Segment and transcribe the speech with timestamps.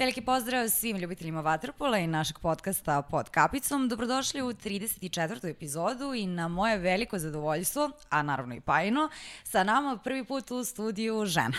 [0.00, 3.88] Veliki pozdrav svim ljubiteljima Vatrpola i našeg podcasta Pod kapicom.
[3.88, 5.50] Dobrodošli u 34.
[5.50, 9.08] epizodu i na moje veliko zadovoljstvo, a naravno i Pajino,
[9.44, 11.52] sa nama prvi put u studiju žena.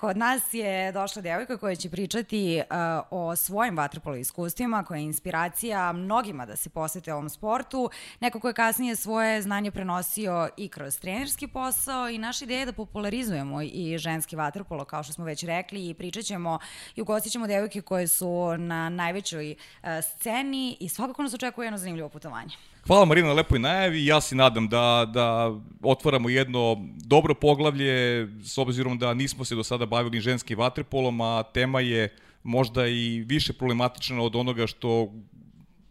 [0.00, 2.76] Kod nas je došla devojka koja će pričati uh,
[3.10, 7.90] o svojim vaterpolo iskustvima, koja je inspiracija mnogima da se posvete ovom sportu,
[8.20, 12.66] neko ko je kasnije svoje znanje prenosio i kroz trenerski posao i naša ideja je
[12.66, 16.58] da popularizujemo i ženski vaterpolo, kao što smo već rekli, i pričat ćemo
[16.96, 19.50] i ugostit ćemo devojke koje su na najvećoj
[19.82, 22.54] uh, sceni i svakako nas očekuje jedno zanimljivo putovanje.
[22.86, 24.06] Hvala Marina na lepoj najavi.
[24.06, 25.52] Ja se nadam da, da
[25.82, 31.42] otvaramo jedno dobro poglavlje, s obzirom da nismo se do sada bavili ženskim vaterpolom, a
[31.42, 35.12] tema je možda i više problematična od onoga što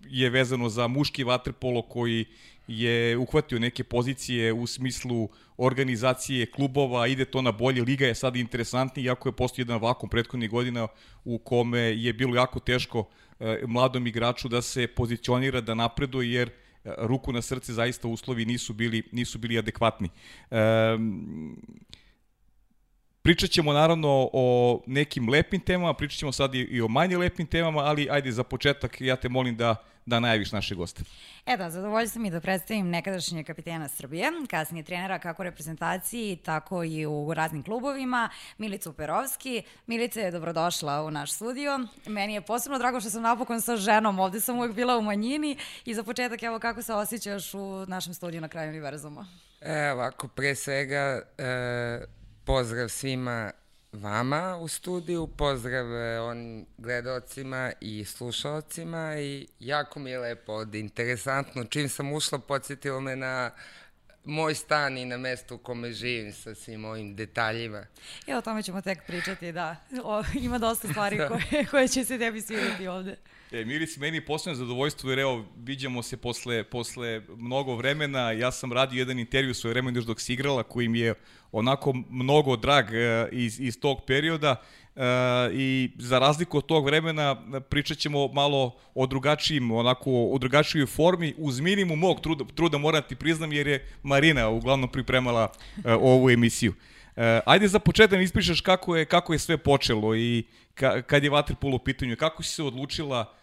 [0.08, 2.26] je vezano za muški vaterpolo koji
[2.68, 8.36] je uhvatio neke pozicije u smislu organizacije klubova, ide to na bolje, liga je sad
[8.36, 10.88] interesantnija, iako je postoji jedan vakum prethodnih godina
[11.26, 13.08] u kome je bilo jako teško
[13.40, 18.46] e, mladom igraču da se pozicionira, da napreduje, jer e, ruku na srce zaista uslovi
[18.46, 20.10] nisu bili, nisu bili adekvatni.
[20.52, 20.58] E,
[23.24, 27.80] Pričat ćemo naravno o nekim lepim temama, pričat ćemo sad i o manje lepim temama,
[27.80, 31.04] ali ajde za početak ja te molim da da najaviš naše goste.
[31.46, 36.84] E da, zadovoljstvo mi da predstavim nekadašnje kapitena Srbije, kasnije trenera kako u reprezentaciji, tako
[36.84, 39.64] i u raznim klubovima, Milicu Perovski.
[39.88, 41.80] Milica je dobrodošla u naš studio.
[42.08, 45.58] Meni je posebno drago što sam napokon sa ženom, ovde sam uvek bila u manjini
[45.86, 49.28] i za početak evo kako se osjećaš u našem studiju na kraju univerzuma.
[49.62, 53.52] E, ovako, pre svega, e, pozdrav svima
[53.92, 60.80] vama u studiju, pozdrav e, on gledalcima i slušalcima i jako mi je lepo ovde,
[60.80, 61.64] interesantno.
[61.66, 63.52] Čim sam ušla, podsjetilo me na
[64.24, 67.86] moj stan i na mesto u kome živim sa svim ovim detaljima.
[68.28, 69.76] I o tome ćemo tek pričati, da.
[70.04, 71.28] O, ima dosta stvari da.
[71.30, 73.16] koje, koje će se tebi svidjeti ovde.
[73.54, 78.32] E, Miris, meni posebno zadovoljstvo jer evo, viđamo se posle, posle mnogo vremena.
[78.32, 81.14] Ja sam radio jedan intervju svoje vremena još dok si igrala, koji mi je
[81.52, 84.56] onako mnogo drag e, iz, iz tog perioda.
[84.96, 85.02] E,
[85.54, 87.36] I za razliku od tog vremena
[87.70, 93.04] pričat ćemo malo o drugačijim, onako o drugačijoj formi, uz minimum mog truda, truda moram
[93.10, 95.52] ti priznam, jer je Marina uglavnom pripremala
[95.86, 96.74] e, ovu emisiju.
[97.16, 100.44] E, ajde za početak da ispričaš kako je, kako je sve počelo i
[100.74, 103.43] ka, kad je Waterpolo u pitanju, kako si se odlučila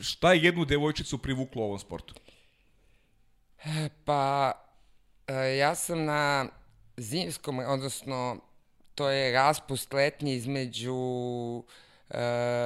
[0.00, 2.14] šta je jednu devojčicu privuklo u ovom sportu?
[4.04, 4.52] Pa,
[5.26, 6.46] e, ja sam na
[6.96, 8.40] zimskom, odnosno,
[8.94, 10.94] to je raspust letnji između
[12.10, 12.18] e,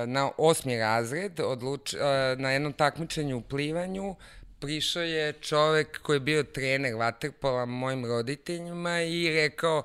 [0.06, 1.94] na osmi razred, odluč,
[2.36, 4.16] na jednom takmičenju u plivanju,
[4.60, 9.82] prišao je čovek koji je bio trener vaterpola mojim roditeljima i rekao,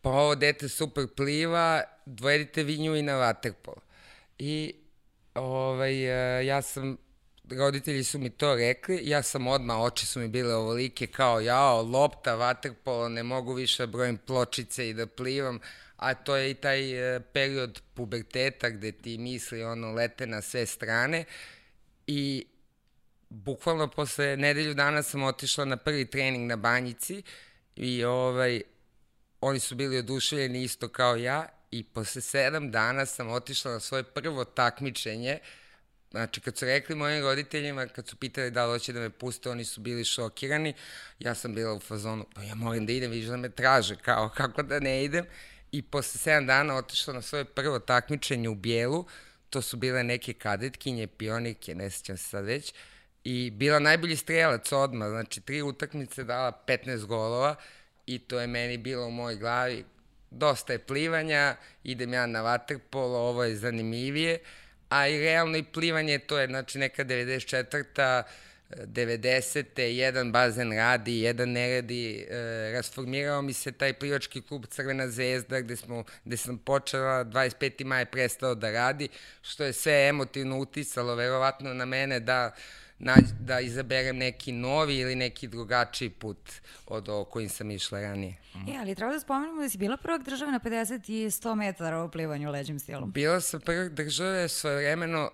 [0.00, 3.80] pa ovo dete super pliva, dvojedite vi nju i na vaterpolo.
[4.38, 4.74] I
[5.34, 5.94] ovaj,
[6.40, 6.96] e, ja sam,
[7.50, 11.82] roditelji su mi to rekli, ja sam odmah, oči su mi bile ovolike kao jao,
[11.82, 15.60] lopta, vaterpolo, ne mogu više da brojim pločice i da plivam,
[15.96, 20.66] a to je i taj e, period puberteta gde ti misli ono lete na sve
[20.66, 21.24] strane
[22.06, 22.46] i
[23.28, 27.22] bukvalno posle nedelju dana sam otišla na prvi trening na banjici
[27.76, 28.62] i ovaj,
[29.40, 34.02] oni su bili oduševljeni isto kao ja i posle sedam dana sam otišla na svoje
[34.02, 35.38] prvo takmičenje.
[36.10, 39.50] Znači, kad su rekli mojim roditeljima, kad su pitali da li hoće da me puste,
[39.50, 40.74] oni su bili šokirani.
[41.18, 44.28] Ja sam bila u fazonu, pa ja moram da idem, vidiš da me traže, kao
[44.36, 45.24] kako da ne idem.
[45.72, 49.06] I posle sedam dana otišla na svoje prvo takmičenje u Bijelu.
[49.50, 52.74] To su bile neke kadetkinje, pionike, ne sećam se sad već.
[53.24, 57.56] I bila najbolji strelac odmah, znači tri utakmice dala 15 golova
[58.06, 59.84] i to je meni bilo u mojoj glavi
[60.30, 64.38] dosta je plivanja, idem ja na vaterpolo, ovo je zanimljivije,
[64.88, 68.22] a i realno i plivanje, to je znači neka 94
[68.70, 69.80] 90.
[69.80, 75.60] jedan bazen radi, jedan ne radi, e, rasformirao mi se taj plivački klub Crvena zvezda
[75.60, 77.84] gde, smo, gde sam počela, 25.
[77.84, 79.08] maj prestao da radi,
[79.42, 82.54] što je sve emotivno uticalo verovatno na mene da
[82.98, 86.52] nađ, da izaberem neki novi ili neki drugačiji put
[86.86, 88.36] od ovo kojim sam išla ranije.
[88.68, 92.04] E, ali treba da spomenemo da si bila prvak države na 50 i 100 metara
[92.04, 93.12] u plivanju leđim stilom.
[93.12, 95.30] Bila sam prvak države svoje vremeno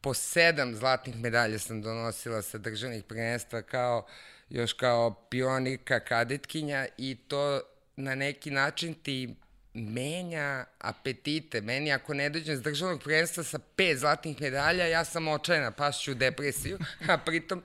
[0.00, 4.06] po sedam zlatnih medalja sam donosila sa državnih prvenstva kao
[4.48, 7.60] još kao pionirka kadetkinja i to
[7.96, 9.34] na neki način ti
[9.74, 11.60] menja apetite.
[11.60, 16.12] Meni ako ne dođem s državnog prvenstva sa pet zlatnih medalja, ja sam očajna, pašću
[16.12, 16.78] u depresiju,
[17.08, 17.62] a pritom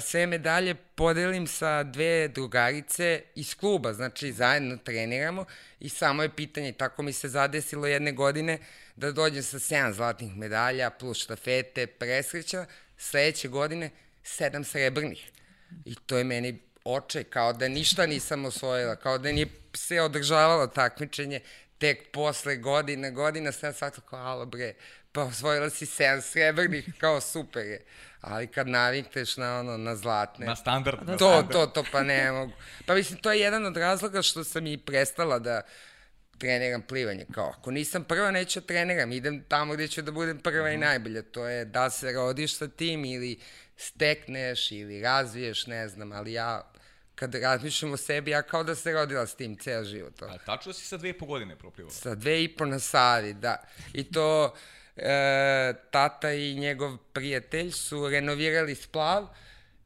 [0.00, 5.44] sve medalje podelim sa dve drugarice iz kluba, znači zajedno treniramo
[5.80, 8.58] i samo je pitanje, tako mi se zadesilo jedne godine,
[8.96, 13.90] da dođem sa 7 zlatnih medalja plus štafete, presreća, sledeće godine
[14.22, 15.30] sedam srebrnih.
[15.84, 16.58] I to je meni
[16.94, 21.40] oče, kao da ništa nisam osvojila, kao da nije se održavalo takmičenje,
[21.78, 24.74] tek posle godine, godina sam sad kao, alo bre,
[25.12, 27.84] pa osvojila si 7 srebrnih, kao super je.
[28.20, 30.46] Ali kad navikneš na ono, na zlatne.
[30.46, 30.98] Na standard.
[31.06, 31.52] Na to, standard.
[31.52, 32.52] to, to, pa ne mogu.
[32.86, 35.62] Pa mislim, to je jedan od razloga što sam i prestala da
[36.38, 37.26] treniram plivanje.
[37.34, 39.12] Kao, ako nisam prva, neću da treniram.
[39.12, 40.74] Idem tamo gde ću da budem prva uh -huh.
[40.74, 40.86] i mhm.
[40.86, 41.22] najbolja.
[41.22, 43.40] To je da se rodiš sa tim ili
[43.76, 46.72] stekneš ili razviješ, ne znam, ali ja
[47.18, 50.22] kad razmišljam o sebi, ja kao da se rodila s tim ceo život.
[50.22, 51.94] A tačno si sa dve i po godine proplivala?
[51.94, 53.56] Sa dve i po na Savi, da.
[53.92, 54.54] I to
[54.96, 59.26] e, tata i njegov prijatelj su renovirali splav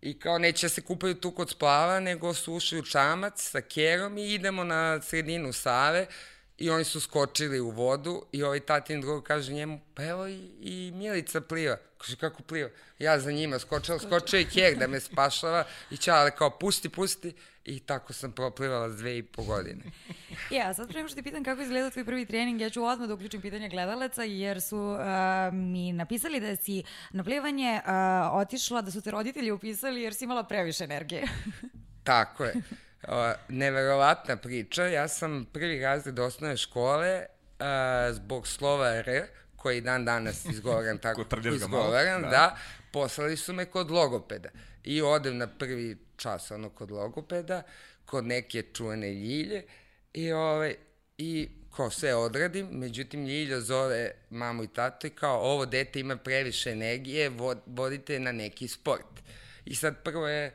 [0.01, 4.19] i kao neće se kupaju tu kod splava, nego su ušli u čamac sa kerom
[4.19, 6.07] i idemo na sredinu Save
[6.59, 10.51] i oni su skočili u vodu i ovaj tatin drug kaže njemu, pa evo i,
[10.61, 11.77] i Milica pliva.
[11.99, 12.71] Kaže, kako pliva?
[12.99, 17.35] Ja za njima skočila, skočio i kjer da me spašava i čale kao, pusti, pusti.
[17.65, 19.85] I tako sam proplivala dve i po godine.
[20.51, 23.15] ja, sad prema što ti pitam kako izgleda tvoj prvi trening, ja ću odmah da
[23.15, 24.99] uključim pitanje gledalaca, jer su uh,
[25.53, 27.93] mi napisali da si na plivanje uh,
[28.33, 31.29] otišla, da su te roditelji upisali jer si imala previše energije.
[32.05, 32.55] tako je.
[33.49, 34.87] Neverovatna priča.
[34.87, 37.27] Ja sam prvi razred osnovne škole
[37.59, 39.27] uh, zbog slova R,
[39.57, 42.29] koji dan danas izgovaram tako izgovaram, da.
[42.29, 42.57] da,
[42.93, 44.49] poslali su me kod logopeda.
[44.85, 47.63] I odem na prvi čas ono kod logopeda,
[48.05, 49.63] kod neke čuvene ljilje
[50.13, 50.75] i, ovaj,
[51.19, 56.17] i ko sve odradim, međutim Ljilja zove mamu i tato i kao ovo dete ima
[56.17, 57.31] previše energije,
[57.67, 59.23] vodite na neki sport.
[59.65, 60.55] I sad prvo je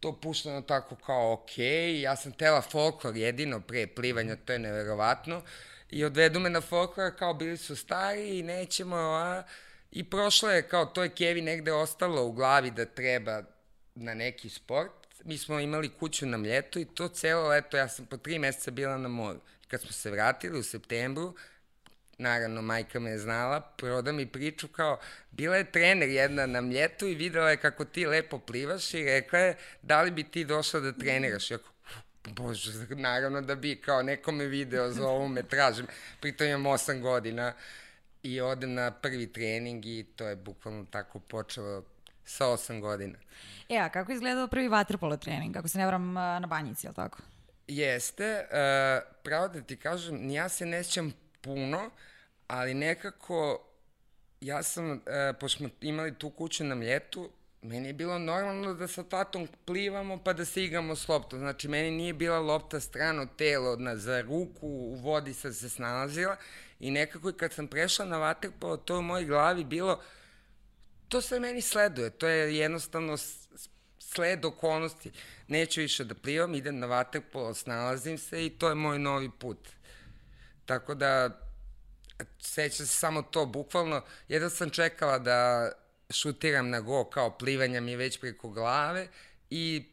[0.00, 1.58] to pušteno tako kao ok,
[2.00, 5.42] ja sam tela folklor jedino pre plivanja, to je neverovatno,
[5.90, 9.42] i odvedu me na folklor kao bili su stari i nećemo, a...
[9.90, 13.42] I prošlo je, kao to je Kevi negde ostalo u glavi da treba
[13.94, 14.92] na neki sport.
[15.24, 18.70] Mi smo imali kuću na mljetu i to celo leto, ja sam po tri meseca
[18.70, 19.40] bila na moru.
[19.68, 21.34] Kad smo se vratili u septembru,
[22.20, 24.98] naravno majka me je znala, proda mi priču kao,
[25.30, 29.38] bila je trener jedna na mljetu i videla je kako ti lepo plivaš i rekla
[29.38, 31.50] je, da li bi ti došla da treniraš?
[31.50, 31.68] I ako,
[32.24, 35.86] bože, naravno da bi, kao neko me video, za ovo me tražim,
[36.20, 37.52] pritom imam 8 godina
[38.22, 41.84] i odem na prvi trening i to je bukvalno tako počelo
[42.24, 43.18] sa 8 godina.
[43.68, 46.96] E, a kako izgledao prvi vaterpolo trening, ako se ne vram na banjici, je li
[46.96, 47.18] tako?
[47.66, 51.90] Jeste, uh, pravo da ti kažem, ja se ne sjećam puno,
[52.50, 53.66] ali nekako
[54.40, 54.98] ja sam, uh,
[55.40, 57.30] pošto smo imali tu kuću na mljetu,
[57.62, 61.38] meni je bilo normalno da sa tatom plivamo pa da se igramo s loptom.
[61.38, 66.36] Znači, meni nije bila lopta strano telo na, za ruku, u vodi sam se snalazila
[66.80, 70.00] i nekako i kad sam prešla na vaterpolo, to u mojoj glavi bilo,
[71.08, 73.16] to sve meni sleduje, to je jednostavno
[73.98, 75.10] sled okolnosti.
[75.48, 79.68] Neću više da plivam, idem na vaterpolo, snalazim se i to je moj novi put.
[80.66, 81.40] Tako da,
[82.38, 85.70] seća se samo to, bukvalno, jedan sam čekala da
[86.10, 89.08] šutiram na go, kao plivanja mi već preko glave
[89.50, 89.84] i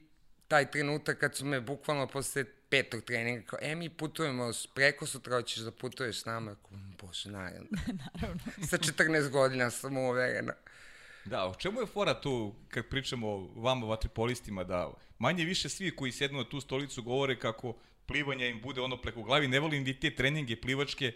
[0.47, 5.35] taj trenutak kad su me bukvalno posle petog treninga, kao, e, mi putujemo preko sutra,
[5.35, 6.55] hoćeš da putuješ s nama?
[6.55, 7.67] Kao, bože, naravno.
[8.13, 8.39] naravno.
[8.69, 10.53] Sa 14 godina sam uverena.
[11.25, 15.95] Da, o čemu je fora tu, kad pričamo o vama vatripolistima, da manje više svi
[15.95, 17.75] koji sjednu na tu stolicu govore kako
[18.05, 21.13] plivanje im bude ono preko glavi, ne volim ni te treninge plivačke,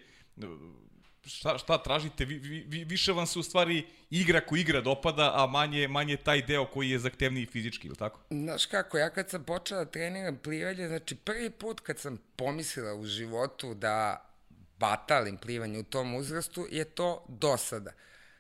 [1.26, 5.48] šta, šta tražite, vi, vi, više vam se u stvari igra ko igra dopada, a
[5.48, 8.20] manje, manje taj deo koji je zahtevniji fizički, ili tako?
[8.30, 12.94] Znaš kako, ja kad sam počela da treniram plivanje, znači prvi put kad sam pomislila
[12.94, 14.26] u životu da
[14.78, 17.92] batalim plivanje u tom uzrastu, je to dosada.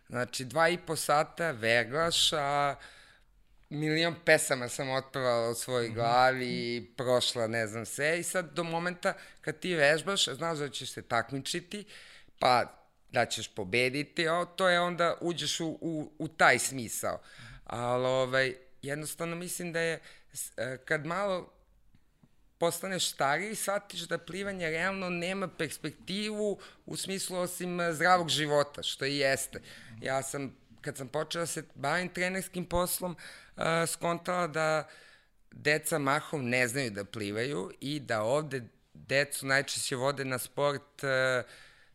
[0.09, 2.75] Znači, dva i po sata veglaš, a
[3.69, 5.93] milion pesama sam otpevala u svojoj -hmm.
[5.93, 8.19] glavi i prošla, ne znam, sve.
[8.19, 11.85] I sad do momenta kad ti vežbaš, znaš da ćeš se takmičiti,
[12.41, 12.77] pa
[13.09, 17.21] da ćeš pobediti, o, to je onda uđeš u, u, u taj smisao.
[17.65, 19.99] Ali ovaj, jednostavno mislim da je
[20.57, 21.53] e, kad malo
[22.57, 29.17] postaneš stariji, shvatiš da plivanje realno nema perspektivu u smislu osim zdravog života, što i
[29.17, 29.61] jeste.
[30.01, 33.15] Ja sam, kad sam počela da se bavim trenerskim poslom,
[33.57, 34.87] uh, skontala da
[35.51, 38.61] deca mahom ne znaju da plivaju i da ovde
[38.93, 41.09] decu najčešće vode na sport uh,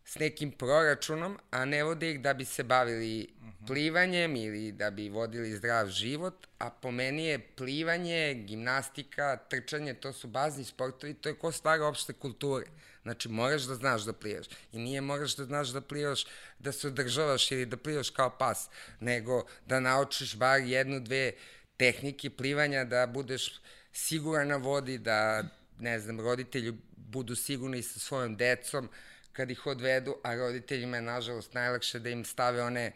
[0.07, 3.29] s nekim proračunom, a ne vode ih da bi se bavili
[3.67, 10.13] plivanjem ili da bi vodili zdrav život, a po meni je plivanje, gimnastika, trčanje, to
[10.13, 12.67] su bazni sportovi, to je ko stvara opšte kulture.
[13.03, 14.47] Znači, moraš da znaš da plivaš.
[14.73, 16.27] I nije moraš da znaš da plivaš,
[16.59, 18.69] da se održavaš ili da plivaš kao pas,
[19.01, 21.33] nego da naučiš bar jednu, dve
[21.77, 23.61] tehnike plivanja, da budeš
[23.93, 25.45] siguran na vodi, da,
[25.79, 28.89] ne znam, roditelji budu sigurni sa svojom decom,
[29.37, 32.93] kad ih odvedu, a roditeljima je nažalost najlakše da im stave one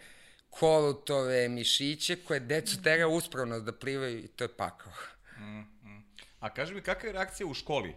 [0.51, 4.93] kolutove mišiće koje decu tera uspravno da plivaju i to je pakao.
[5.39, 6.05] Mm, mm.
[6.41, 7.95] A kaži mi, kakva je reakcija u školi?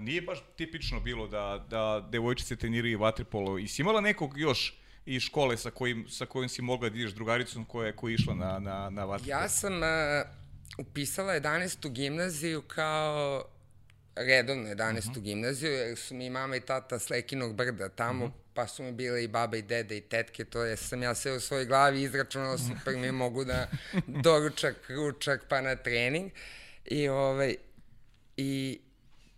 [0.00, 3.58] Nije baš tipično bilo da, da devojčice treniraju vaterpolo.
[3.58, 7.12] I si imala nekog još iz škole sa kojim, sa kojim si mogla da ideš
[7.12, 9.40] drugaricom koja je, koja je išla na, na, na vaterpolo?
[9.40, 9.88] Ja sam uh,
[10.78, 11.90] upisala 11.
[11.90, 13.44] gimnaziju kao
[14.16, 15.08] redovno 11.
[15.08, 15.20] Uh -huh.
[15.20, 18.34] gimnaziju, jer su mi mama i tata s Lekinog brda tamo, uh -huh.
[18.54, 21.32] pa su mi bile i baba i dede i tetke, to je sam ja sve
[21.32, 23.68] u svojoj glavi izračunao super mi mogu da
[24.06, 26.30] doručak, ručak, pa na trening.
[26.84, 27.56] I, ovaj,
[28.36, 28.80] i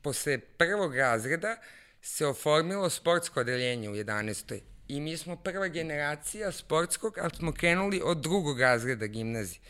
[0.02, 1.56] posle prvog razreda
[2.02, 4.60] se oformilo sportsko odeljenje u 11.
[4.88, 9.60] I mi smo prva generacija sportskog, ali smo krenuli od drugog razreda gimnazije.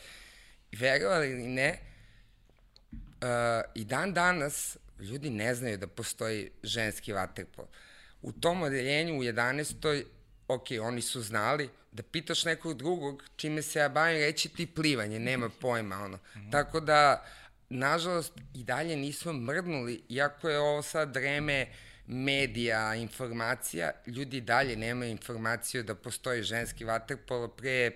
[0.73, 1.79] Verovali ili ne,
[2.93, 7.65] uh, i dan danas ljudi ne znaju da postoji ženski vaterpol.
[8.23, 10.05] U tom odeljenju u 11.
[10.49, 15.19] ok, oni su znali, da pitaš nekog drugog čime se ja bavim, reći ti plivanje,
[15.19, 16.17] nema pojma, ono.
[16.17, 16.53] Mm -hmm.
[16.53, 17.25] Tako da,
[17.69, 21.67] nažalost, i dalje nismo mrdnuli, iako je ovo sad vreme
[22.07, 27.91] medija, informacija, ljudi dalje nemaju informaciju da postoji ženski vaterpolo pre,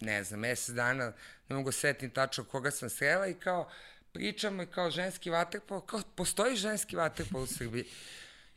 [0.00, 1.12] ne znam, mesec dana,
[1.48, 3.70] ne mogu setim tačno koga sam srela i kao,
[4.16, 7.84] pričamo i kao ženski vaterpol, kao postoji ženski vaterpol u Srbiji.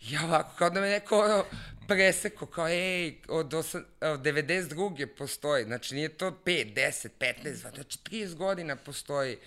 [0.02, 1.46] Ja ovako, kao da me neko ono,
[1.88, 5.06] preseko, kao ej, od, osam, od 92.
[5.06, 9.38] postoji, znači nije to 5, 10, 15, znači 30 godina postoji,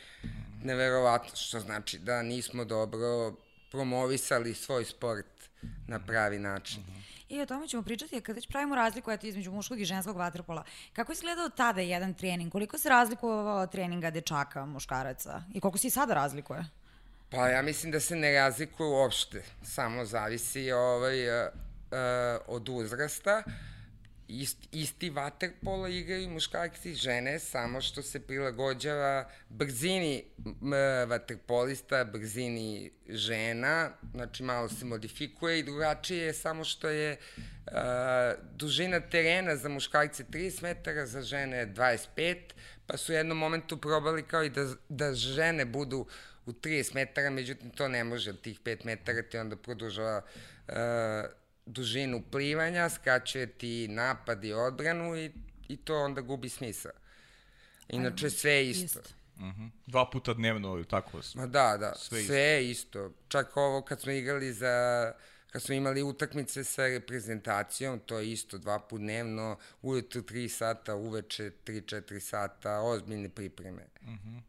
[0.64, 3.34] neverovatno, što znači da nismo dobro
[3.70, 5.26] promovisali svoj sport
[5.88, 6.80] na pravi način.
[6.80, 7.11] Uh -huh.
[7.32, 10.64] I o tome ćemo pričati, kad već pravimo razliku eto, između muškog i ženskog vaterpola.
[10.92, 12.52] Kako je izgledao tada jedan trening?
[12.52, 15.42] Koliko se razlikovao treninga dečaka, muškaraca?
[15.54, 16.64] I koliko se i sada razlikuje?
[17.30, 19.42] Pa ja mislim da se ne razlikuje uopšte.
[19.62, 23.42] Samo zavisi ovaj, uh, uh, od uzrasta.
[23.46, 23.71] Uh,
[24.40, 30.24] ist, isti vaterpolo igraju muškarci i žene, samo što se prilagođava brzini
[31.06, 37.16] vaterpolista, brzini žena, znači malo se modifikuje i drugačije je samo što je
[37.66, 37.72] uh,
[38.54, 42.36] dužina terena za muškarce 30 metara, za žene 25,
[42.86, 46.06] pa su u jednom momentu probali kao i da, da žene budu
[46.46, 50.22] u 30 metara, međutim to ne može tih 5 metara ti onda produžava
[50.68, 50.74] uh,
[51.72, 55.32] dužinu plivanja, skraćuje ti napad i odbranu i,
[55.68, 56.90] i to onda gubi smisa.
[57.88, 58.84] Inače, sve je isto.
[58.84, 59.00] isto.
[59.36, 59.70] Uh -huh.
[59.86, 61.20] Dva puta dnevno tako?
[61.34, 63.12] Ma da, da, sve, sve je isto.
[63.28, 65.12] Čak ovo kad smo igrali za
[65.52, 70.94] kad smo imali utakmice sa reprezentacijom, to je isto dva put dnevno, ujutru 3 sata,
[70.94, 73.86] uveče 3-4 sata, ozbiljne pripreme.
[74.00, 74.40] Uh -huh.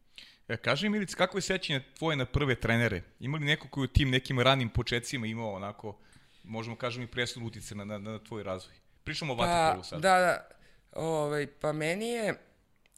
[0.47, 3.01] E, kaži Milic, kako je sećanje tvoje na prve trenere?
[3.19, 5.97] Imali neko koji u tim nekim ranim početcima imao onako
[6.43, 8.75] možemo kažem i presudnu utice na, na, na tvoj razvoj.
[9.03, 10.01] Pričamo o pa, vaterpolu sad.
[10.01, 10.47] Da, da.
[10.91, 12.33] Ovaj, pa meni je,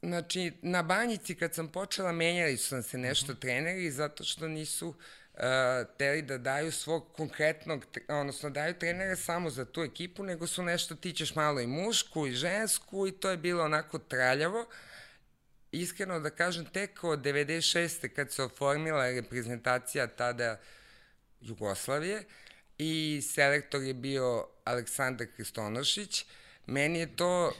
[0.00, 3.38] znači, na banjici kad sam počela, menjali su nam se nešto uh mhm.
[3.38, 3.40] -huh.
[3.40, 5.42] treneri zato što nisu uh,
[5.98, 10.94] teli da daju svog konkretnog, odnosno daju trenere samo za tu ekipu, nego su nešto
[10.94, 14.66] tičeš malo i mušku i žensku i to je bilo onako traljavo.
[15.72, 18.08] Iskreno da kažem, tek od 96.
[18.08, 20.60] kad se oformila reprezentacija tada
[21.40, 22.24] Jugoslavije, uh,
[22.78, 26.26] i selektor je bio Aleksandar Kristonošić.
[26.66, 27.52] Meni je to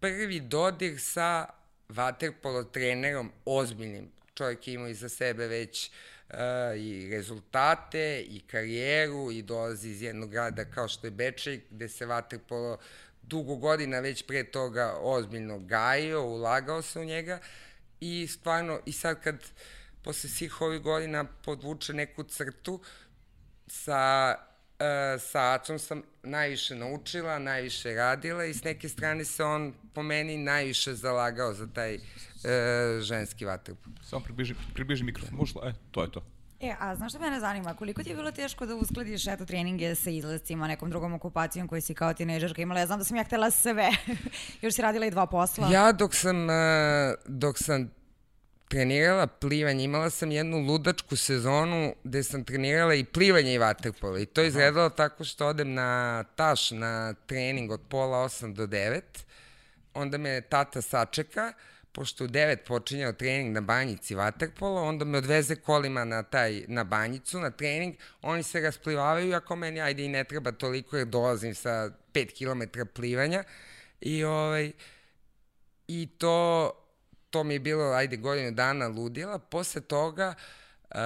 [0.00, 1.46] prvi dodir sa
[1.88, 4.10] vaterpolo trenerom ozbiljnim.
[4.34, 5.90] Čovjek ima iza sebe već
[6.28, 6.36] uh,
[6.76, 12.06] i rezultate i karijeru i dolazi iz jednog grada kao što je Bečej gde se
[12.06, 12.78] vaterpolo
[13.22, 17.38] dugo godina već pre toga ozbiljno gajio, ulagao se u njega
[18.00, 19.36] i stvarno i sad kad
[20.02, 22.80] posle svih ovih godina podvuče neku crtu
[23.66, 24.34] sa
[25.18, 30.36] sa Acom sam najviše naučila, najviše radila i s neke strane se on po meni
[30.36, 32.00] najviše zalagao za taj e,
[33.00, 33.92] ženski vaterpol.
[34.02, 36.22] Samo približi, približi mikrofon, možda, e, to je to.
[36.60, 39.94] E, a znaš što mene zanima, koliko ti je bilo teško da uskladiš eto treninge
[39.94, 42.80] sa izlazcima, nekom drugom okupacijom koju si kao tinejdžerka imala?
[42.80, 43.90] Ja znam da sam ja htela sve,
[44.62, 45.68] još si radila i dva posla.
[45.72, 47.90] Ja dok sam, e, dok sam
[48.74, 49.84] trenirala plivanje.
[49.84, 54.18] Imala sam jednu ludačku sezonu gde sam trenirala i plivanje i vaterpolo.
[54.18, 58.66] I to je izgledalo tako što odem na taš na trening od pola 8 do
[58.66, 59.00] 9.
[59.94, 61.52] Onda me tata sačeka,
[61.92, 66.84] pošto u 9 počinjao trening na banjici vaterpolo, onda me odveze kolima na, taj, na
[66.84, 71.54] banjicu, na trening, oni se rasplivavaju, ako meni ajde i ne treba toliko jer dolazim
[71.54, 73.44] sa 5 km plivanja.
[74.00, 74.72] I, ovaj,
[75.88, 76.70] i to
[77.34, 79.38] to mi je bilo, ajde, godinu dana ludila.
[79.38, 80.34] Posle toga,
[80.90, 80.96] uh,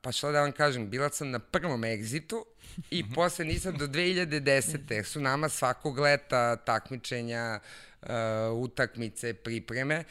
[0.00, 2.46] pa što da vam kažem, bila sam na prvom egzitu
[2.90, 3.12] i mhm.
[3.14, 5.02] posle nisam do 2010.
[5.04, 7.60] su nama svakog leta takmičenja,
[8.02, 8.08] uh,
[8.54, 10.04] utakmice, pripreme.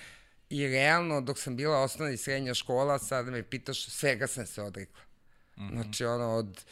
[0.50, 4.62] I realno, dok sam bila osnovna i srednja škola, sada me pitaš, svega sam se
[4.62, 5.01] odrekla.
[5.58, 5.74] Mm -hmm.
[5.74, 6.66] Znači, ono, od,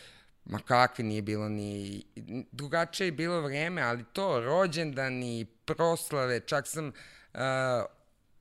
[0.45, 2.03] ma kakvi nije bilo ni,
[2.51, 7.39] drugačije je bilo vreme, ali to, rođendani, proslave, čak sam uh,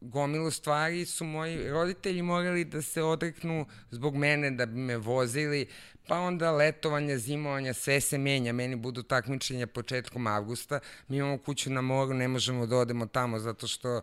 [0.01, 5.67] gomilu stvari su moji roditelji morali da se odreknu zbog mene, da bi me vozili,
[6.09, 8.53] pa onda letovanja, zimovanja, sve se menja.
[8.53, 13.39] Meni budu takmičenja početkom avgusta, mi imamo kuću na moru, ne možemo da odemo tamo
[13.39, 14.01] zato što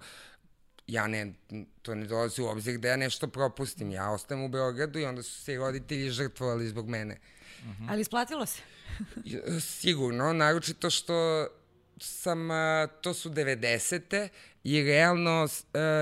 [0.87, 1.33] ja ne,
[1.81, 3.91] to ne dolazi u obzir da ja nešto propustim.
[3.91, 7.17] Ja ostajem u Beogradu i onda su se roditelji žrtvovali zbog mene.
[7.59, 7.87] Uh -huh.
[7.89, 8.61] Ali isplatilo se?
[9.81, 11.47] Sigurno, naročito što
[11.99, 12.49] sam,
[13.01, 14.29] to su 90.
[14.65, 15.48] i realno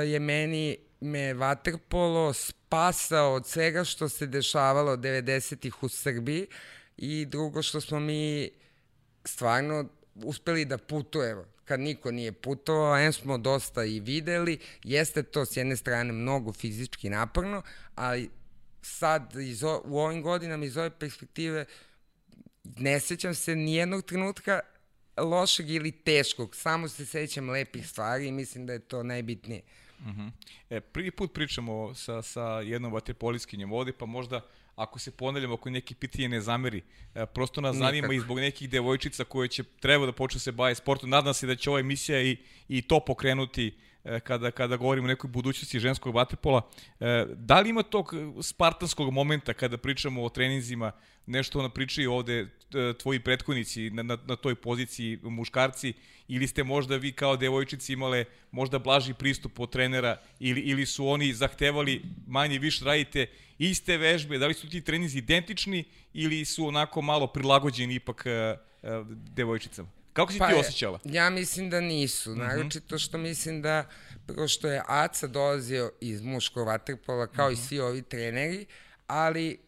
[0.05, 6.47] je meni me vaterpolo spasao od svega što se dešavalo 90-ih u Srbiji.
[6.97, 8.49] I drugo što smo mi
[9.25, 15.45] stvarno uspeli da putujemo kad niko nije putovao, a smo dosta i videli, jeste to
[15.45, 17.61] s jedne strane mnogo fizički naporno,
[17.95, 18.29] ali
[18.81, 21.65] sad iz o, u ovim godinama iz ove perspektive
[22.63, 24.59] ne sećam se nijednog trenutka
[25.17, 29.61] lošeg ili teškog, samo se sećam lepih stvari i mislim da je to najbitnije.
[29.99, 30.21] Uh mhm.
[30.21, 30.31] -huh.
[30.69, 34.41] e, prvi put pričamo sa, sa jednom vaterpoliskinjom ovde, pa možda
[34.75, 36.81] ako se ponavljamo ako neki pitanje ne zameri.
[37.15, 37.87] E, prosto nas Nikak.
[37.87, 41.09] zanima i zbog nekih devojčica koje će treba da počnu da se baje sportom.
[41.09, 43.77] Nadam se da će ova emisija i, i to pokrenuti
[44.23, 46.61] kada, kada govorimo o nekoj budućnosti ženskog vaterpola.
[46.99, 50.91] E, da li ima tog spartanskog momenta kada pričamo o treninzima,
[51.25, 52.47] nešto na pričaju ovde e,
[53.01, 55.93] tvoji prethodnici na, na, na toj poziciji muškarci,
[56.27, 61.07] ili ste možda vi kao devojčici imale možda blaži pristup od trenera, ili, ili su
[61.07, 66.67] oni zahtevali manje više radite iste vežbe, da li su ti treninzi identični ili su
[66.67, 68.25] onako malo prilagođeni ipak
[69.35, 70.02] devojčicama?
[70.13, 70.99] Kako si pa ti osjećala?
[71.03, 72.37] Ja mislim da nisu, -hmm.
[72.37, 73.89] naročito što mislim da,
[74.27, 77.57] prvo što je Aca dolazio iz muškog vaterpola, kao mm -hmm.
[77.57, 77.67] i mhm.
[77.67, 78.65] svi ovi treneri,
[79.07, 79.59] ali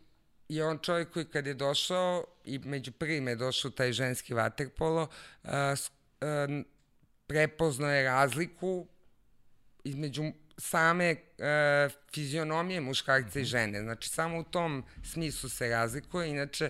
[0.50, 5.08] je on čovjek koji kad je došao i među prvime je došao taj ženski vaterpolo,
[5.44, 6.66] uh, uh,
[7.28, 8.88] prepoznao je razliku
[9.84, 10.24] između
[10.58, 13.50] same uh, fizionomije muškarca i mhm.
[13.50, 13.82] žene.
[13.82, 16.30] Znači, samo u tom smislu se razlikuje.
[16.30, 16.70] Inače,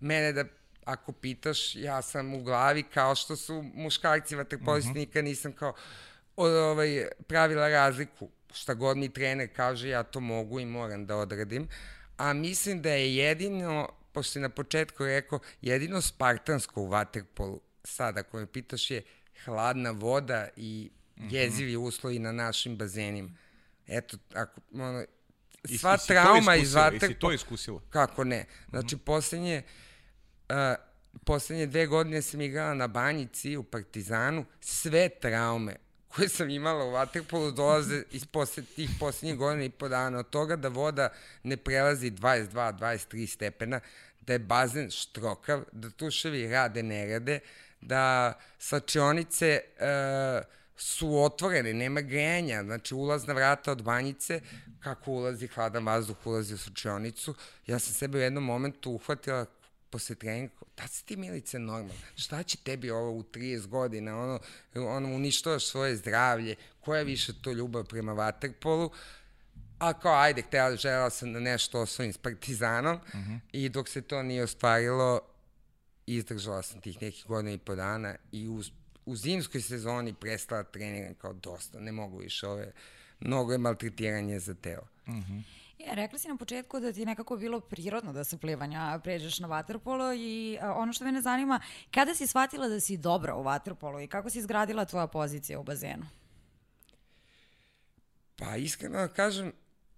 [0.00, 0.44] mene da
[0.86, 4.90] ako pitaš, ja sam u glavi kao što su muškarci vaterpolisti.
[4.90, 4.96] -huh.
[4.96, 5.74] nikad nisam kao
[6.36, 8.28] ovaj, pravila razliku.
[8.52, 11.68] Šta god mi trener kaže, ja to mogu i moram da odradim.
[12.16, 18.36] A mislim da je jedino, pošto na početku rekao, jedino spartansko u vaterpolu, sada ako
[18.36, 19.02] me pitaš je
[19.44, 21.28] hladna voda i mhm.
[21.30, 23.30] jezivi uslovi na našim bazenima.
[23.86, 25.04] Eto, ako, ono,
[25.78, 27.08] sva I, trauma iz vaterpola...
[27.08, 27.80] Jesi to iskusila?
[27.90, 28.44] Kako ne?
[28.70, 29.04] Znači, mm -hmm.
[29.04, 29.62] poslednje
[31.24, 35.76] poslednje dve godine sam igrala na banjici u Partizanu, sve traume
[36.16, 40.18] koje sam imala u Waterpolu dolaze iz posle, tih poslednjih godina i po dana.
[40.18, 41.08] Od toga da voda
[41.42, 43.80] ne prelazi 22-23 stepena,
[44.20, 47.40] da je bazen štrokav, da tuševi rade, ne rade,
[47.80, 50.44] da slačionice uh,
[50.76, 54.40] su otvorene, nema grejanja, znači ulazna vrata od banjice,
[54.80, 57.34] kako ulazi hladan vazduh, ulazi u slačionicu.
[57.66, 59.46] Ja sam sebe u jednom momentu uhvatila
[59.96, 64.40] posle treninga, da si ti Milice normalno, šta će tebi ovo u 30 godina, ono,
[64.74, 68.90] ono uništavaš svoje zdravlje, koja je više to ljubav prema vaterpolu,
[69.78, 73.32] a kao, ajde, htela, žela sam da nešto osvojim s Partizanom uh mhm.
[73.32, 73.40] -huh.
[73.52, 75.20] i dok se to nije ostvarilo,
[76.06, 78.62] izdržala sam tih nekih godina i po dana i u,
[79.06, 82.72] u zimskoj sezoni prestala treniram kao dosta, ne mogu više ove,
[83.20, 84.88] mnogo je maltretiranje za telo.
[85.06, 85.32] Uh mhm.
[85.32, 85.42] -huh.
[85.78, 89.38] Ja, rekla si na početku da ti je nekako bilo prirodno da se plivanja pređeš
[89.38, 91.60] na vaterpolo i a, ono što mene zanima,
[91.90, 95.62] kada si shvatila da si dobra u vaterpolu i kako si izgradila tvoja pozicija u
[95.62, 96.06] bazenu?
[98.36, 99.52] Pa iskreno da kažem,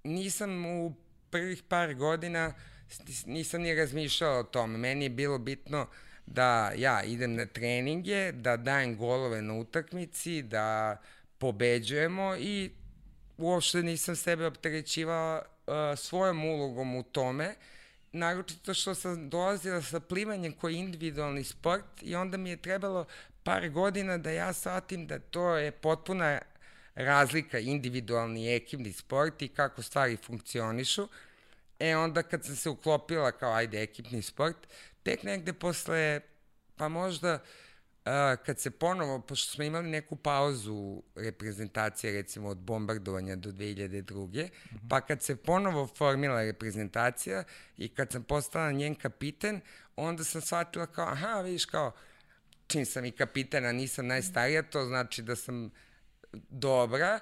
[0.04, 0.94] nisam u
[1.30, 2.54] prvih par godina
[3.26, 4.78] nisam ni razmišljala o tome.
[4.78, 5.86] Meni je bilo bitno
[6.26, 10.96] da ja idem na treninge, da dajem golove na utakmici, da
[11.38, 12.70] pobeđujemo i
[13.38, 17.54] uopšte nisam sebe opterećivala uh, svojom ulogom u tome,
[18.12, 23.04] naročito što sam dolazila sa plivanjem koji je individualni sport i onda mi je trebalo
[23.42, 26.40] par godina da ja shvatim da to je potpuna
[26.94, 31.08] razlika individualni i ekipni sport i kako stvari funkcionišu.
[31.78, 34.56] E onda kad sam se uklopila kao ajde ekipni sport,
[35.02, 36.20] tek negde posle,
[36.76, 37.40] pa možda uh,
[38.46, 44.26] kad se ponovo, pošto smo imali neku pauzu reprezentacije recimo od bombardovanja do 2002.
[44.26, 44.88] Mm -hmm.
[44.88, 47.44] pa kad se ponovo formila reprezentacija
[47.76, 49.60] i kad sam postala njen kapiten,
[49.96, 51.92] onda sam shvatila kao, aha, vidiš kao,
[52.66, 55.70] čim sam i kapitana, nisam najstarija, to znači da sam
[56.32, 57.20] dobra.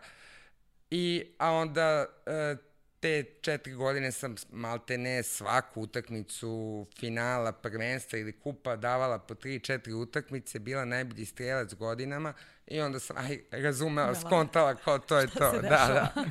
[0.90, 2.56] I, a onda e,
[3.00, 9.60] te četiri godine sam malte ne svaku utakmicu finala, prvenstva ili kupa davala po tri,
[9.60, 12.32] četiri utakmice, bila najbolji strelac godinama
[12.66, 15.52] i onda sam aj, razumela, skontala kao to je to.
[15.52, 16.24] Da, da.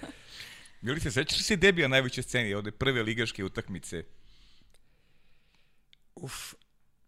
[0.82, 4.04] Bili se sećaš se debija najveće sceni, ovde prve ligaške utakmice?
[6.15, 6.54] Uf,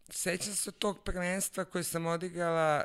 [0.10, 2.84] sećam se tog prvenstva koje sam odigrala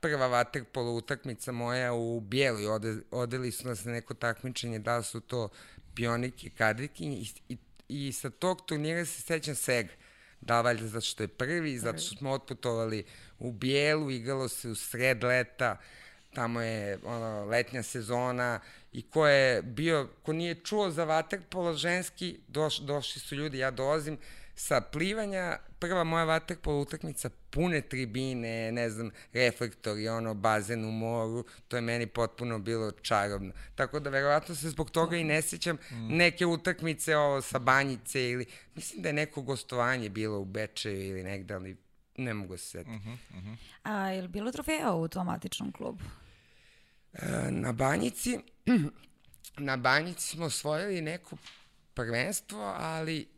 [0.00, 5.20] prva vaterpolo utakmica moja u Bijeloj, ode, odeli su nas na neko takmičenje, da su
[5.20, 5.48] to
[5.94, 7.56] pionike, kadriki i, i,
[7.88, 9.92] i sa tog turnira se sećam svega.
[10.40, 13.04] Da, valjda zato što je prvi, zato što smo otputovali
[13.38, 15.76] u Bijelu, igralo se u sred leta,
[16.34, 18.60] tamo je ono, letnja sezona
[18.92, 23.70] i ko je bio, ko nije čuo za vaterpolo ženski, doš, došli su ljudi, ja
[23.70, 24.18] dolazim,
[24.62, 31.44] sa plivanja, prva moja vaterpolo utakmica, pune tribine, ne znam, reflektori, ono, bazen u moru,
[31.68, 33.52] to je meni potpuno bilo čarobno.
[33.74, 36.16] Tako da verovatno se zbog toga i ne sećam mm.
[36.16, 41.22] neke utakmice ovo sa banjice ili, mislim da je neko gostovanje bilo u Bečeju ili
[41.22, 41.76] negde, ali
[42.16, 42.90] ne mogu se setiti.
[42.90, 43.56] Mm -hmm, mm -hmm.
[43.82, 46.04] A je li bilo trofeja u tom matičnom klubu?
[47.12, 48.38] E, na banjici,
[49.68, 51.36] na banjici smo osvojili neko
[51.94, 53.32] prvenstvo, ali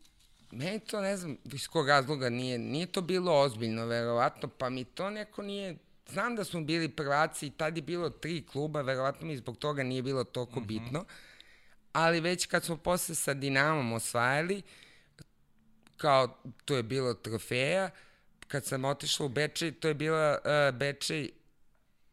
[0.55, 4.85] meni to ne znam iz kog razloga nije, nije to bilo ozbiljno verovatno, pa mi
[4.85, 5.77] to neko nije,
[6.09, 9.83] znam da smo bili prvaci i tad je bilo tri kluba, verovatno mi zbog toga
[9.83, 10.67] nije bilo toliko mm -hmm.
[10.67, 11.05] bitno,
[11.93, 14.63] ali već kad smo posle sa Dinamom osvajali,
[15.97, 17.91] kao to je bilo trofeja,
[18.49, 21.31] kad sam otišla u Bečej, to je bila, uh, Bečej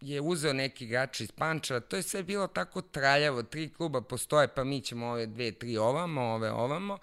[0.01, 4.47] je uzeo neki igrač iz Pančeva, to je sve bilo tako traljavo, tri kluba postoje,
[4.47, 6.97] pa mi ćemo ove dve, tri ovamo, ove ovamo,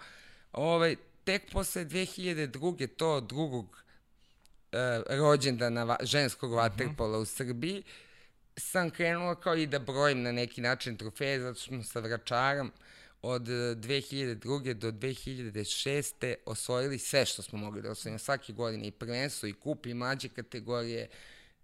[0.53, 0.97] Ove,
[1.29, 2.87] tek posle 2002.
[2.97, 3.85] to drugog
[4.73, 7.23] e, rođendana va, ženskog vaterpola uh -huh.
[7.23, 7.83] u Srbiji
[8.57, 12.73] sam krenula kao i da brojim na neki način trofeje, zato što smo sa Vračarom
[13.23, 14.73] od 2002.
[14.75, 16.35] do 2006.
[16.47, 20.29] osvojili sve što smo mogli da osvojimo svake godine i prvenstvo i kup i mlađe
[20.29, 21.09] kategorije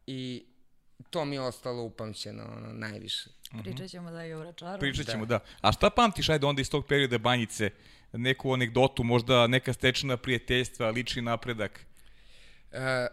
[0.06, 0.44] i
[1.10, 3.30] to mi je ostalo upamćeno ono, najviše.
[3.62, 4.80] Pričat ćemo da je u Vračaru.
[4.80, 5.38] Pričat ćemo, da.
[5.38, 5.68] da.
[5.68, 7.70] A šta pamtiš, ajde onda iz tog perioda banjice,
[8.16, 11.80] neku anegdotu, možda neka stečena prijateljstva, lični napredak?
[12.72, 13.06] E,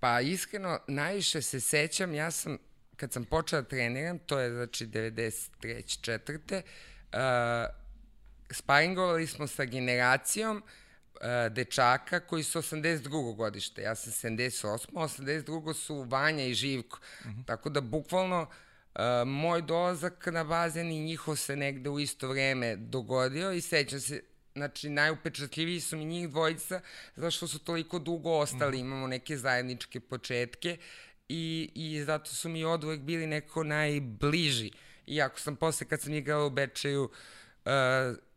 [0.00, 2.58] pa iskreno, najviše se sećam, ja sam,
[2.96, 6.00] kad sam počela da treniram, to je znači 93.
[6.02, 6.62] četvrte,
[7.12, 7.18] uh,
[8.50, 13.36] sparingovali smo sa generacijom uh, dečaka koji su 82.
[13.36, 13.82] godište.
[13.82, 14.86] Ja sam 78.
[14.92, 15.74] 82.
[15.74, 16.98] su Vanja i Živko.
[17.20, 17.40] Uh mhm.
[17.40, 17.46] -huh.
[17.46, 18.48] Tako da bukvalno uh,
[18.94, 24.00] Uh, moj dolazak na bazen i njihov se negde u isto vreme dogodio i sećam
[24.00, 24.22] se,
[24.54, 26.80] znači najupečatljiviji su mi njih dvojica
[27.16, 28.80] zato što su toliko dugo ostali, mm.
[28.80, 30.76] imamo neke zajedničke početke
[31.28, 34.70] i, i zato su mi odvojek bili neko najbliži.
[35.06, 37.70] Iako sam posle kad sam igrao u Bečeju uh,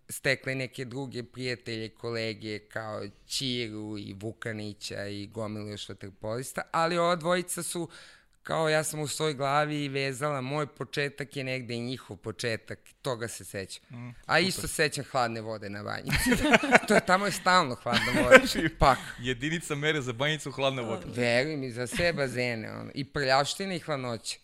[0.10, 7.16] stekli neke druge prijatelje, kolege kao Čiru i Vukanića i gomilu još vaterpolista, ali ova
[7.16, 7.90] dvojica su uh,
[8.44, 13.28] kao ja sam u svoj glavi vezala, moj početak je negde i njihov početak, toga
[13.28, 13.84] se sećam.
[13.90, 16.30] Mm, A isto sećam hladne vode na banjici.
[16.88, 18.38] to je tamo je stalno hladna voda.
[18.46, 18.98] Znači, Pak.
[19.20, 21.06] Jedinica mere za banjicu hladna voda.
[21.16, 22.72] Veruj mi, za sve bazene.
[22.72, 22.92] Ono.
[22.94, 24.40] I prljavština i hladnoće.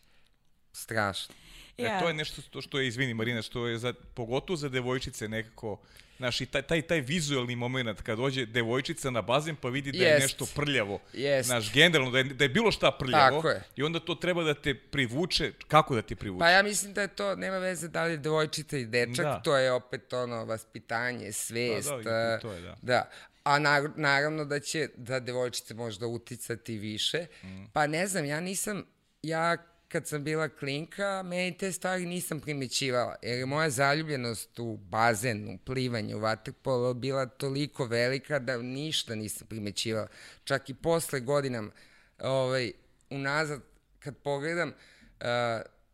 [0.74, 1.36] Strašno.
[1.80, 1.98] Yeah.
[1.98, 5.28] E, to je nešto što, što je, izvini Marina, što je za, pogotovo za devojčice
[5.28, 5.78] nekako
[6.20, 9.98] Znaš, i taj, taj, taj vizualni moment kad dođe devojčica na bazen pa vidi da
[9.98, 10.22] je Jest.
[10.22, 11.00] nešto prljavo.
[11.13, 11.48] Jest.
[11.48, 13.36] Znaš, generalno, da je, da je bilo šta prljavo.
[13.38, 13.63] Tako je.
[13.76, 15.52] I onda to treba da te privuče.
[15.68, 16.39] Kako da te privuče?
[16.39, 19.42] Pa ja mislim da je to, nema veze da li je devojčica i dečak, da.
[19.44, 21.89] to je opet ono, vaspitanje, svest.
[21.89, 22.76] Pa da, i to je, da.
[22.82, 23.10] Da.
[23.44, 27.26] A na, naravno da će da devojčice možda uticati više.
[27.44, 27.65] Mm.
[27.74, 28.86] Pa ne znam, ja nisam,
[29.24, 29.58] ja
[29.89, 35.49] kad sam bila klinka, meni te stvari nisam primećivala, jer je moja zaljubljenost u bazen,
[35.49, 40.08] u plivanje, u vaterpolo bila toliko velika da ništa nisam primećivala.
[40.43, 41.71] Čak i posle godinama,
[42.19, 42.71] ovaj,
[43.10, 43.62] unazad,
[43.99, 45.25] kad pogledam, uh,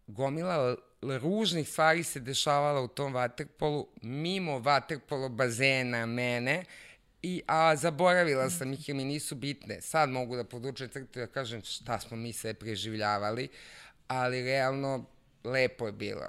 [0.08, 6.65] gomila ružnih stvari se dešavala u tom vaterpolu, mimo vaterpolo bazena mene,
[7.25, 9.81] I, a zaboravila sam ih jer mi nisu bitne.
[9.81, 13.47] Sad mogu da podučem crtu da kažem šta smo mi sve preživljavali,
[14.08, 15.06] ali realno
[15.44, 16.22] lepo je bilo.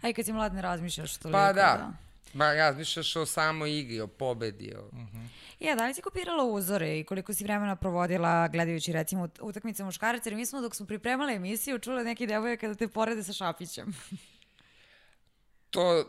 [0.00, 1.38] A i kad si mlad ne razmišljaš toliko.
[1.38, 1.92] Pa da,
[2.32, 4.74] ba razmišljaš o samoj igri, o pobedi.
[4.78, 4.90] O...
[5.60, 9.84] Ja, da li si kopirala uzore i koliko si vremena provodila gledajući recimo ut- utakmice
[9.84, 10.28] muškaraca?
[10.28, 13.94] Jer mi smo dok smo pripremali emisiju čule neki devojke kada te porede sa Šapićem.
[15.70, 16.04] To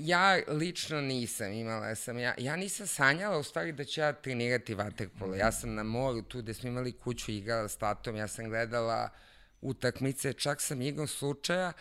[0.00, 4.74] ja lično nisam imala sam ja ja nisam sanjala u stvari da ću ja trenirati
[4.74, 5.34] vaterpolo.
[5.34, 9.10] Ja sam na moru tu gde smo imali kuću igrala s tatom, ja sam gledala
[9.66, 11.72] utakmice, čak sam igrom slučaja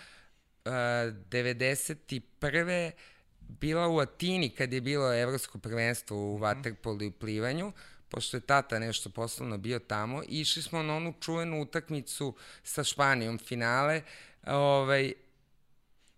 [0.66, 2.92] uh, 91.
[3.40, 7.72] bila u Atini kad je bilo evropsko prvenstvo u vaterpolu i plivanju,
[8.10, 13.38] pošto je tata nešto poslovno bio tamo, išli smo na onu čuvenu utakmicu sa Španijom
[13.38, 14.02] finale,
[14.48, 15.14] ovaj,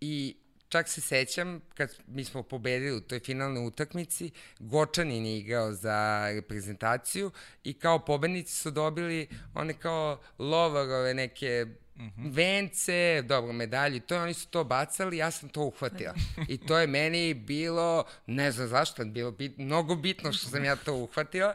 [0.00, 0.36] i
[0.68, 6.28] čak se sećam kad mi smo pobedili u toj finalnoj utakmici, Gočanin je igrao za
[6.34, 7.30] reprezentaciju
[7.64, 12.32] i kao pobednici su dobili one kao lovarove neke mm -hmm.
[12.34, 16.14] vence, dobro, medalje, to oni su to bacali, ja sam to uhvatila.
[16.48, 20.76] I to je meni bilo, ne znam zašto, bilo bit, mnogo bitno što sam ja
[20.76, 21.54] to uhvatila,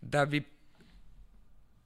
[0.00, 0.42] da bi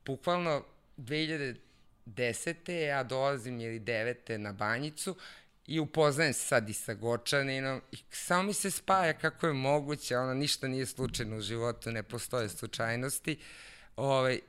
[0.06, 0.64] bukvalno
[0.96, 2.72] 2010.
[2.72, 4.36] ja dolazim ili 9.
[4.36, 5.16] na banjicu
[5.68, 10.18] i upoznajem se sad i sa Gočaninom i samo mi se spaja kako je moguće,
[10.18, 13.38] ono, ništa nije slučajno u životu, ne postoje slučajnosti.
[13.96, 14.40] Ovaj,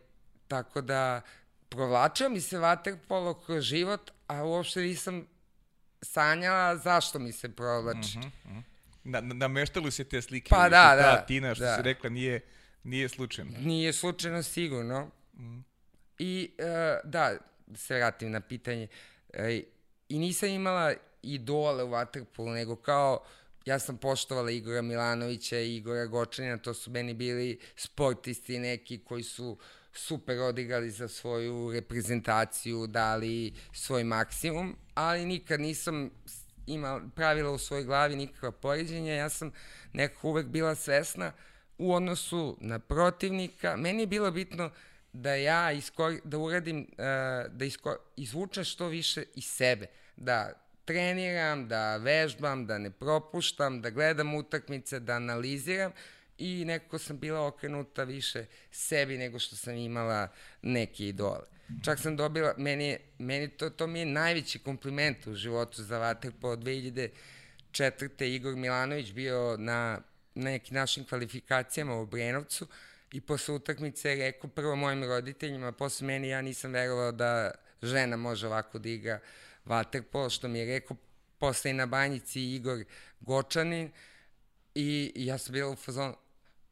[0.47, 1.21] tako da,
[1.69, 5.27] provlačio mi se vaterpolo kroz život, a uopšte nisam
[6.01, 8.17] sanjala zašto mi se provlači.
[8.17, 8.63] Mm -hmm.
[9.03, 10.49] Na, na, nameštali se te slike.
[10.49, 11.15] Pa da, da.
[11.15, 11.75] Ta Tina, što da.
[11.75, 12.41] si rekla, nije,
[12.83, 13.51] nije slučajno.
[13.59, 15.11] Nije slučajno sigurno.
[15.33, 15.59] Mm.
[16.19, 16.65] I uh,
[17.09, 17.33] da,
[17.67, 18.87] da se vratim na pitanje.
[19.33, 19.63] E,
[20.09, 23.23] I nisam imala idole u Waterpolu, nego kao
[23.65, 29.23] ja sam poštovala Igora Milanovića i Igora Gočanina, to su meni bili sportisti neki koji
[29.23, 29.57] su
[29.93, 36.09] super odigrali za svoju reprezentaciju, dali svoj maksimum, ali nikad nisam
[36.67, 39.51] imala pravila u svojoj glavi nikakva poređenja, ja sam
[39.93, 41.31] nekako uvek bila svesna
[41.77, 43.75] u odnosu na protivnika.
[43.75, 44.71] Meni je bilo bitno
[45.13, 46.95] da ja iskor, da uradim, uh,
[47.53, 50.53] da iskor, izvučem što više iz sebe, da
[50.89, 55.91] treniram, da vežbam, da ne propuštam, da gledam utakmice, da analiziram
[56.37, 60.27] i nekako sam bila okrenuta više sebi nego što sam imala
[60.61, 61.45] neke idole.
[61.83, 66.47] Čak sam dobila, meni, meni to, to mi je najveći kompliment u životu za Vaterpo
[66.47, 68.23] od 2004.
[68.23, 70.01] Igor Milanović bio na,
[70.35, 72.67] na nekim našim kvalifikacijama u Brenovcu
[73.11, 78.17] i posle utakmice je rekao prvo mojim roditeljima, posle meni ja nisam verovao da žena
[78.17, 79.19] može ovako da igra
[79.69, 80.97] vaterpolo, što mi je rekao
[81.37, 82.83] posle i na banjici Igor
[83.19, 83.91] Gočanin
[84.75, 86.15] i, ja sam bila u fazonu,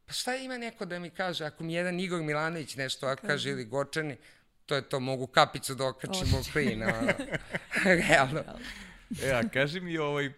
[0.06, 3.50] pa šta ima neko da mi kaže, ako mi jedan Igor Milanović nešto ako kaže
[3.50, 4.18] ili Gočani,
[4.66, 7.12] to je to, mogu kapicu da okačim u klin, ono,
[8.08, 8.44] realno.
[9.24, 10.32] E, a kaži mi ovaj, e,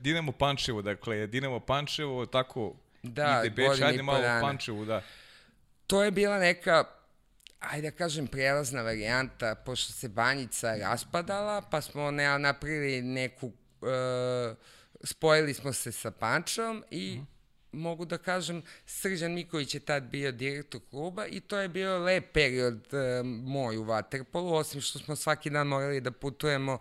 [0.00, 2.74] Dinamo Pančevo, dakle, Dinamo Pančevo, tako
[3.04, 4.40] Da, ide Beč, ajde malo o dana.
[4.40, 5.02] Pančevu, da.
[5.86, 6.84] To je bila neka,
[7.70, 14.54] ajde da kažem, prelazna varijanta, pošto se banjica raspadala, pa smo ne, napravili neku, e,
[15.04, 17.20] spojili smo se sa Pančevom i
[17.72, 22.32] mogu da kažem, Srđan Miković je tad bio direktor kluba i to je bio lep
[22.32, 26.78] period e, moj u Waterpolu, osim što smo svaki dan morali da putujemo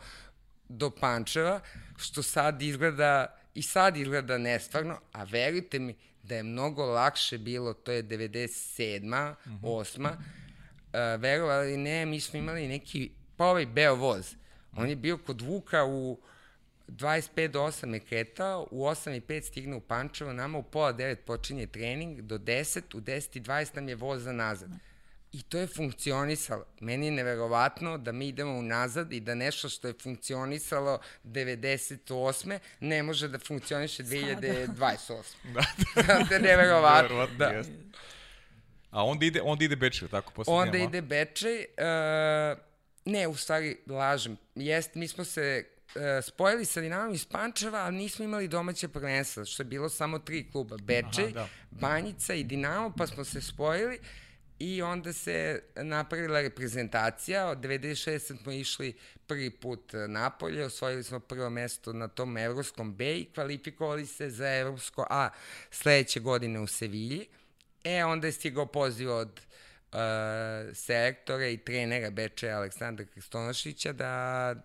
[0.69, 1.59] do Pančeva,
[1.97, 7.73] što sad izgleda, i sad izgleda nestvarno, a verujte mi da je mnogo lakše bilo,
[7.73, 8.99] to je 97.
[9.01, 9.61] Mm -hmm.
[9.61, 10.09] 8.
[10.93, 14.35] Uh, verovali ne, mi smo imali neki, pa ovaj beo voz.
[14.77, 16.19] On je bio kod Vuka u
[16.87, 20.93] 25 do 8 je kretao, u 8 i 5 stigne u Pančevo, nama u pola
[20.93, 24.69] 9 počinje trening, do 10, u 10 i 20 nam je voz za nazad.
[25.31, 26.65] I to je funkcionisalo.
[26.79, 32.59] Meni je neverovatno da mi idemo unazad i da nešto što je funkcionisalo 98.
[32.79, 35.21] ne može da funkcioniše 2028.
[35.53, 37.15] Da, to je neverovatno.
[37.15, 37.63] Verovatno, Da.
[38.93, 40.89] A onda ide, onda ide Bečev, tako posle Onda Dinama?
[40.89, 41.65] ide Bečej.
[41.77, 42.57] Uh,
[43.05, 44.37] ne, u stvari, lažem.
[44.55, 49.45] Jest, mi smo se uh, spojili sa Dinamom iz Pančeva, ali nismo imali domaće prvenstva,
[49.45, 50.77] što je bilo samo tri kluba.
[50.77, 51.47] Bečej, da.
[51.71, 53.99] Banjica i Dinamo, pa smo se spojili
[54.59, 57.47] i onda se napravila reprezentacija.
[57.47, 58.41] Od 96.
[58.43, 58.93] smo išli
[59.27, 64.55] prvi put napolje, osvojili smo prvo mesto na tom evropskom B i kvalifikovali se za
[64.55, 65.29] evropsko A
[65.71, 67.27] sledeće godine u Sevilji.
[67.83, 69.41] E, onda je stigao poziv od
[69.91, 69.99] uh,
[70.73, 74.55] selektora i trenera Bečeja Aleksandra Kristonošića da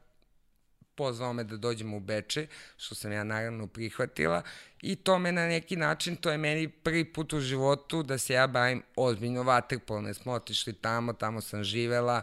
[0.95, 4.43] pozvao me da dođem u Beče, što sam ja naravno prihvatila
[4.83, 8.35] i to me na neki način, to je meni prvi put u životu da se
[8.35, 12.23] ja bavim ozbiljno vaterpolom, smo otišli tamo, tamo sam živela,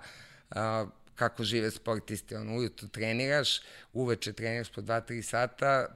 [0.50, 0.56] uh,
[1.16, 3.62] kako žive sportisti, ono, ujutro treniraš,
[3.94, 5.88] uveče treniraš po 2-3 sata,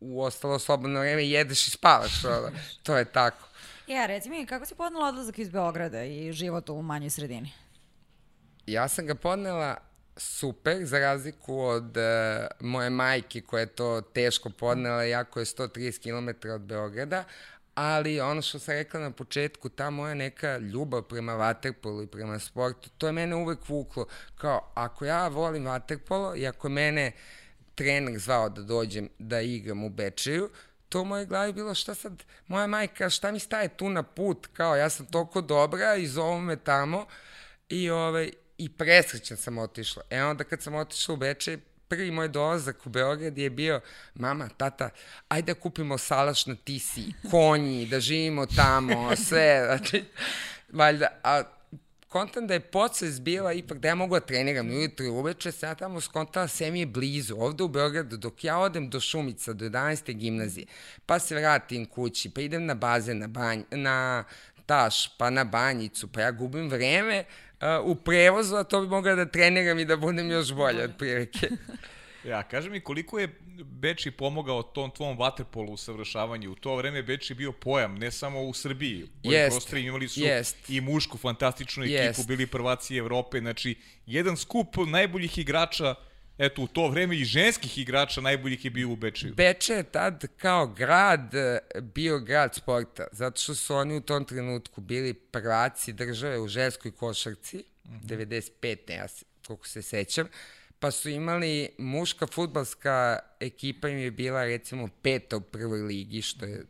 [0.00, 2.50] u ostalo slobodno vreme jedeš i spavaš, ono,
[2.82, 3.51] to je tako.
[3.86, 7.52] Ja, reci mi, kako si podnala odlazak iz Beograda i život u manjoj sredini?
[8.66, 9.76] Ja sam ga podnela
[10.16, 16.02] super, za razliku od uh, moje majke koja je to teško podnela, jako je 130
[16.02, 17.24] km od Beograda,
[17.74, 22.38] ali ono što sam rekla na početku, ta moja neka ljubav prema vaterpolu i prema
[22.38, 24.06] sportu, to je mene uvek vuklo.
[24.36, 27.12] Kao, ako ja volim vaterpolo i ako mene
[27.74, 30.50] trener zvao da dođem da igram u Bečeju,
[30.92, 34.46] to u mojoj glavi bilo šta sad, moja majka, šta mi staje tu na put,
[34.52, 37.06] kao ja sam toliko dobra i zovu me tamo
[37.68, 40.02] i, ovaj, i presrećan sam otišla.
[40.10, 43.80] E onda kad sam otišla u Bečej, prvi moj dolazak u Beograd je bio,
[44.14, 44.90] mama, tata,
[45.28, 50.04] ajde da kupimo salaš na tisi, konji, da živimo tamo, sve, znači,
[50.72, 51.42] valjda, a
[52.12, 55.66] kontam da je podsvest bila ipak da ja mogu da treniram ujutro i uveče, se
[55.66, 59.52] ja tamo skontala sve mi je blizu, ovde u Beogradu, dok ja odem do Šumica,
[59.52, 60.12] do 11.
[60.12, 60.66] gimnazije,
[61.06, 64.24] pa se vratim kući, pa idem na bazen, na, banj, na
[64.66, 69.14] taš, pa na banjicu, pa ja gubim vreme uh, u prevozu, a to bi mogla
[69.14, 71.48] da treniram i da budem još bolje od prilike.
[72.24, 73.28] Ja, kaži mi koliko je
[73.64, 76.52] Beči pomogao tom tvom vaterpolu usavršavanju.
[76.52, 79.06] U to vreme Beči bio pojam, ne samo u Srbiji.
[79.22, 79.54] Jest.
[79.54, 80.70] prostori imali su Jest.
[80.70, 82.26] i mušku fantastičnu ekipu, Jest.
[82.26, 83.40] bili prvaci Evrope.
[83.40, 85.94] Znači, jedan skup najboljih igrača,
[86.38, 89.34] eto, u to vreme i ženskih igrača najboljih je bio u Bečiju.
[89.34, 94.24] Beče je tad kao grad e, bio grad sporta, zato što su oni u tom
[94.24, 98.50] trenutku bili prvaci države u ženskoj košarci, mm -hmm.
[98.60, 98.92] 95.
[98.92, 100.28] ja se, koliko se sećam,
[100.82, 106.46] pa su imali muška futbalska ekipa im je bila recimo peta u prvoj ligi, što
[106.46, 106.66] je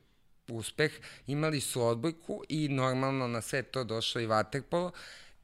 [0.48, 0.92] uspeh.
[1.26, 4.92] Imali su odbojku i normalno na sve to došlo i vaterpolo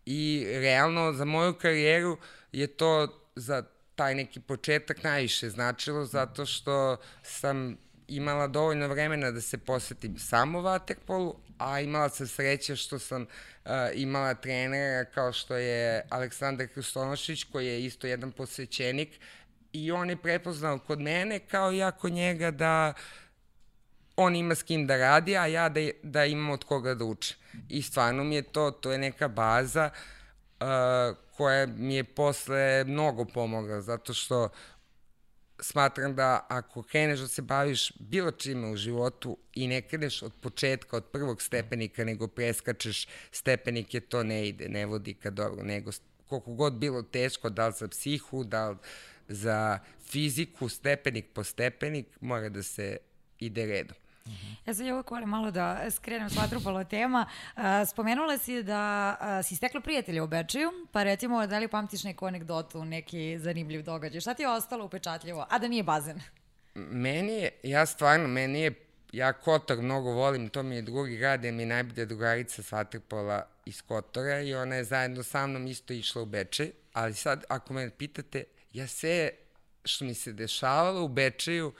[0.06, 2.18] i realno za moju karijeru
[2.52, 3.62] je to za
[3.94, 7.76] taj neki početak najviše značilo zato što sam
[8.08, 13.70] imala dovoljno vremena da se posvetim samo vaterpolu, a imala sam sreće što sam uh,
[13.94, 19.20] imala trenera kao što je Aleksandar Hrustonošić, koji je isto jedan posvećenik
[19.72, 22.92] i on je prepoznao kod mene kao ja kod njega da
[24.16, 27.36] on ima s kim da radi, a ja da, da imam od koga da učem.
[27.68, 29.90] I stvarno mi je to, to je neka baza
[30.60, 30.66] uh,
[31.36, 34.48] koja mi je posle mnogo pomogla, zato što
[35.60, 40.32] smatram da ako kreneš da se baviš bilo čime u životu i ne kreneš od
[40.40, 45.90] početka, od prvog stepenika, nego preskačeš stepenike, to ne ide, ne vodi ka dobro, nego
[46.28, 48.76] koliko god bilo teško, da li za psihu, da li
[49.28, 49.78] za
[50.10, 52.96] fiziku, stepenik po stepenik, mora da se
[53.38, 53.96] ide redom.
[54.66, 57.26] Ja sad uvek volim malo da skrenem s vatrupalo tema.
[57.86, 62.84] Spomenula si da si stekla prijatelja u Bečeju, pa recimo da li pamtiš neku anegdotu,
[62.84, 64.20] neki zanimljiv događaj?
[64.20, 66.20] Šta ti je ostalo upečatljivo, a da nije bazen?
[66.74, 68.74] Meni je, ja stvarno, meni je,
[69.12, 72.72] ja Kotor mnogo volim, to mi je drugi grad, jer mi je najbolja drugarica s
[72.72, 77.44] Vatrpola iz Kotora i ona je zajedno sa mnom isto išla u Bečej, ali sad,
[77.48, 79.30] ako me pitate, ja sve
[79.84, 81.72] što mi se dešavalo u Bečeju,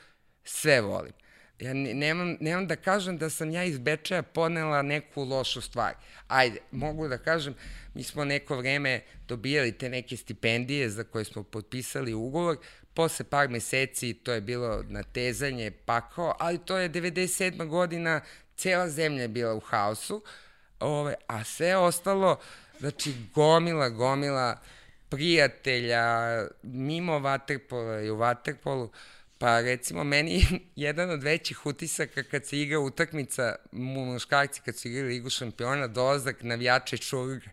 [0.44, 1.12] sve volim
[1.60, 5.94] ja nemam, nemam da kažem da sam ja iz Bečeja ponela neku lošu stvar.
[6.28, 7.54] Ajde, mogu da kažem,
[7.94, 12.56] mi smo neko vreme dobijali te neke stipendije za koje smo potpisali ugovor,
[12.94, 17.66] posle par meseci to je bilo natezanje, pakao, ali to je 97.
[17.66, 18.20] godina,
[18.56, 20.22] cela zemlja je bila u haosu,
[20.80, 22.38] ove, a sve ostalo,
[22.80, 24.58] znači gomila, gomila
[25.08, 26.06] prijatelja,
[26.62, 28.90] mimo Vaterpola i u Vaterpolu,
[29.38, 30.46] Pa recimo meni
[30.76, 36.42] jedan od većih utisaka kad se igra utakmica muškarci kad su igrali Ligu šampiona dolazak
[36.42, 37.50] navijača i Čurga.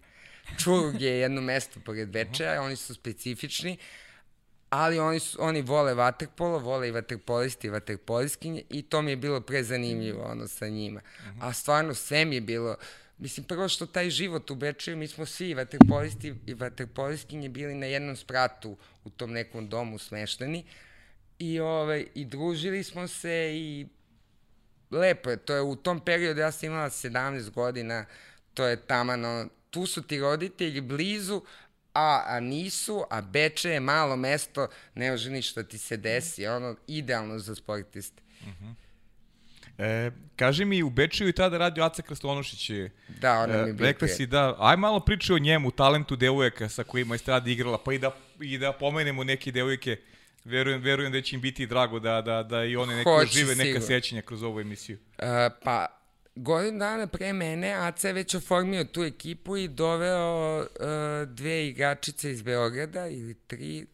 [0.58, 3.78] Čurg je jedno mesto pored Bečeja, oni su specifični,
[4.69, 9.15] ali oni, su, oni vole vaterpolo, vole i vaterpolisti i vaterpoliskinje i to mi je
[9.15, 11.02] bilo prezanimljivo ono sa njima.
[11.41, 12.76] A stvarno sve mi je bilo,
[13.17, 17.86] mislim prvo što taj život u Bečeju, mi smo svi vaterpolisti i vaterpoliskinje bili na
[17.86, 20.65] jednom spratu u tom nekom domu smešteni,
[21.39, 23.88] i, ovaj, i družili smo se i
[24.91, 28.06] lepo je, to je u tom periodu, ja sam imala 17 godina,
[28.54, 31.42] to je tamano, tu su ti roditelji blizu,
[31.94, 36.75] a, a nisu, a Beče je malo mesto, ne može ništa ti se desi, ono,
[36.88, 38.21] idealno za sportiste.
[38.42, 38.73] Uh -huh.
[39.77, 42.71] E, kaži mi, u Bečiju i tada radio Aca Krstonošić.
[43.08, 46.69] Da, ona mi je bio Rekla si da, aj malo priče o njemu, talentu devojaka
[46.69, 49.98] sa kojima je strada igrala, pa i da, i da pomenemo neke devojke
[50.46, 53.56] verujem, verujem da će im biti drago da, da, da i one neko Hoće, žive
[53.56, 53.87] neka sigurno.
[53.87, 54.98] sećanja kroz ovu emisiju.
[54.98, 55.25] Uh,
[55.63, 55.87] pa,
[56.35, 60.67] godinu dana pre mene AC je već oformio tu ekipu i doveo uh,
[61.29, 63.85] dve igračice iz Beograda ili tri,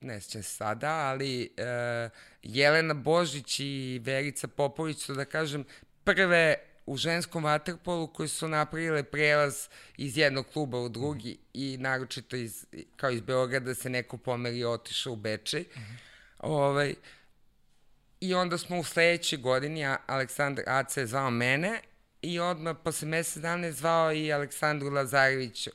[0.00, 2.10] ne sjećam se sada, ali uh,
[2.42, 5.64] Jelena Božić i Verica Popović su, da kažem,
[6.04, 12.36] prve u ženskom vaterpolu koji su napravile prelaz iz jednog kluba u drugi i naročito
[12.36, 12.66] iz,
[12.96, 15.64] kao iz Beograda se neko pomeri i otišao u Bečej.
[16.38, 16.94] Ovaj,
[18.20, 21.80] I onda smo u sledećoj godini, Aleksandar Aca je zvao mene
[22.22, 25.74] i odmah posle mesec dana je zvao i Aleksandru Lazarević uh,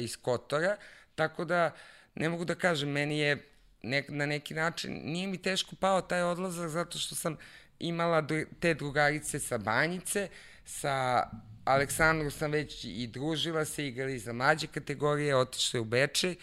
[0.00, 0.76] iz Kotora,
[1.14, 1.70] tako da
[2.14, 3.48] ne mogu da kažem, meni je
[3.82, 7.36] nek, na neki način, nije mi teško pao taj odlazak zato što sam
[7.80, 8.26] imala
[8.60, 10.28] te drugarice sa Banjice,
[10.64, 11.26] sa
[11.64, 16.36] Aleksandru sam već i družila se, igrali za mlađe kategorije, otišli u Bečej,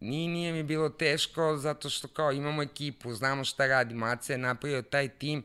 [0.00, 4.38] Nije, nije mi bilo teško zato što kao imamo ekipu, znamo šta radimo, Aca je
[4.38, 5.42] napravio taj tim,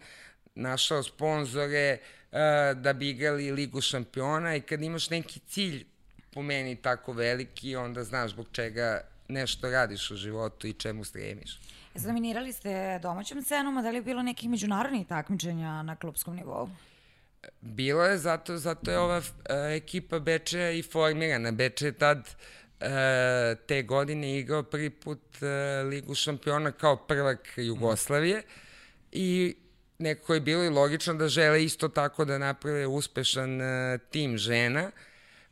[0.55, 1.97] našao sponzore
[2.31, 2.37] uh,
[2.81, 5.85] da bi igrali Ligu šampiona i kad imaš neki cilj
[6.31, 11.59] po meni tako veliki, onda znaš zbog čega nešto radiš u životu i čemu stremiš.
[11.95, 16.69] Zaminirali ste domaćom scenom, a da li je bilo nekih međunarodnih takmičenja na klubskom nivou?
[17.61, 19.23] Bilo je, zato, zato je ova uh,
[19.75, 21.51] ekipa Bečeja i formirana.
[21.51, 22.87] Beče je tad uh,
[23.67, 28.43] te godine igrao prvi put uh, Ligu šampiona kao prvak Jugoslavije
[29.11, 29.55] i
[29.99, 34.91] nekako je bilo i logično da žele isto tako da naprave uspešan uh, tim žena.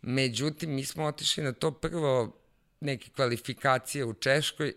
[0.02, 2.36] Međutim, mi smo otišli na to prvo
[2.80, 4.74] neke kvalifikacije u Češkoj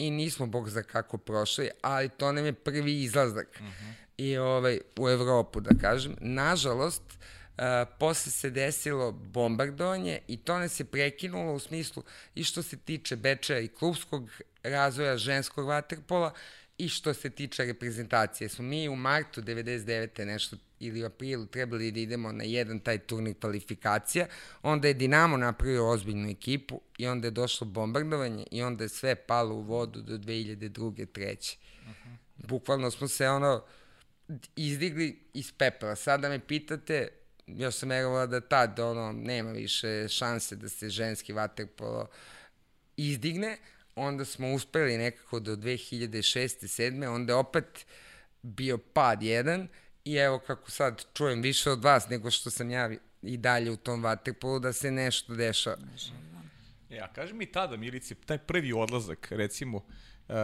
[0.00, 3.48] i nismo bog za kako prošli, ali to nam je prvi izlazak.
[3.60, 3.92] Uh -huh.
[4.16, 6.16] I ovaj, u Evropu, da kažem.
[6.20, 7.64] Nažalost, uh,
[7.98, 12.02] posle se desilo bombardovanje i to nas je prekinulo u smislu
[12.34, 14.30] i što se tiče Bečeja i klubskog
[14.62, 16.32] razvoja ženskog vaterpola
[16.78, 18.48] i što se tiče reprezentacije.
[18.48, 20.24] Smo mi u martu 99.
[20.24, 24.26] nešto ili u aprilu trebali da idemo na jedan taj turnir kvalifikacija,
[24.62, 29.14] onda je Dinamo napravio ozbiljnu ekipu i onda je došlo bombardovanje i onda je sve
[29.14, 31.06] palo u vodu do 2002.
[31.06, 31.56] 3.
[31.82, 32.16] Uh -huh.
[32.36, 33.64] Bukvalno smo se ono
[34.56, 35.96] izdigli iz pepela.
[35.96, 37.08] Sada me pitate,
[37.46, 42.08] još sam verovala da tad ono, nema više šanse da se ženski vaterpolo
[42.96, 43.58] izdigne,
[43.94, 46.46] onda smo uspeli nekako do 2006.
[46.82, 47.08] 7.
[47.08, 47.86] onda je opet
[48.42, 49.68] bio pad jedan
[50.04, 52.90] i evo kako sad čujem više od vas nego što sam ja
[53.22, 55.76] i dalje u tom vaterpolu da se nešto dešava.
[56.90, 60.34] Ja, kaži mi tada, Milice, taj prvi odlazak, recimo, uh,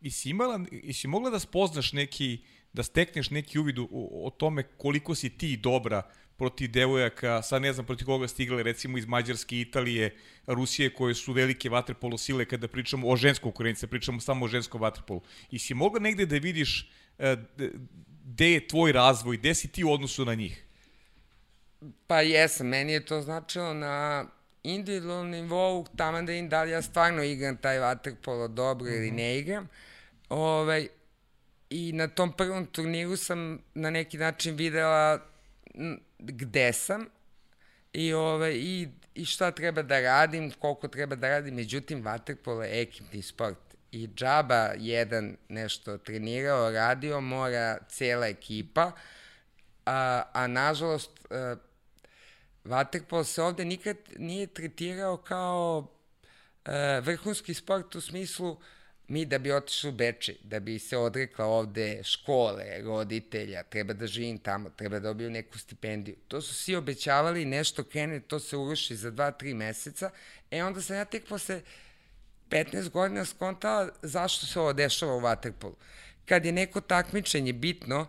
[0.00, 2.38] isi, imala, isi mogla da spoznaš neki,
[2.72, 6.02] da stekneš neki uvid o, o tome koliko si ti dobra
[6.36, 10.16] protiv devojaka, sad ne znam protiv koga ste igrali, recimo iz Mađarske, Italije,
[10.46, 14.80] Rusije, koje su velike vaterpolo sile kada pričamo o ženskom konkurenciji, pričamo samo o ženskom
[14.80, 15.22] vaterpolu.
[15.50, 16.90] I si mogla negde da vidiš
[18.26, 20.64] gde je tvoj razvoj, gde si ti u odnosu na njih?
[22.06, 24.26] Pa jesam, meni je to značilo na
[24.62, 28.96] individualnom nivou, tamo da im da li ja stvarno igram taj vaterpolo dobro mm -hmm.
[28.96, 29.68] ili ne igram.
[30.28, 30.88] Ovaj,
[31.70, 35.18] I na tom prvom turniru sam na neki način videla
[36.18, 37.06] gde sam
[37.92, 41.54] i, ovaj, i, i šta treba da radim, koliko treba da radim.
[41.54, 43.65] Međutim, vaterpolo je ekipni sport
[44.02, 48.92] i džaba jedan nešto trenirao, radio, mora cela ekipa,
[49.86, 51.56] a, a nažalost a,
[52.64, 55.88] vaterpolo se ovde nikad nije tretirao kao
[56.64, 58.60] a, vrhunski sport u smislu
[59.08, 64.06] mi da bi otišli u Beče, da bi se odrekla ovde škole, roditelja, treba da
[64.06, 66.16] živim tamo, treba da dobiju neku stipendiju.
[66.28, 70.10] To su svi obećavali, nešto krene, to se uruši za 2-3 meseca.
[70.50, 71.60] E onda sam ja tek posle
[72.50, 75.74] 15 godina skontala zašto se ovo dešava u Waterpolu.
[76.24, 78.06] Kad je neko takmičenje bitno,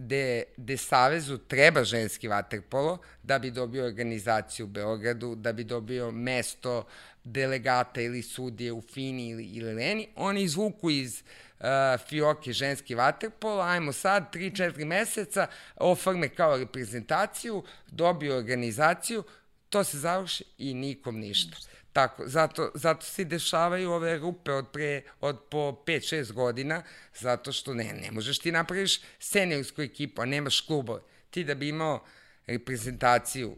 [0.00, 6.10] gde, gde Savezu treba ženski vaterpolo da bi dobio organizaciju u Beogradu, da bi dobio
[6.10, 6.86] mesto
[7.24, 11.22] delegata ili sudije u Fini ili, ili Leni, oni izvuku iz
[11.58, 11.66] uh,
[12.08, 19.22] fioke ženski vaterpolo, ajmo sad 3-4 meseca, oforme kao reprezentaciju, dobio organizaciju,
[19.68, 21.56] to se završi i nikom ništa.
[21.92, 26.82] Tako, zato, zato se dešavaju ove rupe od, pre, od po 5-6 godina,
[27.18, 31.00] zato što ne, ne možeš ti napraviš seniorsku ekipu, a nemaš klubove.
[31.30, 32.04] Ti da bi imao
[32.46, 33.56] reprezentaciju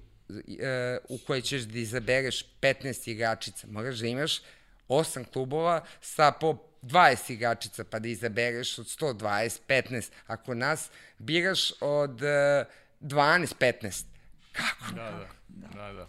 [0.59, 4.41] e, u kojoj ćeš da izabereš 15 igračica, moraš da imaš
[4.89, 10.11] 8 klubova sa po 20 igračica, pa da izabereš od 120, 15.
[10.27, 12.65] Ako nas biraš od e,
[13.01, 14.05] 12, 15.
[14.53, 14.95] Kako?
[14.95, 16.09] Da, da, da, da.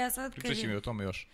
[0.00, 1.28] Ja sad Pričat će mi o tome još.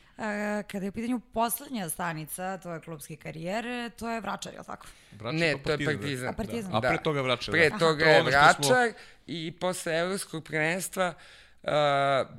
[0.63, 4.87] Kada je u pitanju poslednja stanica tvoje klubske karijere, to je Vračar, je li tako?
[5.13, 6.29] Vračar Ne, pa to je Partizan, Partizan.
[6.29, 6.75] A, Partizan.
[6.75, 6.89] A Da.
[6.89, 7.79] pre toga Vračar, Pre da.
[7.79, 8.31] toga To je što smo-
[8.71, 8.93] Vračar
[9.27, 11.15] i posle evropskog prvenstva
[11.63, 11.71] uh,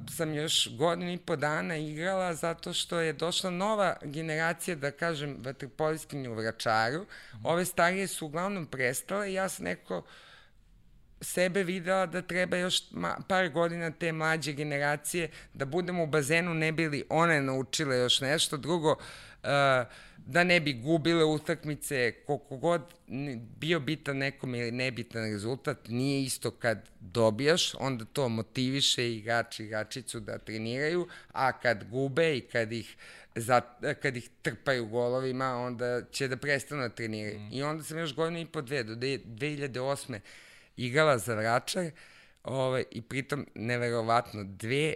[0.09, 5.37] sam još godinu i po dana igrala zato što je došla nova generacija, da kažem,
[5.39, 7.05] vaterpoliskinja u Vračaru.
[7.43, 10.03] Ove starije su uglavnom prestale i ja sam neko
[11.21, 12.81] sebe videla da treba još
[13.27, 18.57] par godina te mlađe generacije da budemo u bazenu ne bili one naučile još nešto.
[18.57, 19.49] Drugo, uh,
[20.25, 22.81] da ne bi gubile utakmice, koliko god
[23.59, 29.65] bio bitan nekom ili nebitan rezultat, nije isto kad dobijaš, onda to motiviše igrači i
[29.65, 32.95] igračicu da treniraju, a kad gube i kad ih
[33.35, 33.61] za,
[34.01, 37.39] kad ih trpaju golovima, onda će da prestanu da treniraju.
[37.39, 37.49] Mm.
[37.53, 40.19] I onda sam još godinu i po dve, do de- 2008
[40.85, 41.91] igrala za Vračar
[42.43, 44.93] ovaj, i pritom neverovatno dve,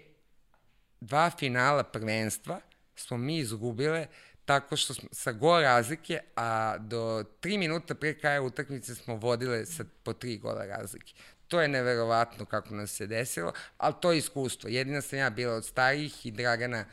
[1.02, 2.60] dva finala prvenstva
[2.96, 4.08] smo mi izgubile
[4.46, 9.66] tako što smo sa gol razlike, a do tri minuta pre kraja utakmice smo vodile
[9.66, 11.14] sa po tri gola razlike.
[11.48, 14.70] To je neverovatno kako nam se desilo, ali to je iskustvo.
[14.70, 16.86] Jedina sam ja bila od starijih i Dragana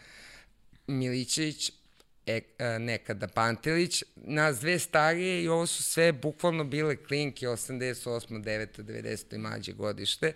[0.86, 1.72] Milićević,
[2.26, 8.42] e, e, nekada Pantelić, nas dve starije i ovo su sve bukvalno bile klinke 88.
[8.42, 8.82] 9.
[8.82, 9.34] 90.
[9.34, 10.32] i mlađe godište.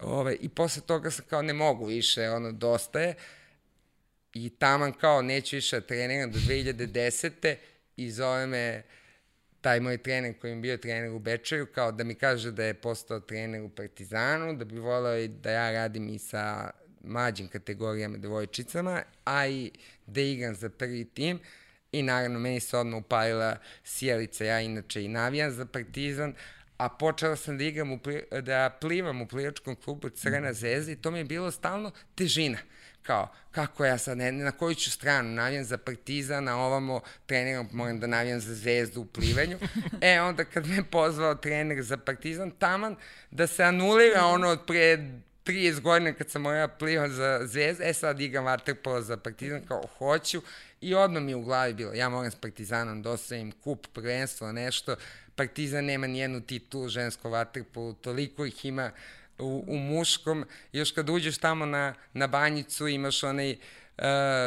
[0.00, 3.14] Ove, I posle toga sam kao ne mogu više, ono, dosta je.
[4.34, 7.56] I taman kao neću više da treniram do 2010.
[7.96, 8.82] i zove me
[9.60, 12.74] taj moj trener koji je bio trener u Bečaju, kao da mi kaže da je
[12.74, 16.70] postao trener u Partizanu, da bi volao i da ja radim i sa
[17.04, 19.70] mlađim kategorijama devojčicama, a i
[20.12, 21.40] da igram za prvi tim.
[21.92, 26.34] I naravno, meni se odmah upalila sjelica, ja inače i navijam za Partizan,
[26.76, 27.98] a počela sam da igram, u,
[28.42, 32.58] da plivam u plivačkom klubu Crvena zvezda i to mi je bilo stalno težina
[33.02, 37.68] kao, kako ja sad, ne, na koju ću stranu, navijam za Partizan, a ovamo treniram,
[37.72, 39.58] moram da navijam za zvezdu u plivanju.
[40.00, 42.96] E, onda kad me pozvao trener za Partizan, taman
[43.30, 45.10] da se anulira ono od pre
[45.44, 49.82] 30 godina kad sam morao plivam za zvezdu, e sad igram vaterpolo za Partizan, kao
[49.98, 50.42] hoću,
[50.80, 53.16] i odmah mi u glavi bilo, ja moram s Partizanom da
[53.64, 54.96] kup, prvenstvo, nešto,
[55.36, 58.90] Partizan nema nijednu titulu žensko vaterpolo, toliko ih ima
[59.38, 63.58] u, u muškom, još kad uđeš tamo na, na banjicu imaš onaj, uh,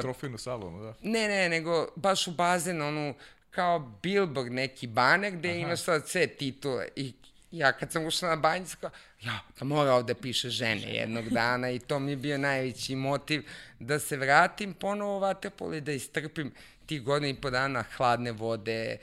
[0.01, 0.93] Trofejnu salu, ono, da.
[1.01, 3.13] ne, ne, nego baš u bazen, onu,
[3.51, 5.57] kao billboard neki baner gde Aha.
[5.57, 7.13] imaš sad sve titule i
[7.57, 8.89] ja kad sam ušla na banjicu, kao,
[9.21, 13.43] ja, pa mora ovde piše žene jednog dana i to mi je bio najveći motiv
[13.79, 16.51] da se vratim ponovo u vaterpolo i da istrpim
[16.85, 18.97] tih godina i po dana hladne vode,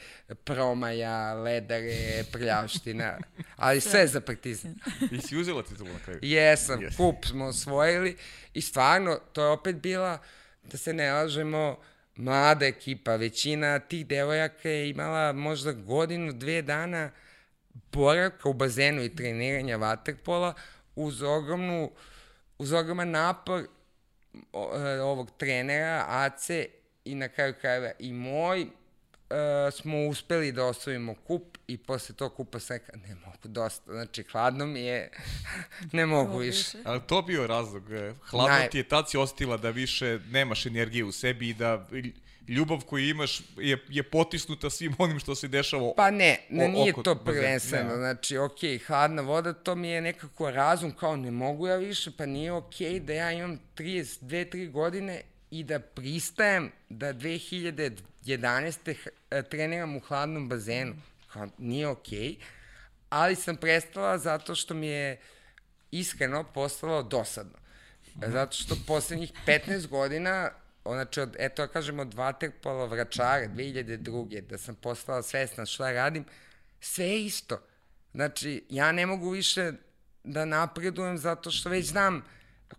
[0.45, 3.19] promaja, ledare, prljavština,
[3.57, 4.75] ali sve za partizan.
[5.11, 6.19] I si uzela titulu na kraju?
[6.23, 6.91] Jesam, Yes.
[6.91, 6.97] yes.
[6.97, 8.17] kup smo osvojili
[8.55, 10.19] i stvarno, to je opet bila,
[10.63, 11.79] da se ne lažemo,
[12.17, 13.17] mlada ekipa.
[13.17, 17.11] Većina tih devojaka je imala možda godinu, dve dana
[17.93, 20.55] boravka u bazenu i treniranja vaterpola
[20.97, 21.91] uz ogromnu,
[22.59, 23.61] uz ogroman napor
[24.35, 26.67] e, ovog trenera, Ace
[27.05, 28.67] i na kraju krajeva i moj, e,
[29.71, 34.23] smo uspeli da osvojimo kup i posle tog kupa sam rekao, ne mogu dosta, znači
[34.23, 35.11] hladno mi je,
[35.93, 36.79] ne mogu više.
[36.85, 37.93] Ali to bio razlog.
[37.93, 41.55] e, Hladno Naj- ti je tad si ostila da više nemaš energije u sebi i
[41.55, 41.89] da
[42.49, 46.69] ljubav koju imaš je, je potisnuta svim onim što se dešava Pa ne, ne o-
[46.69, 47.33] nije oko to bazena.
[47.33, 47.97] prvenstveno, Ne.
[47.97, 52.27] znači, ok, hladna voda, to mi je nekako razum, kao ne mogu ja više, pa
[52.27, 54.31] nije ok da ja imam 32-3
[54.67, 55.21] godine
[55.51, 58.03] i da pristajem da 2011.
[58.95, 60.95] h- e, treniram u hladnom bazenu.
[61.27, 62.07] Kao, nije ok,
[63.11, 65.21] ali sam prestala zato što mi je
[65.91, 67.59] iskreno postalo dosadno.
[68.19, 70.51] Zato što poslednjih 15 godina,
[70.85, 74.41] znači, od, eto, ja kažem, od vaterpola vračara 2002.
[74.41, 76.25] da sam postala svesna šta radim,
[76.81, 77.61] sve je isto.
[78.15, 79.73] Znači, ja ne mogu više
[80.25, 82.25] da napredujem zato što već znam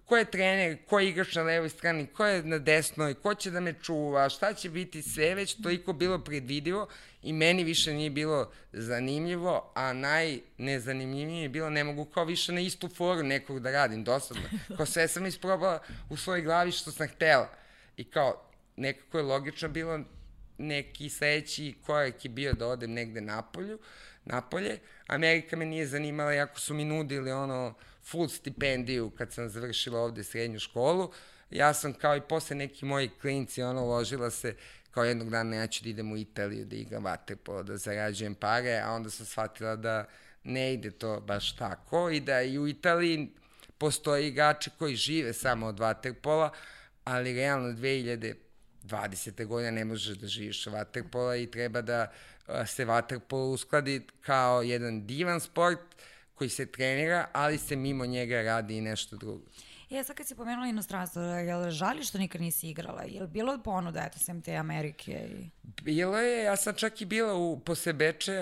[0.05, 3.51] ko je trener, ko je igrač na levoj strani, ko je na desnoj, ko će
[3.51, 6.87] da me čuva, šta će biti, sve već toliko bilo predvidivo
[7.21, 12.61] i meni više nije bilo zanimljivo, a najnezanimljivije je bilo ne mogu kao više na
[12.61, 14.43] istu foru nekog da radim, dosadno.
[14.77, 15.79] Kao sve sam isprobala
[16.09, 17.62] u svojoj glavi što sam htela.
[17.97, 19.99] I kao, nekako je logično bilo
[20.57, 23.79] neki sledeći korak je bio da odem negde napolju,
[24.25, 24.79] napolje.
[25.07, 27.73] Amerika me nije zanimala, jako su mi nudili ono
[28.03, 31.11] full stipendiju kad sam završila ovde srednju školu.
[31.51, 34.55] Ja sam kao i posle neki moji klinci ono ložila se
[34.91, 38.81] kao jednog dana ja ću da idem u Italiju da igram vaterpolo, da zarađujem pare,
[38.85, 40.05] a onda sam shvatila da
[40.43, 43.29] ne ide to baš tako i da i u Italiji
[43.77, 46.51] postoje igrači koji žive samo od vaterpola,
[47.03, 48.33] ali realno 2000
[48.83, 49.45] 20.
[49.45, 52.11] godina ne možeš da živiš vaterpola i treba da
[52.67, 55.79] se vaterpolo uskladi kao jedan divan sport
[56.33, 59.45] koji se trenira, ali se mimo njega radi i nešto drugo.
[59.89, 63.03] E, sad kad si pomenula inostranstvo, je li žali što nikad nisi igrala?
[63.03, 65.11] Je li bilo ponuda, eto, sem te Amerike?
[65.11, 65.49] I...
[65.81, 67.93] Bilo je, ja sam čak i bila u, posle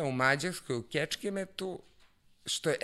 [0.07, 1.81] u Mađarskoj, u Kečkemetu,
[2.45, 2.77] što je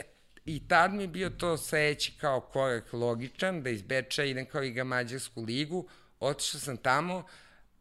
[0.47, 4.63] I tad mi je bio to sledeći kao korak logičan, da iz Beča idem kao
[4.63, 5.87] iga Mađarsku ligu.
[6.19, 7.25] Otišao sam tamo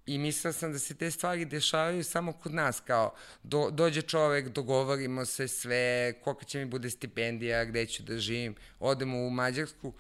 [0.07, 4.49] i mislila sam da se te stvari dešavaju samo kod nas, kao do, dođe čovek,
[4.49, 8.55] dogovorimo se sve, koliko će mi bude stipendija, gde ću da živim.
[8.81, 9.93] Odemo u Mađarsku,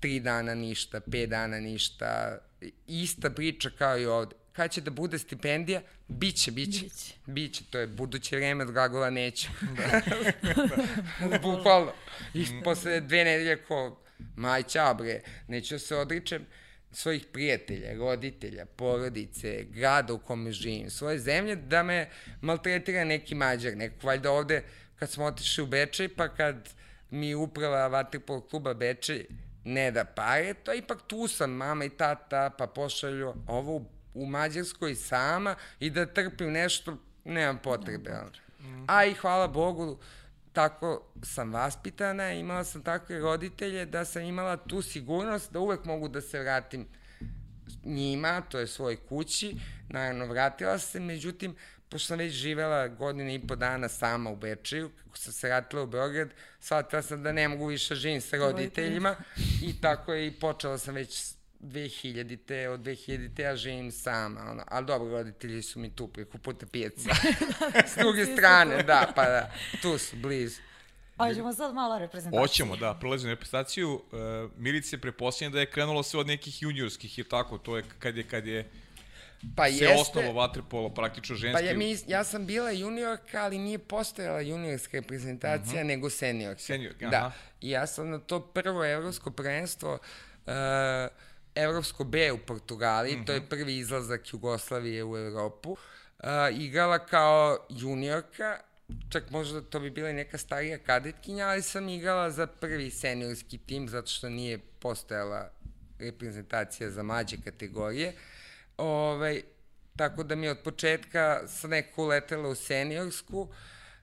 [0.00, 2.38] tri dana ništa, pet dana ništa,
[2.86, 4.41] ista priča kao i ovde.
[4.52, 5.80] Kad će da bude stipendija?
[6.08, 6.82] Biće, biće.
[6.82, 7.14] Biće.
[7.26, 9.48] Biće, to je buduće vreme, glagola neću.
[9.76, 11.38] Da.
[11.42, 11.92] Bukvalno.
[12.34, 14.02] I posle dve nedelje ko,
[14.36, 16.46] maj ćao bre, neću da se odričem
[16.92, 22.08] svojih prijatelja, roditelja, porodice, grada u kome živim, svoje zemlje, da me
[22.40, 24.62] maltretira neki mađar, neko valjda ovde,
[24.96, 26.68] kad smo otišli u Bečej, pa kad
[27.10, 29.26] mi uprava Vatripol kluba Bečej
[29.64, 34.26] ne da pare, to ipak tu sam, mama i tata, pa pošalju ovo u, u
[34.26, 38.10] Mađarskoj sama i da trpim nešto, nemam potrebe.
[38.60, 38.84] Mm.
[38.88, 39.98] A i hvala Bogu,
[40.52, 46.08] tako sam vaspitana, imala sam takve roditelje da sam imala tu sigurnost da uvek mogu
[46.08, 46.86] da se vratim
[47.84, 49.56] njima, to je svoj kući,
[49.88, 51.56] naravno vratila se, međutim,
[51.88, 55.82] pošto sam već živela godine i po dana sama u Bečeju, kako sam se vratila
[55.82, 56.28] u Beograd,
[56.60, 59.16] shvatila sam da ne mogu više živim sa roditeljima
[59.62, 64.86] i tako je i počela sam već 2000-te, od 2000-te ja živim sama, ono, ali
[64.86, 67.10] dobro, roditelji su mi tu preko puta pijaca.
[67.92, 69.50] S druge strane, da, pa da,
[69.82, 70.60] tu su, blizu.
[71.16, 72.40] Hoćemo sad malo reprezentaciju.
[72.40, 73.94] Hoćemo, da, prelazimo na reprezentaciju.
[73.94, 78.16] Uh, Milice preposljednje da je krenulo sve od nekih juniorskih i tako, to je kad
[78.16, 78.70] je, kad je
[79.56, 81.62] Pa se jeste, osnovo vaterpolo, praktično ženski.
[81.62, 85.84] Pa ja, mi, ja sam bila juniorka, ali nije postojala juniorska reprezentacija, uh mhm.
[85.84, 85.86] -huh.
[85.86, 86.62] nego seniorka.
[86.62, 87.16] Seniorka, da.
[87.16, 87.32] aha.
[87.60, 89.92] I ja sam na to prvo evropsko prvenstvo
[90.46, 90.52] uh,
[91.54, 93.26] Evropsko B u Portugaliji, mm -hmm.
[93.26, 93.48] to je mhm.
[93.48, 95.78] prvi izlazak Jugoslavije u Evropu, uh,
[96.52, 98.58] igrala kao juniorka,
[99.08, 103.58] čak možda to bi bila i neka starija kadetkinja, ali sam igrala za prvi seniorski
[103.58, 105.50] tim, zato što nije postojala
[105.98, 108.12] reprezentacija za mlađe kategorije.
[108.76, 109.42] Ove, ovaj,
[109.96, 113.48] tako da mi od početka sam neko uletela u seniorsku,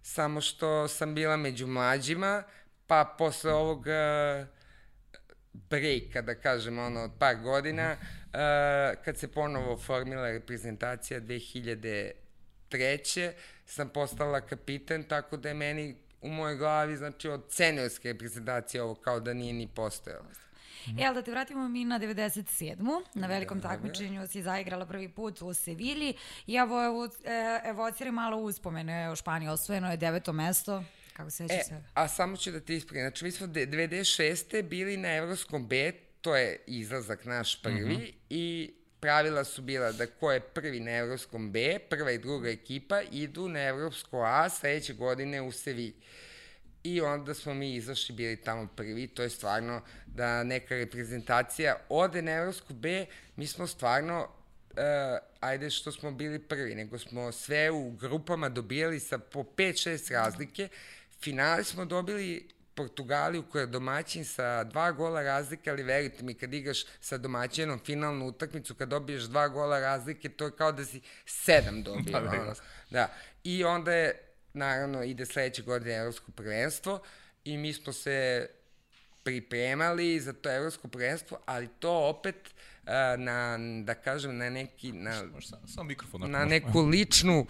[0.02, 2.44] samo što sam bila među mlađima,
[2.88, 4.48] pa posle ovog uh,
[5.54, 8.06] breaka, da kažem, ono, od par godina, uh,
[9.06, 13.32] kad se ponovo formila reprezentacija 2003.
[13.66, 18.96] sam postala kapitan, tako da je meni u mojoj glavi, znači, od seniorske reprezentacije ovo
[18.96, 20.26] kao da nije ni postojalo.
[20.88, 21.00] Mm.
[21.00, 23.04] E, ali da te vratimo mi na 97.
[23.14, 26.14] Na velikom da, takmičenju si zaigrala prvi put u Sevilji
[26.48, 27.10] i evo, evo, e,
[27.64, 29.50] evociri malo uspomene o Španiji.
[29.50, 30.84] Osvojeno je deveto mesto.
[31.20, 31.84] Kako se e, sve?
[31.94, 33.04] A samo ću da ti ispravim.
[33.04, 34.62] Znači, mi smo 96.
[34.64, 35.92] bili na Evropskom B,
[36.22, 38.14] to je izlazak naš prvi, mm -hmm.
[38.30, 43.02] i pravila su bila da ko je prvi na Evropskom B, prva i druga ekipa,
[43.02, 45.94] idu na Evropsko A sledeće godine u Sevilji.
[46.84, 52.22] I onda smo mi izašli, bili tamo prvi, to je stvarno da neka reprezentacija ode
[52.22, 53.06] na Evropsku B,
[53.36, 54.28] mi smo stvarno
[54.70, 54.78] uh,
[55.40, 60.70] ajde što smo bili prvi, nego smo sve u grupama dobijali sa po 5-6 razlike
[61.22, 66.54] Finale smo dobili Portugaliju koja je domaćin sa dva gola razlike, ali verite mi, kad
[66.54, 71.02] igraš sa domaćinom finalnu utakmicu, kad dobiješ dva gola razlike, to je kao da si
[71.26, 72.12] sedam dobio.
[72.12, 72.54] da, da,
[72.90, 73.14] da.
[73.44, 74.20] I onda je,
[74.54, 77.02] naravno, ide sledeće godine Evropsko prvenstvo
[77.44, 78.48] i mi smo se
[79.24, 85.14] pripremali za to evropsko prvenstvo, ali to opet uh, na, da kažem, na neki, na,
[85.42, 87.46] sam, sam mikrofon, na neku ličnu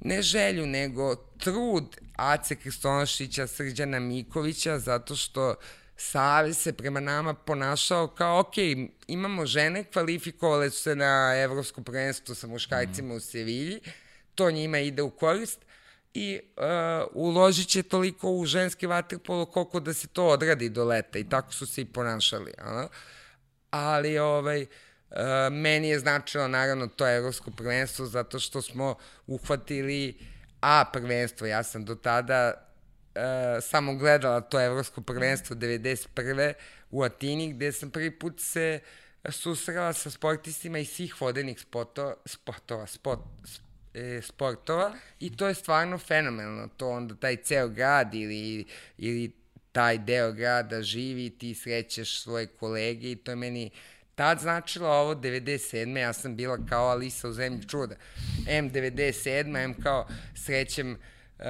[0.00, 5.54] ne želju, nego trud Ace Kristonošića, Srđana Mikovića, zato što
[5.96, 8.54] Savez se prema nama ponašao kao, ok,
[9.06, 13.16] imamo žene, kvalifikovale su se na evropsko prvenstvo sa muškajcima mm.
[13.16, 13.80] u Sevilji,
[14.34, 15.64] to njima ide u korist
[16.14, 16.64] i uh,
[17.12, 21.52] uložit će toliko u ženski vaterpolo koliko da se to odradi do leta i tako
[21.52, 22.52] su se i ponašali.
[23.70, 24.68] Ali, ovaj, uh,
[25.10, 28.94] E, meni je značilo naravno to evropsko prvenstvo zato što smo
[29.26, 30.14] uhvatili
[30.60, 31.46] A prvenstvo.
[31.46, 32.52] Ja sam do tada
[33.14, 33.22] uh,
[33.62, 36.52] samo gledala to evropsko prvenstvo 91.
[36.90, 38.80] u Atini gde sam prvi put se
[39.30, 43.18] susrela sa sportistima iz svih vodenih spotova, spotova, spot,
[43.94, 46.68] e, sportova i to je stvarno fenomenalno.
[46.76, 48.64] To onda taj ceo grad ili,
[48.98, 49.32] ili
[49.72, 53.70] taj deo grada živi, ti srećeš svoje kolege i to je meni
[54.18, 55.96] tad značilo ovo 97.
[55.98, 57.94] Ja sam bila kao Alisa u zemlji čuda.
[58.48, 59.64] M 97.
[59.64, 61.44] M kao srećem uh,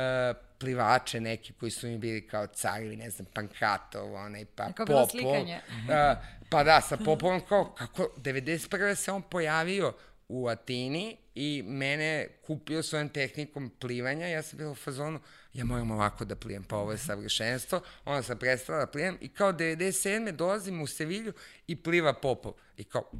[0.59, 5.09] plivače neki koji su mi bili kao cari, ne znam, Pankratov, onaj, pa Kako Popov.
[5.11, 5.61] slikanje?
[5.67, 8.95] Uh, pa da, sa Popovom kao, kako, 91.
[8.95, 9.93] se on pojavio
[10.29, 15.21] u Atini i mene kupio svojom tehnikom plivanja, ja sam bila u fazonu,
[15.55, 19.29] ja moram ovako da plijem, pa ovo je savršenstvo, onda sam prestala da plijem i
[19.29, 20.31] kao 97.
[20.31, 21.33] dolazim u Sevilju
[21.67, 22.53] i pliva Popov.
[22.77, 23.11] I kao,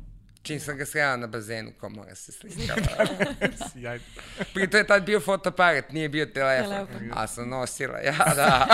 [0.43, 3.07] čim sam ga srela na bazenu, kao mora se slikava.
[3.73, 4.05] Sjajno.
[4.55, 6.87] Pri to je tad bio fotoaparat, nije bio telefon.
[6.87, 7.11] Telefon.
[7.13, 8.67] A sam nosila, ja da.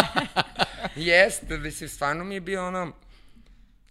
[0.96, 2.92] Jeste, mislim, stvarno mi je bio ono,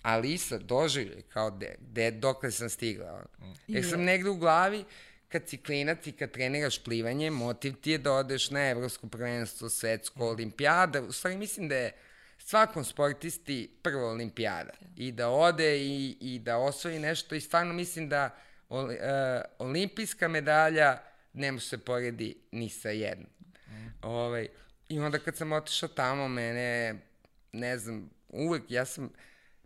[0.01, 3.13] Alisa, doživlje, kao de, de, dokle sam stigla.
[3.13, 3.53] Ono.
[3.67, 4.85] Jer sam negde u glavi,
[5.33, 9.69] kad si klinac i kad treniraš plivanje, motiv ti je da odeš na evropsko prvenstvo,
[9.69, 11.01] svetsko, olimpijada.
[11.01, 11.91] U stvari mislim da je
[12.37, 14.73] svakom sportisti prvo olimpijada.
[14.97, 18.29] I da ode i, i da osvoji nešto i stvarno mislim da
[18.69, 18.91] ol, uh,
[19.59, 21.01] olimpijska medalja
[21.33, 23.29] ne može se poredi ni sa jednom.
[24.01, 24.47] Ovaj,
[24.89, 26.95] I onda kad sam otišao tamo, mene,
[27.51, 29.09] ne znam, uvek, ja sam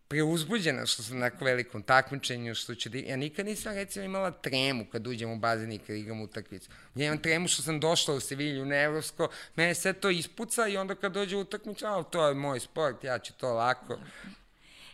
[0.08, 2.97] preuzbuđena što sam na velikom takmičenju, što ću da...
[2.97, 6.70] Ja nikad nisam, recimo, imala tremu kad uđem u bazen i kad igram utakmicu.
[6.95, 10.78] Ja imam tremu što sam došla u Sevilju na Evropsko, mene sve to ispuca i
[10.78, 13.97] onda kad dođe utakmicu, a to je moj sport, ja ću to lako.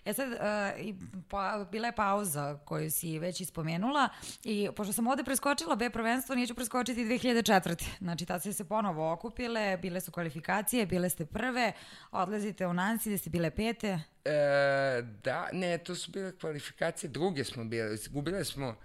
[0.06, 0.96] E sad, uh, i
[1.30, 4.10] pa, bila je pauza koju si već ispomenula
[4.44, 7.86] i pošto sam ovde preskočila B prvenstvo, neću preskočiti 2004.
[8.00, 11.72] Znači, tad ste se ponovo okupile, bile su kvalifikacije, bile ste prve,
[12.12, 14.00] odlazite u Nansi gde ste bile pete.
[14.26, 18.76] E, da, ne, to su bile kvalifikacije, druge smo bile, izgubile smo,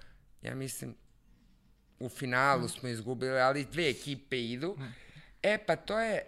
[0.43, 0.95] ja mislim,
[1.99, 2.69] u finalu mm.
[2.69, 4.77] smo izgubile, ali dve ekipe idu.
[4.79, 4.95] Mm.
[5.43, 6.23] E, pa to je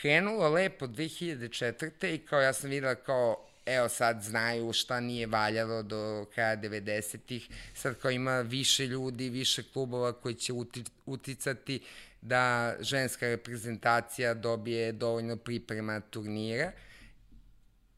[0.00, 2.14] krenulo lepo 2004.
[2.14, 7.48] i kao ja sam videla kao evo sad znaju šta nije valjalo do kraja 90-ih,
[7.74, 11.80] sad kao ima više ljudi, više klubova koji će uti, uticati
[12.20, 16.72] da ženska reprezentacija dobije dovoljno priprema turnira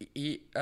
[0.00, 0.60] i uh,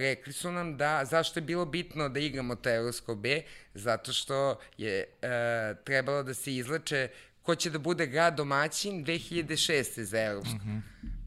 [0.00, 3.42] rekli su nam da zašto je bilo bitno da igramo to Evropsko B,
[3.74, 7.08] zato što je uh, trebalo da se izleče
[7.42, 10.02] ko će da bude grad domaćin 2006.
[10.02, 10.56] za Evropsko.
[10.56, 11.17] Mm -hmm.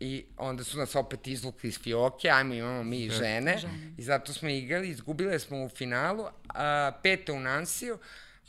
[0.00, 3.94] I onda su nas opet izvukli iz fioke, ajmo imamo mi žene, žene.
[3.98, 7.98] i zato smo igrali, izgubile smo u finalu, a, pete u Nansiju,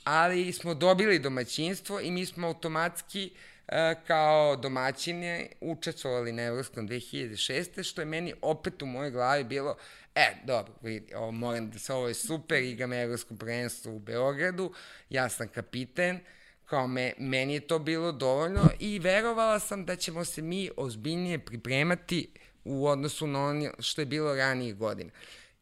[0.04, 3.32] ali smo dobili domaćinstvo i mi smo automatski
[3.68, 7.84] a, kao domaćine učestvovali na Evropskom 2006.
[7.84, 9.76] što je meni opet u mojoj glavi bilo,
[10.16, 14.74] e, dobro, vidi, ovo moram da se, ovo je super, igram Evropsko prvenstvo u Beogradu,
[15.10, 16.20] ja sam kapiten,
[16.68, 21.40] kao me, meni je to bilo dovoljno i verovala sam da ćemo se mi ozbiljnije
[21.40, 22.30] pripremati
[22.64, 25.12] u odnosu na ono što je bilo ranijih godina.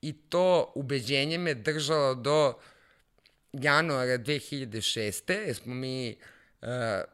[0.01, 2.53] I to ubeđenje me držalo do
[3.53, 5.31] januara 2006.
[5.31, 6.15] jer smo mi
[6.61, 6.67] uh,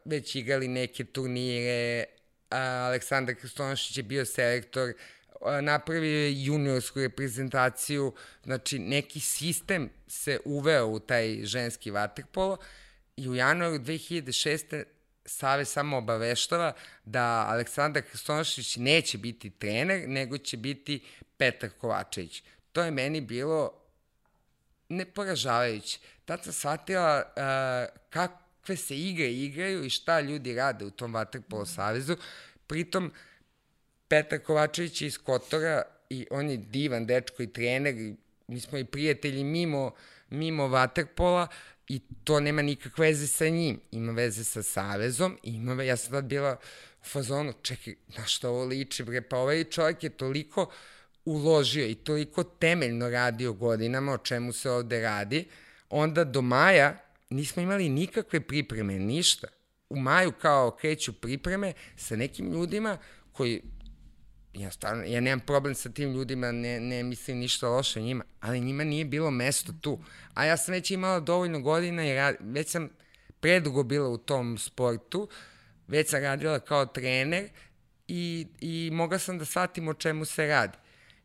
[0.04, 8.14] već igrali neke turnire, uh, Aleksandar Kristonošić je bio selektor, uh, napravio je juniorsku reprezentaciju,
[8.44, 12.58] znači neki sistem se uveo u taj ženski vaterpolo,
[13.16, 14.84] i u januaru 2006.
[15.24, 16.72] Save samo obaveštava
[17.04, 21.00] da Aleksandar Hristonošić neće biti trener, nego će biti
[21.36, 22.42] Petar Kovačević.
[22.72, 23.72] To je meni bilo
[24.88, 25.98] neporažavajuće.
[26.24, 31.66] Tad sam shvatila uh, kakve se igre igraju i šta ljudi rade u tom Vatrpolo
[31.66, 32.16] savezu.
[32.66, 33.12] Pritom,
[34.08, 38.78] Petar Kovačević je iz Kotora i on je divan dečko i trener i mi smo
[38.78, 39.94] i prijatelji mimo,
[40.30, 41.48] mimo Vatrpola,
[41.92, 43.80] I to nema nikakve veze sa njim.
[43.90, 45.38] Ima veze sa Savezom.
[45.42, 46.56] Ima, ja sam tad bila
[47.02, 50.70] u fazonu, čekaj, na što ovo liči, bre, pa ovaj čovjek je toliko
[51.24, 55.44] uložio i toliko temeljno radio godinama o čemu se ovde radi,
[55.90, 56.98] onda do maja
[57.30, 59.48] nismo imali nikakve pripreme, ništa.
[59.90, 62.98] U maju kao kreću pripreme sa nekim ljudima
[63.32, 63.62] koji
[64.54, 68.24] ja stvarno, ja nemam problem sa tim ljudima, ne, ne mislim ništa loše o njima,
[68.40, 69.98] ali njima nije bilo mesto tu.
[70.34, 72.88] A ja sam već imala dovoljno godina i rad, već sam
[73.40, 75.28] predugo bila u tom sportu,
[75.88, 77.48] već sam radila kao trener
[78.08, 80.78] i, i mogla sam da shvatim o čemu se radi.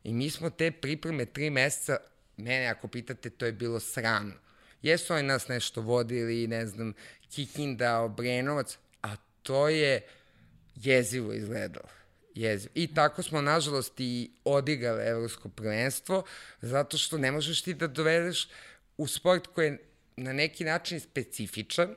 [0.04, 1.96] I mi smo te pripreme tri meseca,
[2.36, 4.34] mene ako pitate, to je bilo sramno.
[4.82, 6.94] Jesu oni nas nešto vodili, ne znam,
[7.34, 10.06] Kikinda, Obrenovac, a to je
[10.74, 11.97] jezivo izgledalo
[12.40, 12.70] jeziv.
[12.74, 16.22] I tako smo, nažalost, i odigrali evropsko prvenstvo,
[16.60, 18.48] zato što ne možeš ti da dovedeš
[18.98, 19.78] u sport koji je
[20.16, 21.94] na neki način specifičan,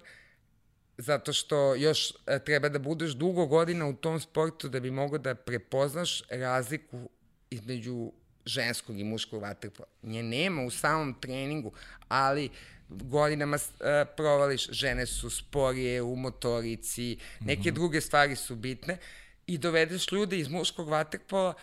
[0.97, 5.17] zato što još e, treba da budeš dugo godina u tom sportu da bi mogo
[5.17, 7.09] da prepoznaš razliku
[7.49, 8.11] između
[8.45, 9.87] ženskog i muškog vaterpola.
[10.03, 11.71] Nje nema u samom treningu,
[12.07, 12.49] ali
[12.89, 13.85] godinama uh,
[14.17, 17.73] provališ, žene su sporije u motorici, neke mm -hmm.
[17.73, 18.97] druge stvari su bitne
[19.53, 21.53] i dovedeš ljude iz muškog vaterpola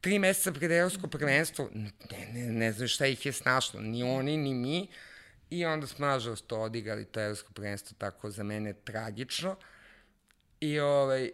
[0.00, 1.90] tri meseca pred evropsko prvenstvo, ne,
[2.32, 4.88] ne, ne znam šta ih je snašlo, ni oni, ni mi,
[5.50, 9.56] i onda smo nažalost to odigrali, to evropsko prvenstvo tako za mene tragično,
[10.60, 11.30] i ovaj,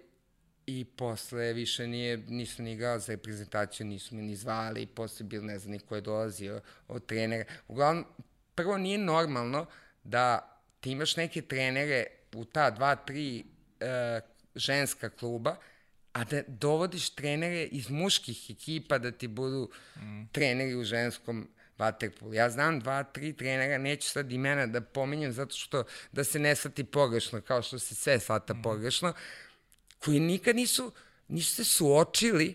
[0.66, 5.44] i posle više nije, nisam ni igrao za reprezentaciju, nisu me ni zvali, posle bil
[5.44, 7.44] ne znam ni ko je dolazio od trenera.
[7.68, 8.04] Uglavnom,
[8.54, 9.66] prvo nije normalno
[10.04, 13.44] da ti imaš neke trenere u ta dva, tri
[13.80, 14.20] e,
[14.54, 15.56] ženska kluba,
[16.12, 20.24] a da dovodiš trenere iz muških ekipa da ti budu mm.
[20.32, 21.48] treneri u ženskom
[21.78, 22.34] vaterpolu.
[22.34, 26.56] Ja znam dva, tri trenera, neću sad imena da pominjem zato što da se ne
[26.56, 28.62] svati pogrešno, kao što se sve svata mm.
[28.62, 29.12] pogrešno,
[29.98, 30.92] koji nikad nisu,
[31.28, 32.54] nisu se suočili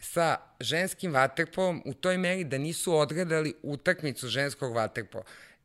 [0.00, 5.24] sa ženskim vaterpolom u toj meri da nisu odgledali utakmicu ženskog vaterpola.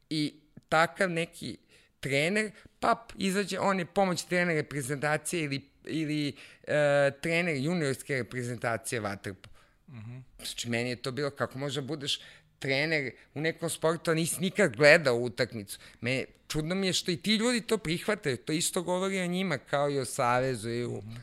[0.10, 0.34] I
[0.70, 1.58] takav neki
[2.00, 6.74] trener, pap, izađe, on je pomoć trener reprezentacije ili, ili uh,
[7.22, 9.56] trener juniorske reprezentacije vaterpola.
[9.88, 10.22] Mm -hmm.
[10.46, 12.20] Znači, meni je to bilo kako može da budeš
[12.60, 15.80] trener u nekom sportu, a nisi nikad gledao utakmicu.
[16.02, 19.58] Me, čudno mi je što i ti ljudi to prihvataju, to isto govori o njima
[19.58, 20.70] kao i o Savezu.
[20.70, 20.92] I u...
[20.92, 21.20] Mm -hmm.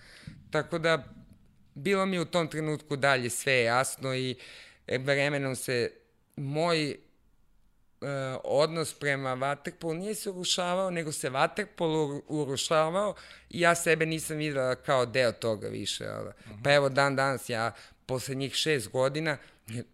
[0.50, 1.04] Tako da,
[1.74, 4.36] bilo mi u tom trenutku dalje sve jasno i
[4.86, 5.90] e, vremenom se
[6.36, 6.96] moj
[8.02, 13.14] e, odnos prema Waterpolu nije se urušavao, nego se Waterpol urušavao
[13.50, 16.04] i ja sebe nisam videla kao deo toga više.
[16.04, 16.32] Uh -huh.
[16.64, 17.72] Pa evo dan danas ja
[18.06, 19.36] posle njih šest godina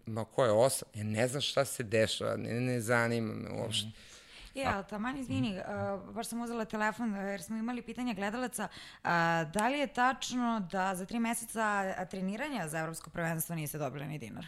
[0.06, 3.86] ma ko je osam, ja ne znam šta se dešava, ne, ne zanima me uopšte.
[3.86, 4.08] Mm -hmm.
[4.54, 9.08] E, ali taman izvini, uh, baš sam uzela telefon jer smo imali pitanja gledalaca, uh,
[9.52, 14.18] da li je tačno da za tri meseca treniranja za evropsko prvenstvo niste dobili ni
[14.18, 14.44] dinar?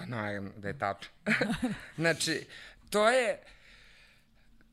[0.00, 1.12] Pa naravno da je tačno.
[1.98, 2.46] znači,
[2.90, 3.38] to je,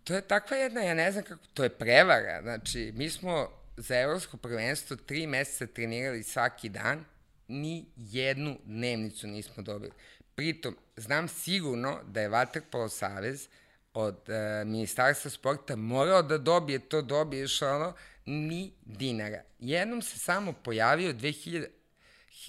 [0.03, 2.41] to je takva jedna, ja ne znam kako, to je prevara.
[2.41, 7.05] Znači, mi smo za evropsko prvenstvo tri meseca trenirali svaki dan,
[7.47, 9.91] ni jednu dnevnicu nismo dobili.
[10.35, 13.47] Pritom, znam sigurno da je Vaterpolo Savez
[13.93, 17.93] od uh, Ministarstva sporta morao da dobije to, dobiješ ono,
[18.25, 19.41] ni dinara.
[19.59, 21.67] Jednom se samo pojavio 2000,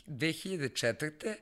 [0.06, 1.34] 2004.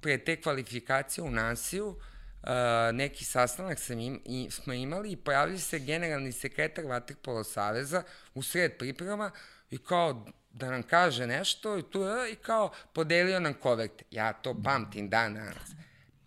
[0.00, 2.48] pre te kvalifikacije u Nasiju, uh,
[2.92, 8.02] neki sastanak sam im, i, smo imali i pojavili se generalni sekretar Vaterpolo Saveza
[8.34, 9.30] u sred priprema
[9.70, 14.04] i kao da nam kaže nešto i tu i kao podelio nam koverte.
[14.10, 15.70] Ja to pamtim dan danas.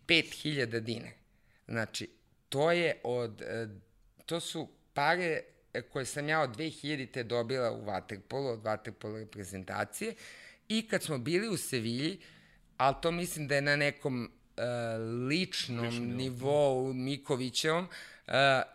[0.08, 1.16] 5000 dinara.
[1.68, 2.10] Znači,
[2.50, 3.68] to je od, e,
[4.26, 5.42] to su pare
[5.74, 10.16] e, koje sam ja od 2000-te dobila u Waterpolu, od Waterpolo reprezentacije
[10.68, 12.20] i kad smo bili u Sevilji,
[12.84, 14.30] ali to mislim da je na nekom uh,
[15.30, 17.90] ličnom Lično, nivou Mikovićevom, uh,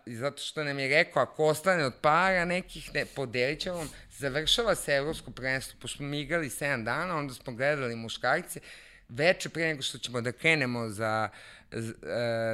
[0.05, 4.75] zato što nam je rekao, ako ostane od para nekih, ne, podelit ćemo vam, završava
[4.75, 8.59] se evropsko prvenstvo, pošto smo igrali 7 dana, onda smo gledali muškarce,
[9.09, 11.29] veče pre nego što ćemo da krenemo za,
[11.71, 11.93] za,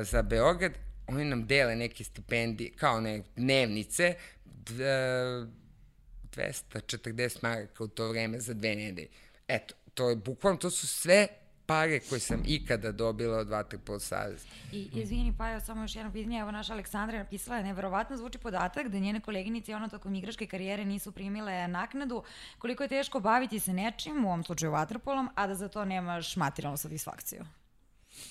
[0.04, 0.72] za Beograd,
[1.08, 8.76] oni nam dele neke stipendije, kao ne, dnevnice, 240 maraka u to vreme za dve
[8.76, 9.10] nedelje.
[9.48, 11.28] Eto, to je bukvalno, to su sve
[11.66, 14.48] pare koje sam ikada dobila od Vatripol Saveza.
[14.72, 18.38] I izvini, pa evo samo još jedno pitanje, evo naša Aleksandra je napisala, neverovatno zvuči
[18.38, 22.24] podatak da njene koleginice ono tokom igračke karijere nisu primile naknadu,
[22.58, 26.36] koliko je teško baviti se nečim, u ovom slučaju vaterpolom, a da za to nemaš
[26.36, 27.46] materijalnu satisfakciju.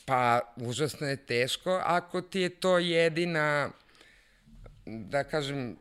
[0.05, 3.71] Pa, užasno je teško ako ti je to jedina,
[4.87, 5.77] da kažem, uh,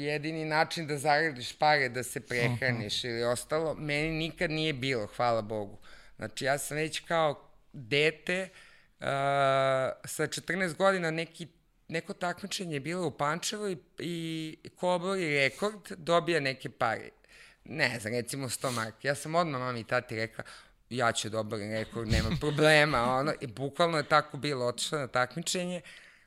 [0.00, 3.74] jedini način da zaradiš pare, da se prehraniš ili ostalo.
[3.74, 5.78] Meni nikad nije bilo, hvala Bogu.
[6.16, 8.48] Znači, ja sam već kao dete
[9.00, 9.06] uh,
[10.04, 11.48] sa 14 godina neki
[11.88, 17.08] neko takmičenje je bilo u Pančevu i, i ko obori rekord dobija neke pare.
[17.64, 18.98] Ne znam, recimo 100 marka.
[19.02, 20.44] Ja sam odmah mami i tati rekla,
[20.90, 23.02] ja ću da oborim rekord, nema problema.
[23.18, 25.80] Ono, I bukvalno je tako bilo, otišla na takmičenje,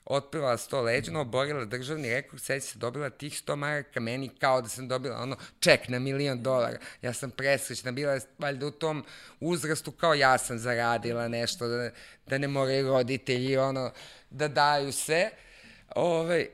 [0.09, 4.69] otpila 100 leđeno, oborila državni rekord, sve se dobila tih 100 maraka, meni kao da
[4.69, 6.77] sam dobila ono ček na milion dolara.
[7.01, 9.05] Ja sam presrećna, bila je valjda u tom
[9.39, 11.89] uzrastu kao ja sam zaradila nešto, da,
[12.27, 13.91] da ne moraju roditelji ono,
[14.29, 15.29] da daju sve.
[15.95, 16.47] Ove, ovaj,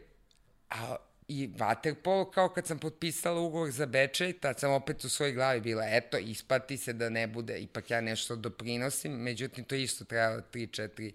[0.69, 0.95] a
[1.27, 5.61] i Waterpolo, kao kad sam potpisala ugovor za Bečej, tad sam opet u svojoj glavi
[5.61, 10.41] bila, eto, ispati se da ne bude, ipak ja nešto doprinosim, međutim, to isto trebalo
[10.53, 11.11] 3-4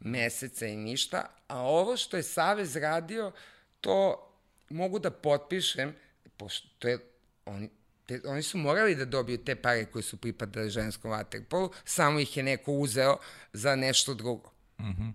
[0.00, 3.32] meseca i ništa, a ovo što je Savez radio,
[3.80, 4.26] to
[4.70, 5.94] mogu da potpišem,
[6.36, 6.98] pošto to je,
[7.46, 7.68] on,
[8.06, 12.36] te, oni su morali da dobiju te pare koje su pripadale ženskom vaterpolu, samo ih
[12.36, 13.18] je neko uzeo
[13.52, 14.50] za nešto drugo.
[14.80, 15.12] Mm -hmm.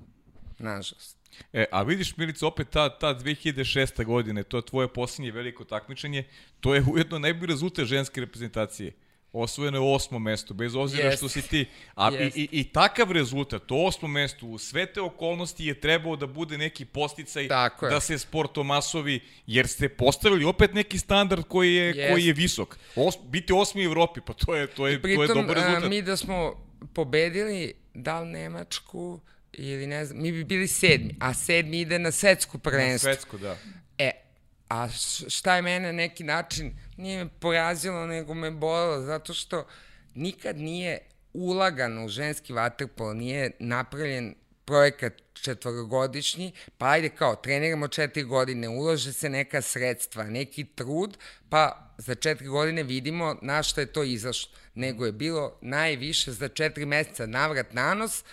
[0.59, 1.17] Nažalost.
[1.53, 4.05] E, a vidiš, Milica, opet ta, ta 2006.
[4.05, 6.23] godine, to je tvoje posljednje veliko takmičenje,
[6.59, 8.93] to je ujedno najbolji rezultat ženske reprezentacije
[9.35, 11.17] osvojeno je osmo mesto, bez obzira yes.
[11.17, 11.65] što si ti.
[11.95, 12.31] A yes.
[12.35, 16.27] i, i, I takav rezultat, to osmo mesto, u sve te okolnosti je trebao da
[16.27, 18.01] bude neki posticaj Tako da je.
[18.01, 22.11] se sportomasovi, jer ste postavili opet neki standard koji je, yes.
[22.11, 22.77] koji je visok.
[22.95, 25.83] Os, biti osmi u Evropi, pa to je, to je, pritom, to je dobar rezultat.
[25.83, 29.19] A, mi da smo pobedili, da li Nemačku,
[29.53, 33.09] ili ne znam, mi bi bili sedmi, a sedmi ide na svetsku prvenstvo.
[33.09, 33.57] Na svetsku, da.
[33.97, 34.11] E,
[34.69, 34.87] a
[35.27, 39.67] šta je mene na neki način nije me porazilo, nego me bolilo, zato što
[40.15, 40.99] nikad nije
[41.33, 44.35] ulagano u ženski vaterpol, nije napravljen
[44.65, 51.17] projekat četvorogodišnji, pa ajde kao, treniramo četiri godine, ulože se neka sredstva, neki trud,
[51.49, 54.51] pa za četiri godine vidimo na što je to izašlo.
[54.73, 58.23] Nego je bilo najviše za četiri meseca navrat nanos,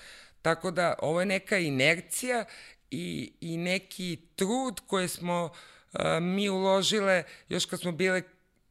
[0.42, 2.44] tako da ovo je neka inercija
[2.90, 5.71] i, i neki trud koje smo uh,
[6.20, 8.22] mi uložile još kad smo bile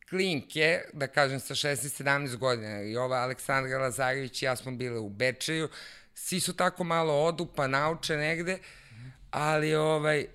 [0.09, 5.09] klinke, da kažem sa 16-17 godina, i ova Aleksandra Lazarević i ja smo bile u
[5.09, 5.69] Bečeju,
[6.13, 8.57] svi su tako malo odu pa nauče negde,
[9.32, 10.26] ali ovaj,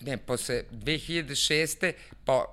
[0.00, 1.92] ne, posle 2006.
[2.24, 2.44] pa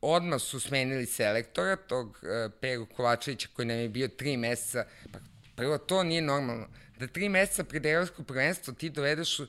[0.00, 5.18] odmah su smenili selektora, tog uh, Peru Kovačevića koji nam je bio tri meseca, pa
[5.56, 6.66] prvo to nije normalno
[6.98, 9.46] da tri meseca pred evropsko prvenstvo ti dovedeš uh,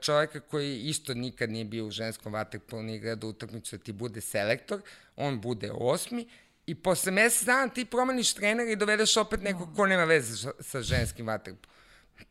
[0.00, 3.92] čoveka koji isto nikad nije bio u ženskom vaterpolu, ni igra do utakmicu da ti
[3.92, 4.80] bude selektor,
[5.16, 6.26] on bude osmi,
[6.66, 10.82] i posle mesec dana ti promeniš trenera i dovedeš opet nekog ko nema veze sa
[10.82, 11.76] ženskim vaterpolom.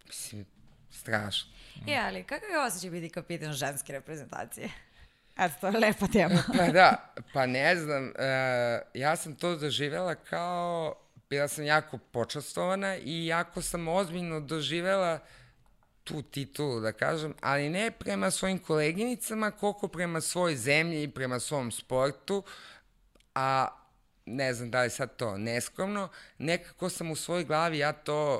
[0.07, 0.45] Mislim,
[0.91, 1.51] strašno.
[1.85, 4.69] Je, ali kakav je osjećaj biti kapitan ženske reprezentacije?
[5.37, 6.43] Eto, to je lepa tema.
[6.57, 8.13] pa da, pa ne znam, uh,
[8.93, 10.95] ja sam to doživela kao
[11.29, 15.19] bila sam jako počastovana i jako sam ozbiljno doživela
[16.03, 21.39] tu titulu, da kažem, ali ne prema svojim koleginicama, koliko prema svojoj zemlji i prema
[21.39, 22.43] svom sportu,
[23.35, 23.67] a
[24.25, 28.35] ne znam da li sad to neskromno, nekako sam u svojoj glavi ja to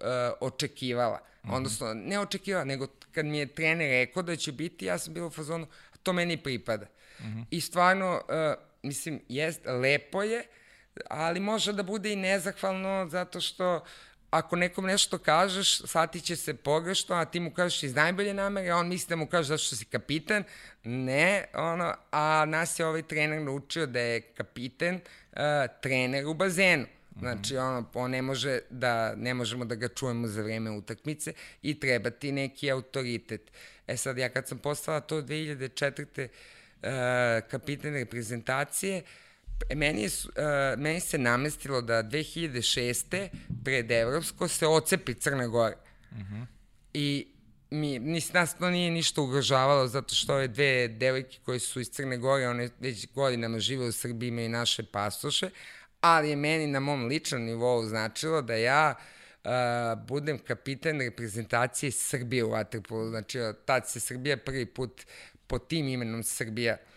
[0.00, 0.06] uh,
[0.40, 1.18] očekivala.
[1.18, 1.54] Mm -hmm.
[1.56, 5.26] Odnosno, ne očekivala, nego kad mi je trener rekao da će biti, ja sam bila
[5.26, 5.66] u fazonu,
[6.02, 6.86] to meni pripada.
[7.20, 7.44] Mm -hmm.
[7.50, 10.59] I stvarno, uh, mislim, jest, lepo je, uh,
[11.08, 13.84] ali može da bude i nezahvalno zato što
[14.30, 18.70] ako nekom nešto kažeš, shvatit će se pogrešno, a ti mu kažeš iz najbolje namere,
[18.70, 20.44] a on misli da mu kaže zašto si kapitan.
[20.84, 25.40] Ne, ono, a nas je ovaj trener naučio da je kapitan uh,
[25.82, 26.86] trener u bazenu.
[27.18, 31.32] Znači, ono, on ne može da, ne možemo da ga čujemo za vreme utakmice
[31.62, 33.50] i treba ti neki autoritet.
[33.86, 36.28] E sad, ja kad sam postala to 2004.
[36.82, 39.29] Uh, kapitan reprezentacije, uh, E,
[39.74, 43.28] meni, je, uh, meni se namestilo da 2006.
[43.64, 45.76] pred Evropsko se ocepi Crna Gora.
[46.10, 46.34] Uh mhm.
[46.34, 46.46] -huh.
[46.94, 47.26] I
[47.70, 51.90] mi, nis, nas to nije ništa ugrožavalo zato što ove dve devojke koje su iz
[51.90, 55.50] Crne Gore, one već godinama žive u Srbiji, imaju naše pasoše,
[56.00, 58.94] ali je meni na mom ličnom nivou značilo da ja
[59.44, 59.50] uh,
[60.06, 63.10] budem kapitan reprezentacije Srbije u Waterpolu.
[63.10, 65.02] Znači, tad se Srbija prvi put
[65.46, 66.89] pod tim imenom Srbija uh,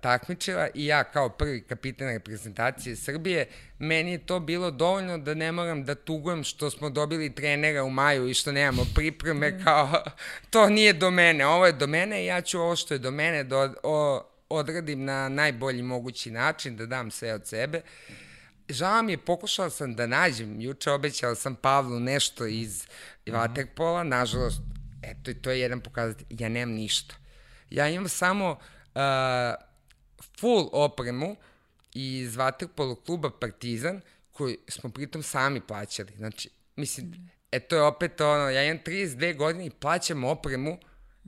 [0.00, 5.52] takmičila i ja kao prvi kapitan reprezentacije Srbije, meni je to bilo dovoljno da ne
[5.52, 9.64] moram da tugujem što smo dobili trenera u maju i što nemamo pripreme, mm.
[9.64, 10.04] kao
[10.50, 13.10] to nije do mene, ovo je do mene i ja ću ovo što je do
[13.10, 17.80] mene da od, o, odradim na najbolji mogući način, da dam sve od sebe.
[18.68, 22.86] Žao mi je, pokušala sam da nađem, juče obećala sam Pavlu nešto iz
[23.26, 23.32] mm.
[23.32, 24.60] Vaterpola, nažalost,
[25.02, 27.14] eto, to je jedan pokazatelj, ja nemam ništa.
[27.70, 28.58] Ja imam samo uh,
[28.94, 29.00] uh,
[30.40, 31.36] full opremu
[31.94, 34.00] iz Vaterpolo kluba Partizan,
[34.32, 36.12] koji smo pritom sami plaćali.
[36.16, 40.78] Znači, mislim, e to je opet ono, ja imam 32 godine i plaćam opremu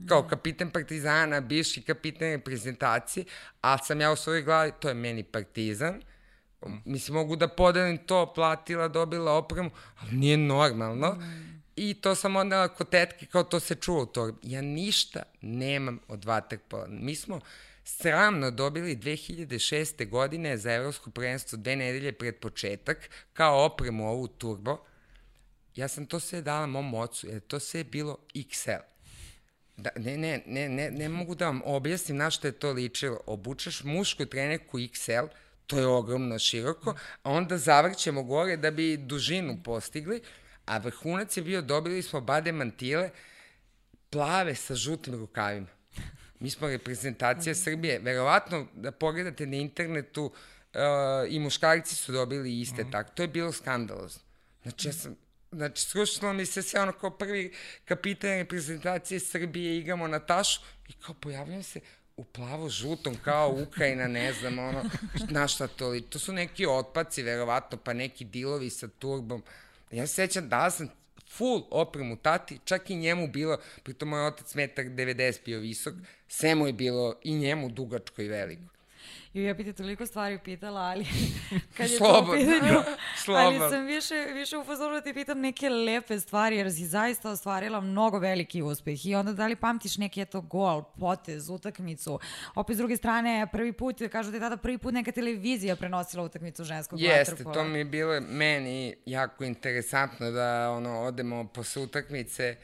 [0.07, 0.27] kao da.
[0.27, 3.25] kapitan Partizana, bivši kapitan reprezentacije,
[3.61, 6.01] a sam ja u svojoj glavi, to je meni Partizan,
[6.85, 11.17] mislim, mogu da podelim to, platila, dobila opremu, ali nije normalno.
[11.75, 14.37] I to sam onda kod tetke, kao to se čuo to.
[14.43, 16.87] Ja ništa nemam od vaterpola.
[16.87, 17.39] Mi smo
[17.83, 20.09] sramno dobili 2006.
[20.09, 24.77] godine za evropsko prvenstvo dve nedelje pred početak, kao opremu ovu turbo.
[25.75, 28.83] Ja sam to sve dala mom ocu, jer to sve je bilo XL.
[29.77, 33.19] Da, ne, ne, ne, ne, ne mogu da vam objasnim na što je to ličilo.
[33.25, 35.27] Obučaš mušku trenerku XL,
[35.67, 40.21] to je ogromno široko, a onda zavrćemo gore da bi dužinu postigli,
[40.65, 43.09] a vrhunac je bio, dobili smo bade mantile,
[44.09, 45.67] plave sa žutim rukavima.
[46.39, 47.99] Mi smo reprezentacija Srbije.
[47.99, 50.31] Verovatno da pogledate na internetu
[51.29, 52.91] i muškarci su dobili iste mm.
[52.91, 53.11] tako.
[53.13, 54.21] To je bilo skandalozno.
[54.63, 55.15] Znači, ja sam,
[55.51, 57.53] znači, srušilo mi se sve ono kao prvi
[57.85, 61.79] kapitan reprezentacije Srbije, igramo na tašu i kao pojavljam se
[62.17, 64.83] u plavo-žutom kao Ukrajina, ne znam, ono,
[65.35, 69.43] na šta to, to su neki otpaci, verovatno, pa neki dilovi sa turbom.
[69.93, 70.89] Ja se sećam da sam
[71.29, 75.93] full opremu tati, čak i njemu bilo, pritom moj otac metak 90 bio visok,
[76.27, 78.72] sve mu je bilo i njemu dugačko i veliko.
[79.33, 81.05] I ja bi te toliko stvari pitala, ali
[81.77, 82.25] kad je Slobodno.
[82.25, 82.71] to pitanje,
[83.17, 83.59] Slobodno.
[83.59, 87.29] ali sam više, više u fazoru da ti pitam neke lepe stvari, jer si zaista
[87.29, 89.05] ostvarila mnogo veliki uspeh.
[89.05, 92.19] I onda da li pamtiš neki eto gol, potez, utakmicu?
[92.55, 96.23] Opet s druge strane, prvi put, kažu da je tada prvi put neka televizija prenosila
[96.23, 97.53] utakmicu ženskog Jeste, vaterpola.
[97.53, 102.55] to mi je bilo meni jako interesantno da ono, odemo posle utakmice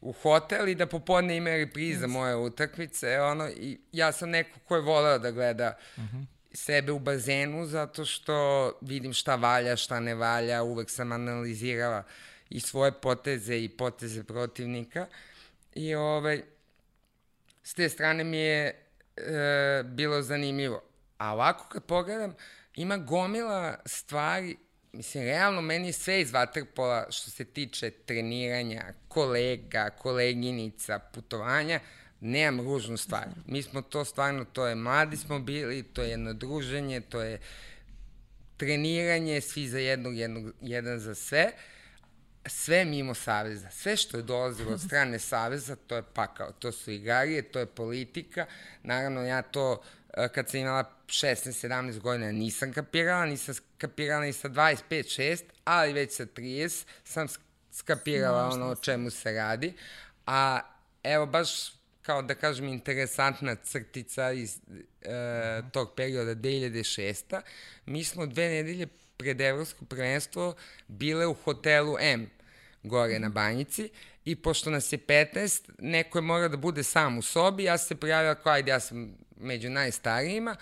[0.00, 2.10] u hotel i da popodne ima repriza yes.
[2.10, 6.24] moje utakmice, ono, i ja sam neko ko je voleo da gleda uh -huh.
[6.52, 12.02] sebe u bazenu, zato što vidim šta valja, šta ne valja, uvek sam analizirala
[12.50, 15.06] i svoje poteze i poteze protivnika,
[15.74, 16.42] i ovaj,
[17.62, 18.86] s te strane mi je
[19.16, 20.82] e, bilo zanimljivo.
[21.18, 22.34] A ovako kad pogledam,
[22.74, 24.56] ima gomila stvari
[24.98, 31.80] Mislim, realno, meni je sve iz Waterpola što se tiče treniranja, kolega, koleginica, putovanja,
[32.20, 33.26] nemam ružnu stvar.
[33.46, 37.40] Mi smo to stvarno, to je mladi smo bili, to je jedno druženje, to je
[38.56, 41.52] treniranje, svi za jednog, jednog, jedan za sve,
[42.46, 43.70] sve mimo Saveza.
[43.70, 46.52] Sve što je dolazilo od strane Saveza, to je pakao.
[46.52, 48.46] To su igarije, to je politika.
[48.82, 49.97] Naravno, ja to uh,
[50.34, 56.26] kad sam imala 16-17 godina nisam kapirala, nisam kapirala ni sa 25-6, ali već sa
[56.26, 57.26] 30 sam
[57.72, 59.74] skapirala no, ono o čemu se radi.
[60.26, 60.60] A
[61.04, 64.58] evo baš kao da kažem interesantna crtica iz
[65.02, 67.40] e, tog perioda 2006.
[67.86, 68.86] Mi smo dve nedelje
[69.16, 70.54] pred evropsko prvenstvo
[70.86, 72.30] bile u hotelu M
[72.82, 73.90] gore na banjici
[74.28, 77.94] i pošto nas je 15, neko je mora da bude sam u sobi, ja se
[77.94, 80.56] prijavila kao ajde ja sam među najstarijima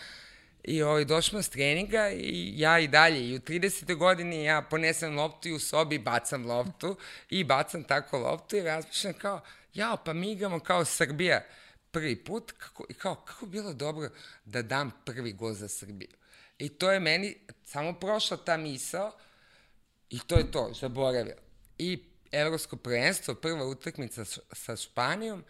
[0.64, 3.94] i ovaj, došla s treninga i ja i dalje i u 30.
[3.94, 6.96] godini ja ponesem loptu i u sobi bacam loptu
[7.30, 9.40] i bacam tako loptu i razmišljam kao,
[9.74, 11.44] jao, pa mi igramo kao Srbija
[11.90, 14.08] prvi put, kako, i kao, kako bilo dobro
[14.44, 16.10] da dam prvi gol za Srbiju.
[16.58, 19.12] I to je meni samo prošla ta misao
[20.10, 21.40] i to je to, zaboravila.
[21.78, 25.44] I evropsko prvenstvo, prva utakmica sa Španijom,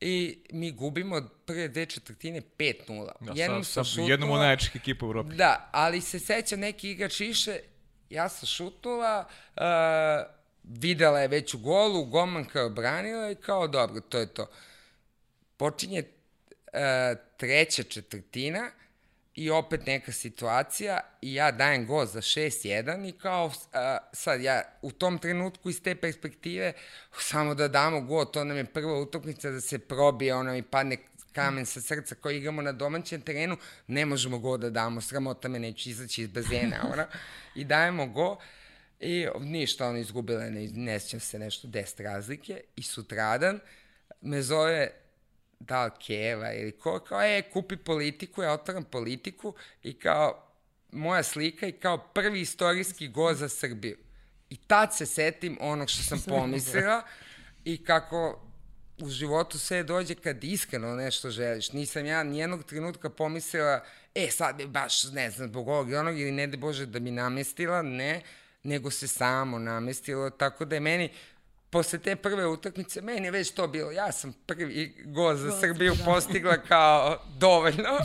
[0.00, 3.10] i mi gubimo od prve dve četvrtine 5-0.
[3.20, 5.34] Ja, jednom sa, sa jednom od najjačih ekipa u Evropi.
[5.34, 7.58] Da, ali se seća neki igrač više,
[8.10, 9.62] ja sam šutnula, uh,
[10.62, 14.50] videla je već u golu, golmanka je obranila i kao dobro, to je to.
[15.56, 16.78] Počinje uh,
[17.36, 18.70] treća četvrtina,
[19.36, 24.62] i opet neka situacija i ja dajem go za 6-1 i kao a, sad ja
[24.82, 26.72] u tom trenutku iz te perspektive
[27.18, 30.96] samo da damo go, to nam je prva utakmica da se probije, ona mi padne
[31.32, 33.56] kamen sa srca koji igramo na domaćem terenu,
[33.86, 37.06] ne možemo go da damo, sramota me neću izaći iz bazena, ona,
[37.54, 38.38] i dajemo go
[39.00, 43.60] i ništa, ona izgubila, ne, ne se nešto 10 razlike i sutradan
[44.20, 44.90] me zove
[45.58, 50.52] da li Keva ili ko, kao, e, kupi politiku, ja otvaram politiku i kao,
[50.92, 53.96] moja slika i kao prvi istorijski go za Srbiju.
[54.50, 57.02] I tad se setim onog što sam pomislila
[57.64, 58.46] i kako
[58.98, 61.72] u životu sve dođe kad iskreno nešto želiš.
[61.72, 63.84] Nisam ja nijednog trenutka pomislila,
[64.14, 66.98] e, sad bi baš, ne znam, zbog ovog i onog, ili ne de Bože da
[66.98, 68.22] bi namestila, ne,
[68.62, 71.10] nego se samo namestilo, tako da je meni
[71.70, 75.94] posle te prve utakmice, meni je već to bilo, ja sam prvi gol za Srbiju
[75.94, 76.04] da.
[76.04, 77.98] postigla kao dovoljno.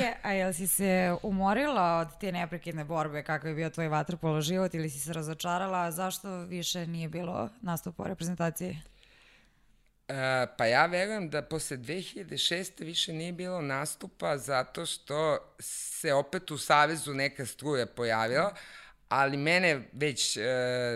[0.00, 4.40] je, a jel si se umorila od te neprekidne borbe, kako je bio tvoj vaterpolo
[4.40, 8.78] život ili si se razočarala, zašto više nije bilo nastupa u reprezentaciji?
[10.08, 12.84] E, pa ja verujem da posle 2006.
[12.84, 19.36] više nije bilo nastupa zato što se opet u Savezu neka struja pojavila, mm ali
[19.36, 20.42] mene već, e,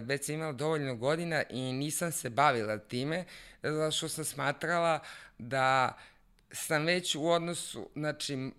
[0.05, 3.25] već sam imala dovoljno godina i nisam se bavila time,
[3.63, 5.01] zato što sam smatrala
[5.39, 5.99] da
[6.53, 8.51] sam već u odnosu, znači,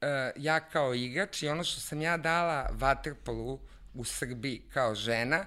[0.00, 3.58] e, ja kao igrač i ono što sam ja dala Waterpolu
[3.94, 5.46] u Srbiji kao žena,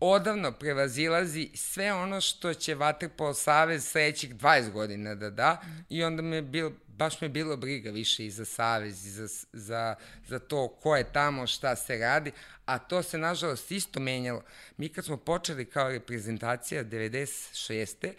[0.00, 6.22] odavno prevazilazi sve ono što će Waterpolo Savez sledećih 20 godina da da i onda
[6.22, 9.94] me bil, baš me bilo briga više i za Savez i za, za,
[10.28, 12.32] za to ko je tamo, šta se radi,
[12.66, 14.42] a to se nažalost isto menjalo.
[14.76, 18.12] Mi kad smo počeli kao reprezentacija 96.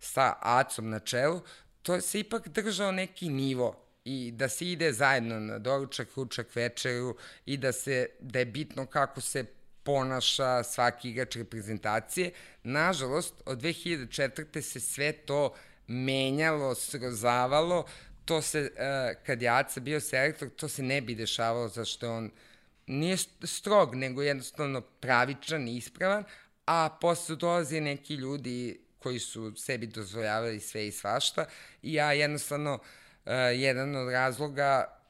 [0.00, 1.40] sa Acom na čelu,
[1.82, 7.16] to se ipak držao neki nivo i da se ide zajedno na doručak, ručak, večeru
[7.46, 9.44] i da se da je bitno kako se
[9.84, 12.30] ponaša svaki igrač reprezentacije.
[12.62, 14.60] Nažalost, od 2004.
[14.60, 15.54] se sve to
[15.86, 17.84] menjalo, srozavalo,
[18.24, 22.30] to se, uh, kad je Aca bio selektor, to se ne bi dešavalo zašto on
[22.86, 26.24] nije strog, nego jednostavno pravičan i ispravan,
[26.66, 31.44] a posle dolaze neki ljudi koji su sebi dozvoljavali sve i svašta
[31.82, 35.01] i ja jednostavno uh, jedan od razloga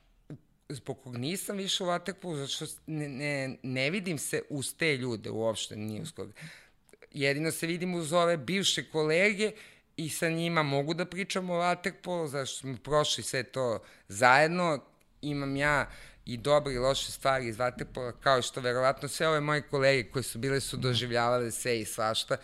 [0.74, 4.96] zbog kog nisam više u Waterpolu, zato što ne, ne, ne vidim se uz te
[4.96, 6.32] ljude uopšte, nije uz koga.
[7.10, 9.52] Jedino se vidim uz ove bivše kolege
[9.96, 14.84] i sa njima mogu da pričam o Waterpolu, zašto smo prošli sve to zajedno.
[15.22, 15.90] Imam ja
[16.24, 20.22] i dobre i loše stvari iz Waterpola, kao što verovatno sve ove moje kolege koje
[20.22, 22.36] su bile su doživljavale sve i svašta.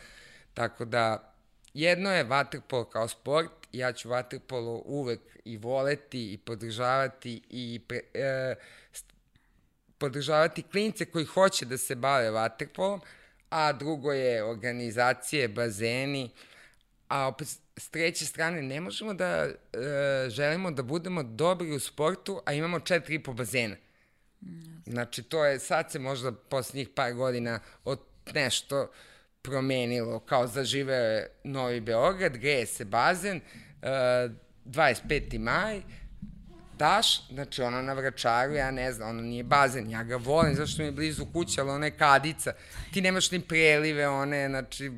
[0.55, 1.35] Tako da,
[1.75, 8.01] jedno je Waterpolo kao sport, ja ću Waterpolo uvek i voleti i podržavati i pre,
[8.15, 8.55] e,
[9.99, 13.01] podržavati klince koji hoće da se bave Waterpolom,
[13.51, 16.31] a drugo je organizacije, bazeni,
[17.09, 19.55] a opet s treće strane ne možemo da e,
[20.29, 23.77] želimo da budemo dobri u sportu, a imamo četiri i po bazena.
[24.87, 28.01] Znači, to je, sad se možda poslednjih par godina od
[28.35, 28.91] nešto
[29.49, 33.41] promenilo, kao zažive Novi Beograd, greje se bazen,
[33.83, 33.89] uh,
[34.65, 35.39] 25.
[35.39, 35.81] maj,
[36.79, 40.83] daš, znači ono na vračaru, ja ne znam, ono nije bazen, ja ga volim, zašto
[40.83, 42.53] mi je blizu kuća, ali ona je kadica,
[42.93, 44.93] ti nemaš ni prelive, one, znači,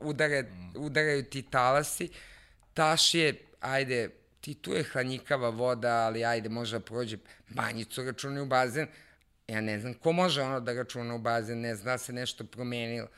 [0.00, 0.44] udare,
[0.76, 2.08] udaraju ti talasi,
[2.74, 4.10] taš je, ajde,
[4.40, 7.16] ti tu je hranjikava voda, ali ajde, može da prođe
[7.48, 8.86] banjicu, računaju u bazen,
[9.48, 13.08] ja ne znam ko može ono da računa u bazen, ne zna se nešto promenilo.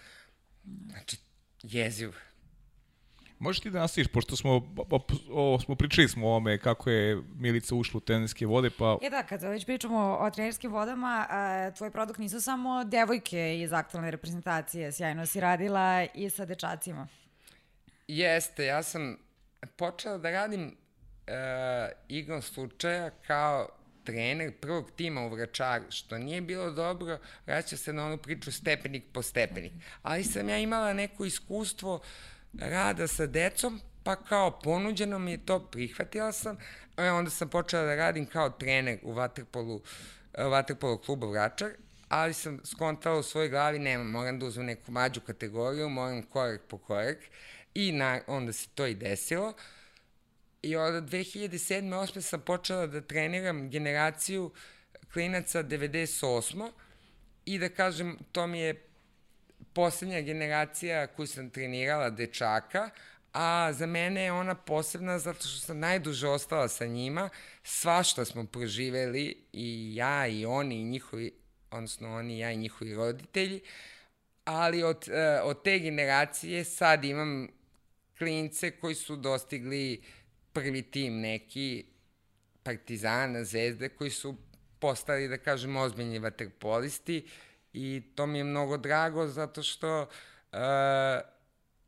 [0.90, 1.16] Znači,
[1.62, 2.12] jezivo.
[3.38, 7.22] Možeš ti da nastaviš, pošto smo, o, o, smo pričali smo o ome kako je
[7.34, 8.98] Milica ušla u trenerske vode, pa...
[9.02, 13.72] Je da, kad već pričamo o trenerskim vodama, a, tvoj produkt nisu samo devojke iz
[13.72, 17.08] aktualne reprezentacije, sjajno si radila i sa dečacima.
[18.08, 19.16] Jeste, ja sam
[19.76, 20.72] počela da radim uh,
[22.08, 23.68] igrom slučaja kao
[24.08, 29.04] trener prvog tima u Vračaru, što nije bilo dobro, vraća se na onu priču stepenik
[29.12, 29.72] po stepenik.
[30.02, 32.00] Ali sam ja imala neko iskustvo
[32.58, 36.56] rada sa decom, pa kao ponuđeno mi je to, prihvatila sam,
[36.96, 39.82] e, onda sam počela da radim kao trener u Vaterpolu,
[40.38, 41.70] Vaterpolu klubu Vračar,
[42.08, 46.60] ali sam skontala u svojoj glavi, nema, moram da uzmem neku mađu kategoriju, moram korak
[46.68, 47.18] po korak,
[47.74, 49.48] i na, onda se to i desilo.
[49.48, 49.77] Uh,
[50.62, 51.94] I od 2007.
[51.94, 52.20] 8.
[52.20, 54.50] sam počela da treniram generaciju
[55.12, 56.70] klinaca 98.
[57.44, 58.82] I da kažem, to mi je
[59.72, 62.90] poslednja generacija koju sam trenirala dečaka,
[63.32, 67.28] a za mene je ona posebna zato što sam najduže ostala sa njima,
[67.62, 71.32] svašta smo proživeli i ja i oni i njihovi,
[71.70, 73.60] odnosno oni i ja i njihovi roditelji,
[74.44, 77.48] ali od, eh, od te generacije sad imam
[78.18, 80.17] klince koji su dostigli uh,
[80.52, 81.86] prvi tim neki
[82.62, 84.36] Partizana, Zvezde, koji su
[84.78, 87.26] postali, da kažem, ozbiljni vaterpolisti
[87.72, 90.58] i to mi je mnogo drago zato što uh,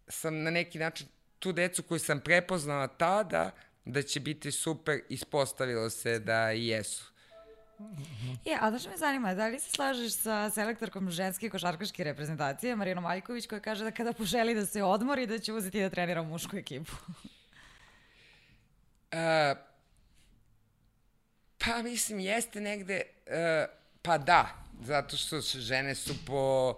[0.08, 1.06] sam na neki način
[1.38, 3.50] tu decu koju sam prepoznala tada
[3.84, 7.10] da će biti super, ispostavilo se da i jesu.
[8.44, 13.04] Je, a znaš me zanima, da li se slažeš sa selektorkom ženske košarkaške reprezentacije, Marinom
[13.04, 16.56] Maljković, koja kaže da kada poželi da se odmori, da će uzeti da trenira mušku
[16.56, 16.92] ekipu?
[21.64, 23.32] Pa mislim, jeste negde, uh,
[24.02, 26.74] pa da, zato što žene su po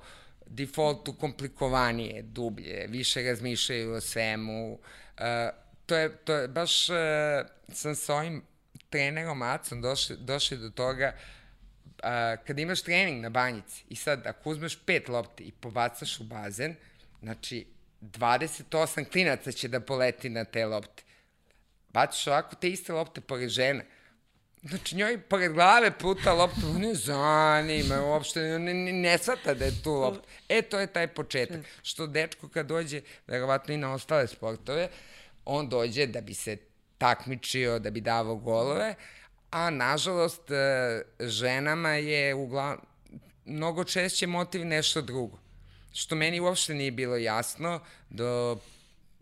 [0.47, 4.73] defaultu komplikovanije, dublje, više razmišljaju o svemu.
[4.73, 4.79] Uh,
[5.87, 6.97] to, je, to je baš, uh,
[7.73, 8.43] sam sa ovim
[8.91, 12.05] trenerom Acom došli, došli do toga uh,
[12.47, 16.75] kada imaš trening na banjici i sad ako uzmeš pet lopti i pobacaš u bazen,
[17.21, 17.67] znači
[18.01, 21.03] 28 klinaca će da poleti na te lopte
[21.93, 23.87] baciš ovako te iste lopte pored žene,
[24.63, 29.83] Znači, njoj pored glave puta lopta, ne zanima, uopšte ne, ne, ne svata da je
[29.83, 30.29] tu lopta.
[30.49, 31.61] E, to je taj početak.
[31.83, 34.89] Što dečko kad dođe, verovatno i na ostale sportove,
[35.45, 36.57] on dođe da bi se
[36.99, 38.95] takmičio, da bi davao golove,
[39.51, 42.87] a nažalost e, ženama je uglavnom
[43.45, 45.39] mnogo češće motiv nešto drugo.
[45.93, 48.59] Što meni uopšte nije bilo jasno do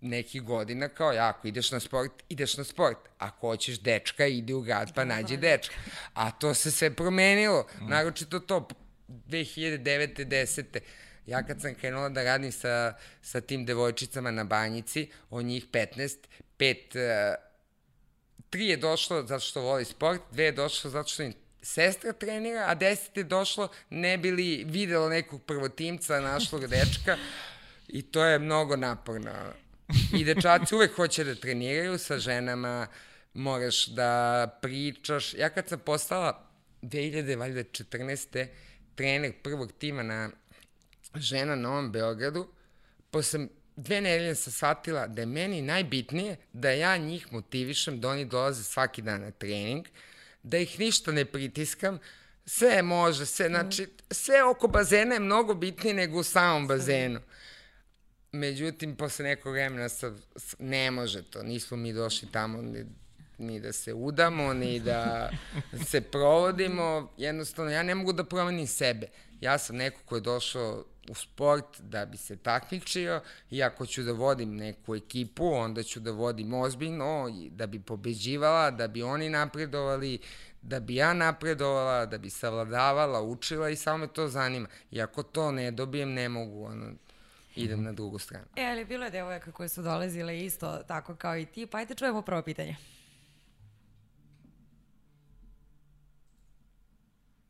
[0.00, 2.98] nekih godina kao ja, ako ideš na sport, ideš na sport.
[3.18, 5.74] Ako hoćeš dečka, idi u grad pa nađi dečka.
[6.14, 7.66] A to se sve promenilo.
[7.80, 7.88] Mm.
[7.88, 8.68] Naročito to
[9.08, 10.26] 2009.
[10.26, 10.78] 10.
[11.26, 16.16] Ja kad sam krenula da radim sa, sa tim devojčicama na banjici, od njih 15,
[16.56, 17.00] pet uh,
[18.50, 21.32] tri je došlo zato što voli sport, dve je došlo zato što im
[21.62, 27.16] sestra trenira, a deset je došlo ne bi li videlo nekog prvotimca, našlog dečka
[27.88, 29.30] i to je mnogo naporno.
[30.12, 32.86] I dečaci uvek hoće da treniraju sa ženama,
[33.34, 35.34] moraš da pričaš.
[35.34, 36.50] Ja kad sam postala
[36.82, 38.46] 2014.
[38.94, 40.30] trener prvog tima na
[41.14, 42.48] žena na Novom Beogradu,
[43.10, 43.46] posle
[43.76, 48.64] dve nedelje sam shvatila da je meni najbitnije da ja njih motivišem da oni dolaze
[48.64, 49.86] svaki dan na trening,
[50.42, 51.98] da ih ništa ne pritiskam,
[52.46, 57.20] sve može, sve, znači, sve oko bazena je mnogo bitnije nego u samom bazenu.
[58.32, 60.22] Međutim, posle nekog vremena sam,
[60.58, 62.84] ne može to, nismo mi došli tamo ni,
[63.38, 65.30] ni da se udamo, ni da
[65.90, 69.06] se provodimo, jednostavno, ja ne mogu da promenim sebe.
[69.40, 73.20] Ja sam neko ko je došao u sport da bi se takmičio
[73.50, 78.70] i ako ću da vodim neku ekipu, onda ću da vodim ozbiljno, da bi pobeđivala,
[78.70, 80.18] da bi oni napredovali,
[80.62, 84.68] da bi ja napredovala, da bi savladavala, učila i samo me to zanima.
[84.90, 86.92] I ako to ne dobijem, ne mogu, ono,
[87.56, 88.46] idem na drugu stranu.
[88.56, 91.94] E, ali bilo je devojaka koje su dolazile isto tako kao i ti, pa ajte
[91.94, 92.76] čujemo prvo pitanje.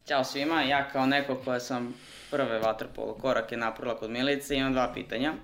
[0.07, 1.95] Ćao svima, ja kao neko koja sam
[2.31, 5.35] prve vaterpolo korake napravila kod Milice imam dva pitanja.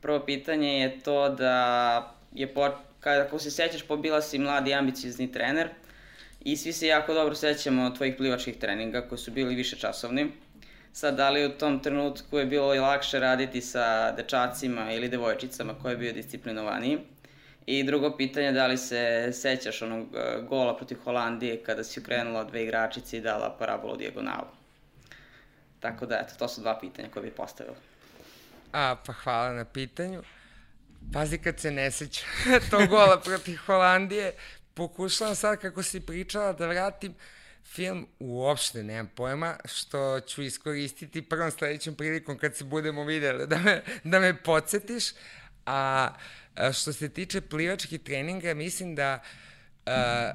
[0.00, 2.70] Prvo pitanje je to da je, po,
[3.00, 5.68] kada, ako se sećaš, pobila si mladi ambiciozni trener
[6.40, 10.32] i svi se jako dobro sećamo tvojih plivačkih treninga koji su bili više časovni.
[10.98, 15.74] Sad, da li u tom trenutku je bilo i lakše raditi sa dečacima ili devojčicama
[15.82, 16.98] koji je bio disciplinovaniji?
[17.66, 22.44] I drugo pitanje, da li se sećaš onog e, gola protiv Holandije kada si ukrenula
[22.44, 24.46] dve igračice i dala parabolu dijagonalu?
[25.80, 27.76] Tako da, eto, to su dva pitanja koje bih postavila.
[28.72, 30.22] A, pa hvala na pitanju.
[31.12, 32.24] Pazi kad se ne seća
[32.70, 34.32] tog gola protiv Holandije,
[34.74, 37.14] pokušavam sad kako si pričala da vratim
[37.72, 43.58] film uopšte nemam pojma, što ću iskoristiti prvom sledećom prilikom kad se budemo videli da
[43.58, 45.04] me, da me podsjetiš.
[45.66, 46.08] A
[46.72, 49.22] što se tiče plivačkih treninga, mislim da
[49.86, 50.32] a,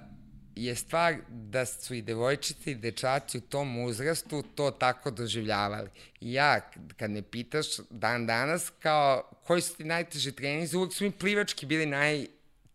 [0.55, 5.89] je stvar da su i devojčice i dečaci u tom uzrastu to tako doživljavali.
[6.22, 11.03] I ja, kad me pitaš dan danas, kao koji su ti najteži treninzi, uvek su
[11.03, 11.85] mi plivački bili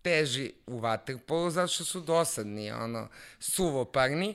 [0.09, 3.09] najteži u vaterpolu, zato što su dosadni, ono,
[3.41, 4.35] suvoparni,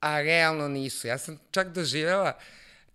[0.00, 1.06] a realno nisu.
[1.06, 2.38] Ja sam čak doživjela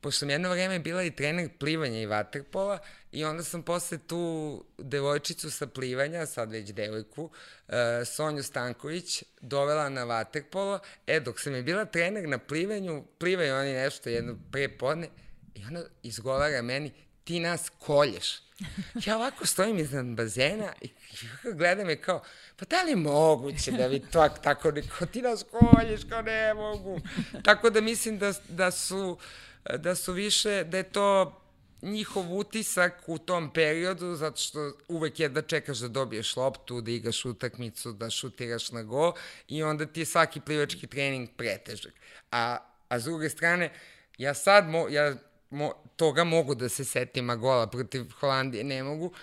[0.02, 2.80] pošto sam jedno vreme bila i trener plivanja i vaterpola
[3.12, 7.74] i onda sam posle tu devojčicu sa plivanja, sad već devojku, uh,
[8.06, 10.80] Sonju Stanković, dovela na vaterpolo.
[11.08, 15.08] E, dok sam je bila trener na plivanju, plivaju oni nešto jedno pre podne
[15.56, 16.92] i ona izgovara meni,
[17.30, 18.42] ti nas kolješ.
[19.06, 20.90] Ja ovako stojim iznad bazena i
[21.58, 22.22] gledam me kao,
[22.56, 26.54] pa da li je moguće da vi to tako neko, ti nas kolješ, kao ne
[26.54, 27.00] mogu.
[27.44, 29.18] Tako da mislim da, da su
[29.78, 31.42] da su više, da je to
[31.82, 36.92] njihov utisak u tom periodu, zato što uvek je da čekaš da dobiješ loptu, da
[36.92, 39.14] igraš utakmicu, da šutiraš na go
[39.48, 41.94] i onda ti je svaki plivački trening pretežak.
[42.32, 42.58] A,
[42.90, 43.72] a s druge strane,
[44.18, 45.16] ja sad, mo, ja
[45.50, 49.14] mo, toga mogu da se setim, a gola protiv Holandije ne mogu,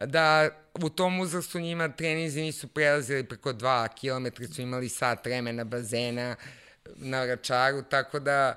[0.00, 5.64] da u tom uzrastu njima trenizi nisu prelazili preko 2 km, su imali sat vremena
[5.64, 6.36] bazena
[6.96, 8.54] na račaru, tako da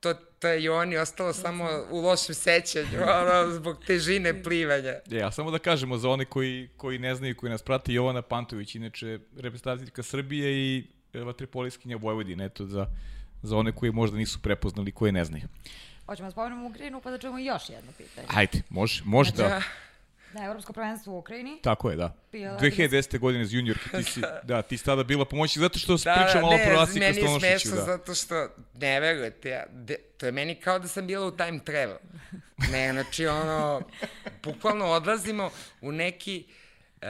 [0.00, 4.94] to, to je Joni ostalo samo u lošem sećanju, ono, zbog težine plivanja.
[5.10, 8.74] Ja, samo da kažemo za one koji, koji ne znaju, koji nas prate, Jovana Pantović,
[8.74, 12.86] inače reprezentativka Srbije i e, vatripoliskinja Vojvodine, eto, za,
[13.42, 15.48] za one koji možda nisu prepoznali, koji ne znaju.
[16.12, 18.26] Hoćemo da spomenemo Ukrajinu pa da čujemo još jedno pitanje.
[18.34, 19.62] Ajde, može, može Znači, da.
[20.32, 21.58] Da, Evropsko prvenstvo u Ukrajini.
[21.62, 22.14] Tako je, da.
[22.32, 23.18] Bila 2010.
[23.18, 26.14] godine za juniorke, ti si, da, ti si tada bila pomoćnik, zato što da, Da,
[26.14, 27.82] pričam da, malo ne, pro Asika meni je smešno Da.
[27.82, 31.58] zato što, ne verujete, ja, de, to je meni kao da sam bila u time
[31.64, 31.96] travel.
[32.72, 33.82] Ne, znači ono,
[34.42, 36.44] bukvalno odlazimo u neki
[37.02, 37.08] uh,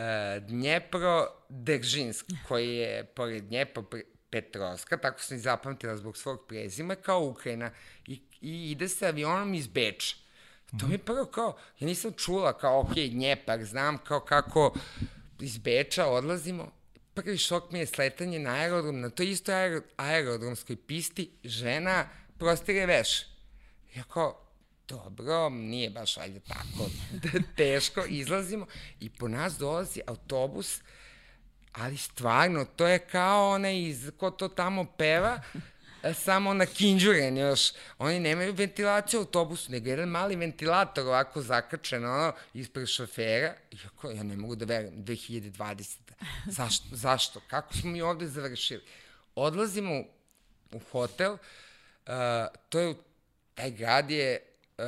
[0.49, 3.85] Dnjepro Deržinsk, koji je pored Dnjepro
[4.32, 7.70] Petrovska, tako sam i zapamtila zbog svog prezima, kao Ukrajina,
[8.06, 10.16] i, i ide se avionom iz Beča.
[10.80, 14.74] To mi je prvo kao, ja nisam čula kao, ok, Dnjepar, znam kao kako
[15.40, 16.72] iz Beča odlazimo,
[17.14, 22.86] prvi šok mi je sletanje na aerodrom, na toj istoj aero, aerodromskoj pisti, žena prostire
[22.86, 23.26] veš.
[23.94, 24.42] Ja kao,
[24.88, 26.90] dobro, nije baš valjda tako
[27.56, 28.66] teško, izlazimo
[29.00, 30.80] i po nas dolazi autobus,
[31.73, 35.40] ali stvarno, to je kao onaj iz, ko to tamo peva,
[36.03, 37.73] e, samo na kinđuren još.
[37.99, 43.55] Oni nemaju ventilaciju u autobusu, nego jedan mali ventilator ovako zakačen, ono, ispred šofera.
[43.85, 45.97] Iako, ja ne mogu da verujem, 2020.
[46.47, 46.85] Zašto?
[46.93, 47.40] Zašto?
[47.49, 48.82] Kako smo mi ovde završili?
[49.35, 50.05] Odlazimo
[50.73, 51.39] u hotel, uh,
[52.69, 52.94] to je,
[53.55, 54.39] taj grad je
[54.78, 54.85] uh,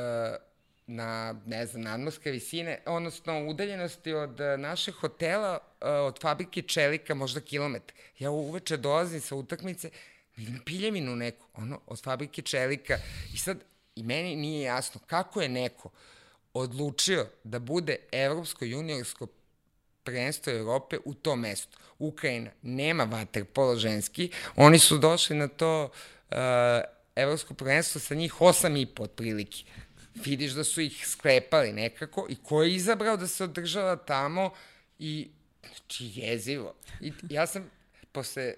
[0.86, 7.14] na, ne znam, nadmorske visine, odnosno udaljenosti od uh, našeg hotela, uh, od fabrike čelika,
[7.14, 7.96] možda kilometar.
[8.18, 9.90] Ja uveče dolazim sa utakmice,
[10.36, 12.98] vidim piljevinu neku, ono, od fabrike čelika.
[13.34, 13.58] I sad,
[13.96, 15.90] i meni nije jasno kako je neko
[16.54, 19.26] odlučio da bude evropsko juniorsko
[20.04, 21.78] prvenstvo Evrope u tom mestu.
[21.98, 25.84] Ukrajina nema vaterpolo ženski, oni su došli na to
[26.30, 26.36] uh,
[27.16, 29.64] evropsko prvenstvo sa njih osam i po otprilike.
[30.14, 34.50] Vidiš da su ih sklepali nekako i ko je izabrao da se održava tamo
[34.98, 35.28] i
[35.60, 36.74] znači jezivo.
[37.00, 37.70] I ja sam
[38.12, 38.54] posle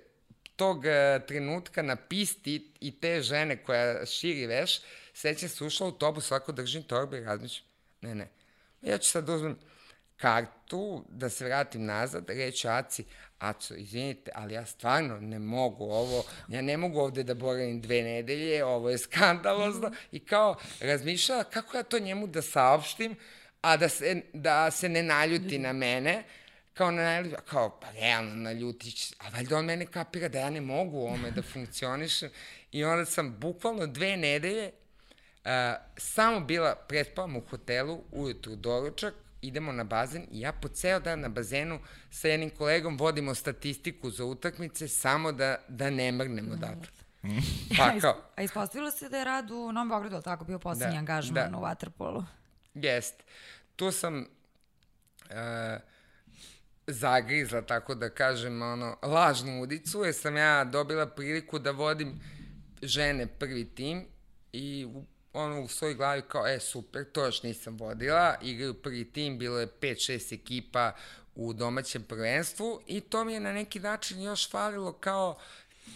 [0.57, 4.81] tog uh, trenutka na pisti i te žene koja širi veš,
[5.15, 7.67] sećam se ušla u autobus, svako držim torbe i razmišljam,
[8.01, 8.29] ne, ne,
[8.83, 9.59] ja ću sad da uzmem
[10.17, 13.05] kartu, da se vratim nazad, reći Aci,
[13.39, 18.03] Aco, izvinite, ali ja stvarno ne mogu ovo, ja ne mogu ovde da boravim dve
[18.03, 23.17] nedelje, ovo je skandalozno, i kao razmišljala kako ja to njemu da saopštim,
[23.61, 26.25] a da se, da se ne naljuti na mene,
[26.75, 30.61] kao na naljuti, kao, pa realno naljutić, a valjda on mene kapira da ja ne
[30.61, 32.31] mogu ovome da funkcionišem,
[32.73, 34.71] i onda sam bukvalno dve nedelje
[35.45, 35.51] uh,
[35.97, 41.21] samo bila, prespavam u hotelu, ujutru doručak, idemo na bazen i ja po ceo dan
[41.21, 41.79] na bazenu
[42.11, 46.89] sa jednim kolegom vodimo statistiku za utakmice samo da, da ne mrgnemo odatle.
[47.79, 50.99] Pa kao, A ispostavilo se da je rad u Novom Beogradu, tako bio poslednji Da,
[50.99, 51.59] angažman da.
[51.59, 52.25] u Waterpolu.
[52.75, 53.23] Jest.
[53.77, 54.27] Tu sam uh,
[56.87, 62.21] zagrizla, tako da kažem, ono, lažnu udicu, jer sam ja dobila priliku da vodim
[62.83, 64.07] žene prvi tim
[64.53, 65.05] i u,
[65.37, 69.59] ono u svojoj glavi kao, e, super, to još nisam vodila, igraju prvi tim, bilo
[69.59, 70.93] je 5-6 ekipa
[71.35, 75.39] u domaćem prvenstvu i to mi je na neki način još falilo kao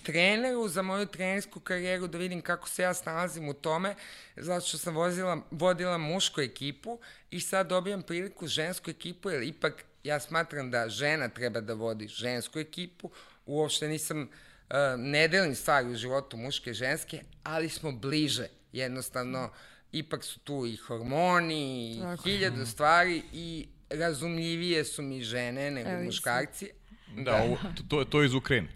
[0.03, 3.95] treneru za moju trenersku karijeru da vidim kako se ja snalazim u tome,
[4.37, 6.99] zato što sam vozila, vodila mušku ekipu
[7.31, 12.09] i sad dobijam priliku žensku ekipu, jer ipak ja smatram da žena treba da vodi
[12.09, 13.11] žensku ekipu,
[13.47, 19.51] uopšte nisam, uh, ne delim stvari u životu muške i ženske, ali smo bliže, jednostavno,
[19.93, 22.23] ipak su tu i hormoni, i Tako.
[22.23, 26.71] hiljadu stvari i razumljivije su mi žene nego Evo, muškarci.
[27.17, 28.69] Da, ovo, to, to je iz Ukrajine.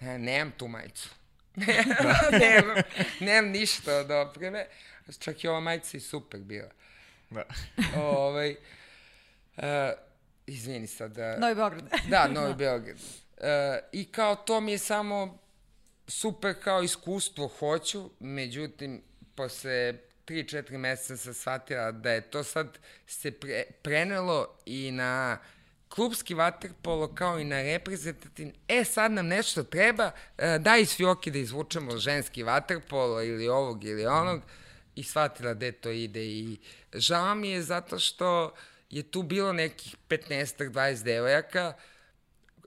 [0.00, 1.08] E, nemam tu majicu.
[2.40, 2.76] nemam,
[3.20, 4.66] nemam ništa od opreme.
[5.18, 6.68] Čak i ova majica je super bila.
[7.30, 7.42] Da.
[8.00, 8.56] ovaj,
[9.56, 9.64] uh,
[10.46, 11.12] izvini sad.
[11.12, 11.90] Da, Novi Beograd.
[12.08, 12.96] da, Novi Beograd.
[12.96, 13.44] Uh,
[13.92, 15.38] I kao to mi je samo
[16.06, 19.02] super kao iskustvo hoću, međutim,
[19.40, 19.94] posle
[20.26, 25.38] 3-4 meseca sam shvatila da je to sad se pre, prenelo i na
[25.88, 28.52] klubski vaterpolo kao i na reprezentativni.
[28.68, 33.84] E, sad nam nešto treba, e, daj iz fioke da izvučemo ženski vaterpolo ili ovog
[33.84, 34.42] ili onog
[34.94, 36.58] i shvatila gde to ide i
[36.92, 38.54] žao mi je zato što
[38.90, 41.72] je tu bilo nekih 15-20 devojaka,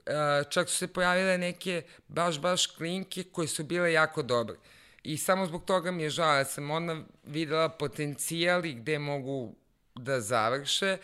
[0.06, 4.56] Uh, čak su se pojavile neke baš, baš klinke koje su bile jako dobre.
[5.04, 9.54] I samo zbog toga mi je žao, ja sam onda videla potencijal i gde mogu
[9.94, 10.96] da završe,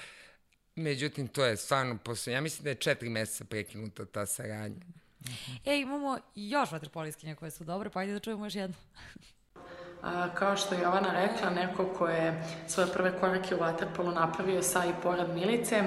[0.77, 4.87] međutim to je stvarno posle, ja mislim da je četiri meseca prekinuta ta saradnja.
[5.65, 8.77] E, imamo još vaterpoliskinja koje su dobre, pa ajde da čujemo još jednu.
[10.03, 14.63] A, kao što je Jovana rekla, neko ko je svoje prve korake u Waterpolu napravio
[14.63, 15.83] sa i porad Milice,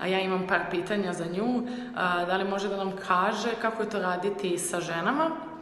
[0.00, 1.66] a ja imam par pitanja za nju.
[1.96, 5.55] A, da li može da nam kaže kako je to raditi sa ženama?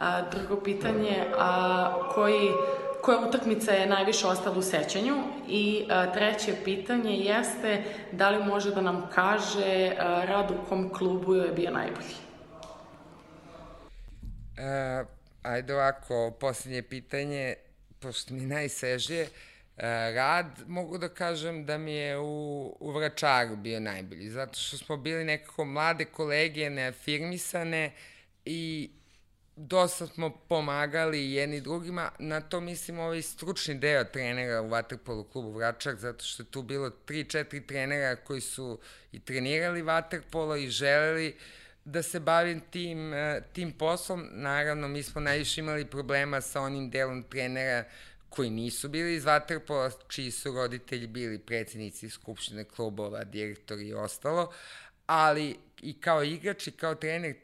[0.00, 2.50] A, drugo pitanje, a, koji,
[3.02, 5.14] koja utakmica je najviše ostala u sećanju?
[5.48, 10.92] I a, treće pitanje jeste da li može da nam kaže a, rad u kom
[10.92, 12.14] klubu je bio najbolji?
[14.60, 15.06] Uh,
[15.42, 17.54] ajde ovako, posljednje pitanje,
[17.98, 19.30] pošto mi je najsvežije, uh,
[20.14, 24.96] rad, mogu da kažem da mi je u, u Vračaru bio najbolji, zato što smo
[24.96, 27.92] bili nekako mlade kolege, neafirmisane
[28.44, 28.90] i
[29.60, 35.52] dosta smo pomagali jedni drugima, na to mislim ovaj stručni deo trenera u Vaterpolu klubu
[35.52, 38.78] Vračar, zato što je tu bilo 3-4 trenera koji su
[39.12, 41.36] i trenirali Vaterpolo i želeli
[41.84, 44.28] da se bavim tim, eh, tim poslom.
[44.32, 47.84] Naravno, mi smo najviše imali problema sa onim delom trenera
[48.28, 54.52] koji nisu bili iz Vaterpola, čiji su roditelji bili predsednici skupštine klubova, direktori i ostalo,
[55.06, 57.34] ali i kao igrač i kao trener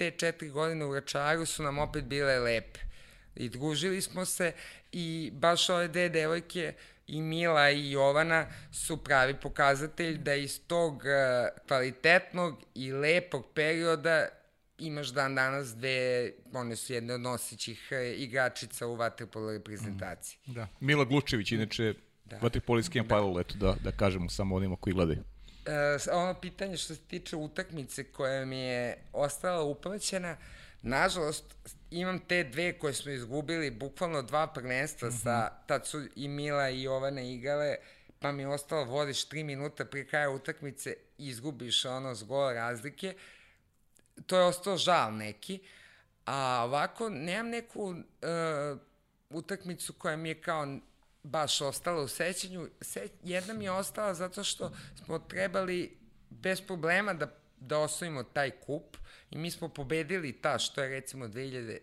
[0.00, 2.80] te četiri godine u Vračaru su nam opet bile lepe.
[3.36, 4.52] I družili smo se
[4.92, 6.74] i baš ove dve devojke
[7.06, 11.02] i Mila i Jovana su pravi pokazatelj da iz tog uh,
[11.68, 14.28] kvalitetnog i lepog perioda
[14.78, 20.38] imaš dan danas dve, one su jedne od nosićih uh, igračica u vaterpolo reprezentaciji.
[20.46, 20.68] Da.
[20.80, 21.94] Mila Glučević, inače
[22.24, 22.38] da.
[22.42, 25.24] vaterpolijski empire, eto da, da kažemo samo onima koji gledaju.
[25.66, 30.36] Uh, ono pitanje što se tiče utakmice koja mi je ostala upraćena,
[30.82, 31.44] nažalost,
[31.90, 35.22] imam te dve koje smo izgubili, bukvalno dva prvenstva mm -hmm.
[35.22, 37.76] sa, tad su i Mila i Jovana igale,
[38.18, 43.14] pa mi je ostalo, vodiš tri minuta prije kraja utakmice, izgubiš ono s gola razlike,
[44.26, 45.60] to je ostao žal neki,
[46.26, 48.78] a ovako nemam neku uh,
[49.30, 50.66] utakmicu koja mi je kao
[51.22, 52.68] baš ostala u sećanju.
[52.80, 54.72] Se, jedna mi je ostala zato što
[55.04, 55.98] smo trebali
[56.30, 58.96] bez problema da, da osvojimo taj kup
[59.30, 61.80] i mi smo pobedili ta što je recimo 2004.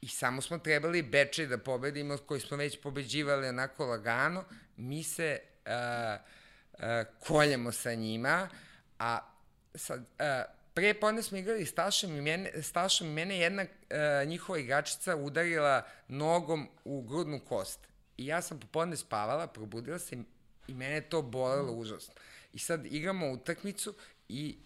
[0.00, 4.44] I samo smo trebali Bečej da pobedimo, koji smo već pobeđivali onako lagano.
[4.76, 6.20] Mi se uh,
[6.72, 6.80] uh,
[7.20, 8.48] koljemo sa njima,
[8.98, 9.18] a
[9.74, 14.28] sad, uh, pre podne smo igrali s Stašom i mene, Stašom i mene jedna uh,
[14.28, 17.80] njihova igračica udarila nogom u grudnu kost.
[18.16, 20.18] I ja sam popodne spavala, probudila se i,
[20.68, 21.78] i mene je to bolelo mm.
[21.78, 22.14] užasno.
[22.52, 23.94] I sad igramo utakmicu
[24.28, 24.56] i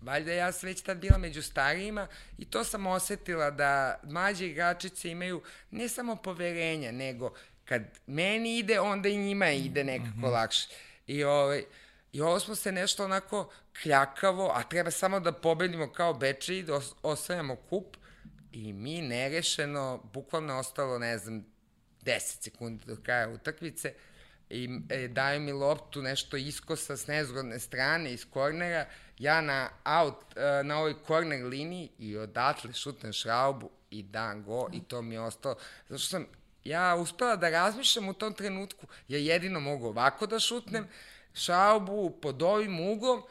[0.00, 2.06] valjda ja sam već tad bila među starijima
[2.38, 7.34] i to sam osetila da mlađe igračice imaju ne samo poverenja, nego
[7.64, 10.32] kad meni ide, onda i njima ide nekako mm -hmm.
[10.32, 10.68] lakše.
[11.06, 11.64] I ovaj,
[12.12, 13.50] I ovo smo se nešto onako
[13.82, 17.96] kljakavo, a treba samo da pobedimo kao Beče i da os osvajamo kup.
[18.52, 21.44] I mi nerešeno, bukvalno ostalo, ne znam,
[22.02, 23.94] 10 sekundi do kraja utakmice
[24.50, 28.86] i e, daju mi loptu nešto iskosa s nezgodne strane iz kornera,
[29.18, 34.68] ja na out, e, na ovoj korner liniji i odatle šutnem šraubu i dan go
[34.72, 35.56] i to mi je ostalo.
[35.88, 36.26] Zato što sam
[36.64, 40.88] ja uspela da razmišljam u tom trenutku, ja jedino mogu ovako da šutnem,
[41.34, 43.22] šaubu pod ovim uglom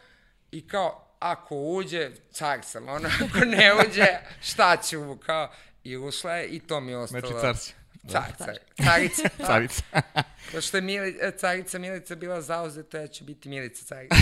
[0.51, 4.07] i kao, ako uđe, car sam, ono, ako ne uđe,
[4.41, 5.51] šta ću, kao,
[5.83, 7.21] i ušla je i to mi je ostalo.
[7.21, 7.73] Znači car si.
[8.07, 9.29] Car, car, carica.
[9.47, 9.83] carica.
[10.51, 14.15] Pošto je Mili, e, carica Milica bila zauzeta, ja ću biti Milica carica.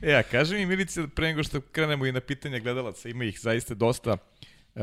[0.00, 3.74] ja, kaži mi Milica, pre nego što krenemo i na pitanja gledalaca, ima ih zaista
[3.74, 4.16] dosta.
[4.74, 4.82] Uh,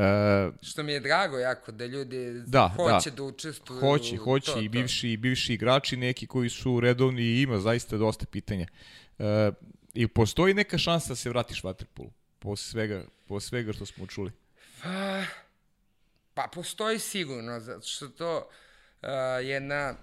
[0.62, 2.68] što mi je drago jako da ljudi da, da.
[2.76, 3.80] hoće da, da učestvuju.
[3.80, 5.20] Hoće, hoće to, i bivši, to.
[5.20, 8.66] bivši igrači neki koji su redovni i ima zaista dosta pitanja.
[9.18, 9.26] Uh,
[9.94, 12.10] I postoji neka šansa da se vratiš vaterpolu?
[12.38, 14.32] Posle svega, posle svega što smo čuli.
[14.82, 15.22] Pa,
[16.34, 18.48] pa postoji sigurno, zato što to
[19.02, 19.08] uh,
[19.42, 19.94] jedna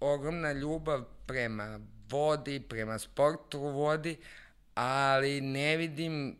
[0.00, 1.80] ogromna ljubav prema
[2.10, 4.16] vodi, prema sportu u vodi,
[4.74, 6.36] ali ne vidim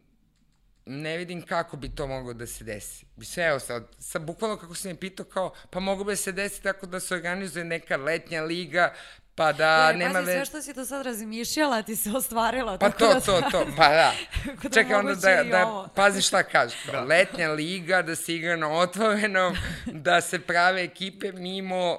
[0.86, 3.06] ne vidim kako bi to moglo da se desi.
[3.22, 6.62] Sve, evo sad, sad bukvalno kako sam je pitao kao, pa mogu bi se desiti
[6.62, 8.94] tako da se organizuje neka letnja liga,
[9.34, 10.14] pa da e, nema...
[10.14, 12.78] Pazi, sve što si do sad razmišljala ti se ostvarilo.
[12.78, 14.12] Pa to, da to, to, pa da.
[14.62, 16.76] da Čekaj, onda da, da pazi šta kaže.
[16.92, 17.00] Da.
[17.00, 19.56] Letnja liga, da se igra na otvorenom,
[20.06, 21.98] da se prave ekipe mimo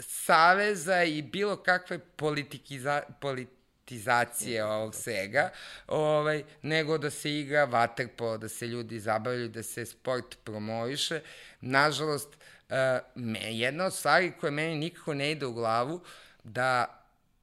[0.00, 3.57] saveza i bilo kakve politikiza, polit,
[3.88, 5.50] politizacije ovog svega,
[5.86, 11.20] ovaj, nego da se igra vaterpolo, da se ljudi zabavljaju, da se sport promoviše.
[11.60, 12.76] Nažalost, uh,
[13.14, 16.00] me, jedna od stvari koje meni nikako ne ide u glavu,
[16.44, 16.94] da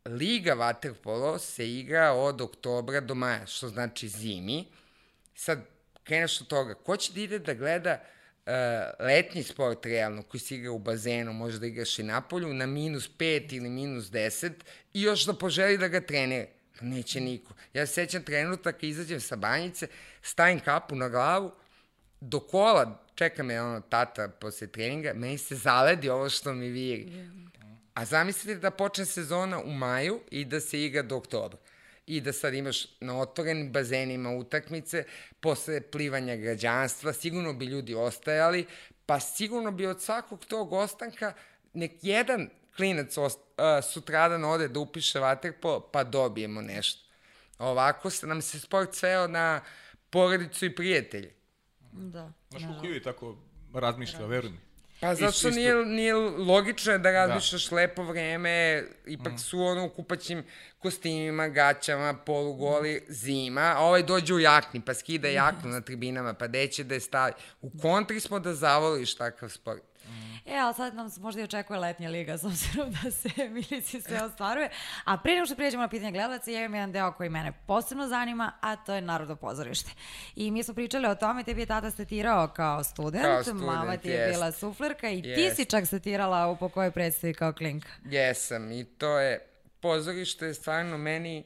[0.05, 4.65] Liga Waterpolo se igra od oktobra do maja, što znači zimi.
[5.35, 5.59] Sad,
[6.03, 7.99] kreneš od toga, ko će da ide da gleda
[8.45, 12.53] uh, letnji sport realno, koji se igra u bazenu, može da igraš i na polju,
[12.53, 14.51] na minus 5 ili minus 10
[14.93, 16.45] i još da poželi da ga trenira.
[16.81, 17.53] Neće niko.
[17.73, 19.87] Ja se sećam trenutak, izađem sa banjice,
[20.21, 21.51] stavim kapu na glavu,
[22.21, 27.11] do kola čeka me ono tata posle treninga, meni se zaledi ovo što mi viri.
[27.93, 31.57] A zamislite da počne sezona u maju i da se igra do oktobra
[32.07, 35.03] i da sad imaš na otvorenim bazenima utakmice,
[35.39, 38.65] posle plivanja građanstva, sigurno bi ljudi ostajali,
[39.05, 41.33] pa sigurno bi od svakog tog ostanka
[41.73, 47.05] nek jedan klinac ost, uh, sutradan ode da upiše vaterpo, pa dobijemo nešto.
[47.59, 49.61] Ovako se nam se sport sveo na
[50.09, 51.33] porodicu i prijatelje.
[51.91, 52.31] Da.
[52.49, 53.37] Znaš kako i tako
[53.73, 54.59] razmišlja, veruj mi.
[54.99, 57.75] Pa zato što nije, nije logično da razmišljaš da.
[57.75, 59.37] lepo vreme, ipak mm.
[59.37, 60.43] su ono u kupaćim
[60.79, 66.47] kostimima, gaćama, polugoli, zima, a ovaj dođe u jakni, pa skida jaknu na tribinama, pa
[66.47, 67.33] deće da je stavi.
[67.61, 69.83] U kontri smo da zavoliš takav sport.
[70.45, 74.01] E, ali sad nam se možda i očekuje letnja liga, s obzirom da se milici
[74.01, 74.69] sve ostvaruje.
[75.03, 78.07] A prije nego što prijeđemo na pitanje gledalaca, ja imam jedan deo koji mene posebno
[78.07, 79.91] zanima, a to je Narodno pozorište.
[80.35, 83.97] I mi smo pričali o tome, tebi je tata statirao kao student, Kao student, mama
[83.97, 84.33] ti je jest.
[84.33, 85.55] bila suflerka i ti Jest.
[85.55, 87.89] si čak statirala u po kojoj predstavi kao klinka.
[88.05, 89.39] Jesam i to je,
[89.79, 91.43] pozorište je stvarno meni,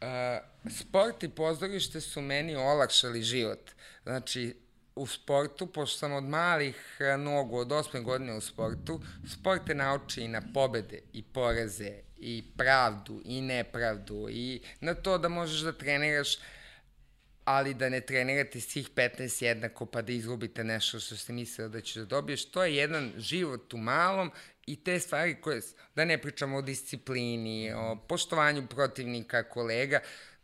[0.00, 3.70] uh, sport i pozorište su meni olakšali život.
[4.02, 4.56] Znači,
[5.00, 9.00] u sportu, pošto sam od malih eh, nogu, od osme godine u sportu,
[9.32, 15.18] sport te nauči i na pobede i poreze i pravdu i nepravdu i na to
[15.18, 16.38] da možeš da treniraš
[17.44, 21.80] ali da ne trenirate svih 15 jednako pa da izgubite nešto što ste mislili da
[21.80, 22.50] ćeš da dobiješ.
[22.50, 24.30] To je jedan život u malom
[24.66, 25.60] i te stvari koje,
[25.94, 30.00] da ne pričamo o disciplini, o poštovanju protivnika, kolega,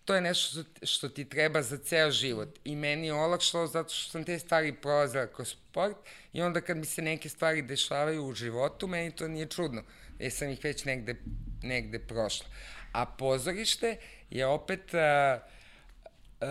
[0.06, 2.48] to je nešto što, ti treba za ceo život.
[2.64, 5.96] I meni je olakšalo zato što sam te stvari prolazila kroz sport
[6.32, 9.82] i onda kad mi se neke stvari dešavaju u životu, meni to nije čudno,
[10.18, 11.16] jer sam ih već negde,
[11.62, 12.46] negde prošla.
[12.92, 13.96] A pozorište
[14.30, 14.94] je opet...
[14.94, 15.56] Uh,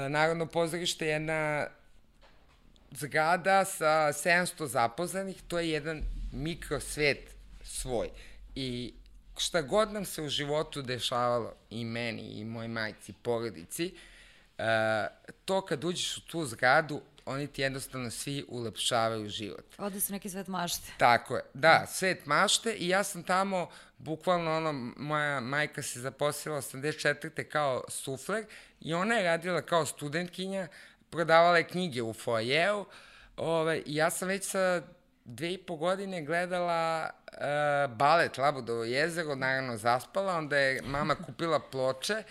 [0.10, 1.68] Narodno pozorište je jedna
[2.92, 6.02] zgrada sa 700 zaposlenih, to je jedan
[6.32, 8.10] mikrosvet svoj.
[8.56, 8.94] I
[9.38, 13.94] šta god nam se u životu dešavalo, i meni, i moj majci, porodici,
[14.58, 14.64] uh,
[15.46, 19.66] to kad uđeš u tu zgradu, oni ti jednostavno svi ulepšavaju život.
[19.78, 20.92] Ode su neki svet mašte.
[20.98, 26.58] Tako je, da, svet mašte i ja sam tamo, bukvalno ono, moja majka se zaposlila
[26.58, 27.44] 84.
[27.44, 28.46] kao sufler
[28.82, 30.68] i ona je radila kao studentkinja,
[31.10, 32.86] prodavala je knjige u foajeu,
[33.38, 34.82] ove, i ja sam već sa
[35.26, 41.60] dve i po godine gledala uh, balet Labudovo jezero, naravno zaspala, onda je mama kupila
[41.60, 42.24] ploče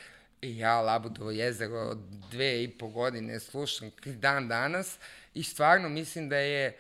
[0.43, 1.99] i ja Labudovo jezero od
[2.31, 4.99] dve i po godine slušam dan danas
[5.35, 6.79] i stvarno mislim da je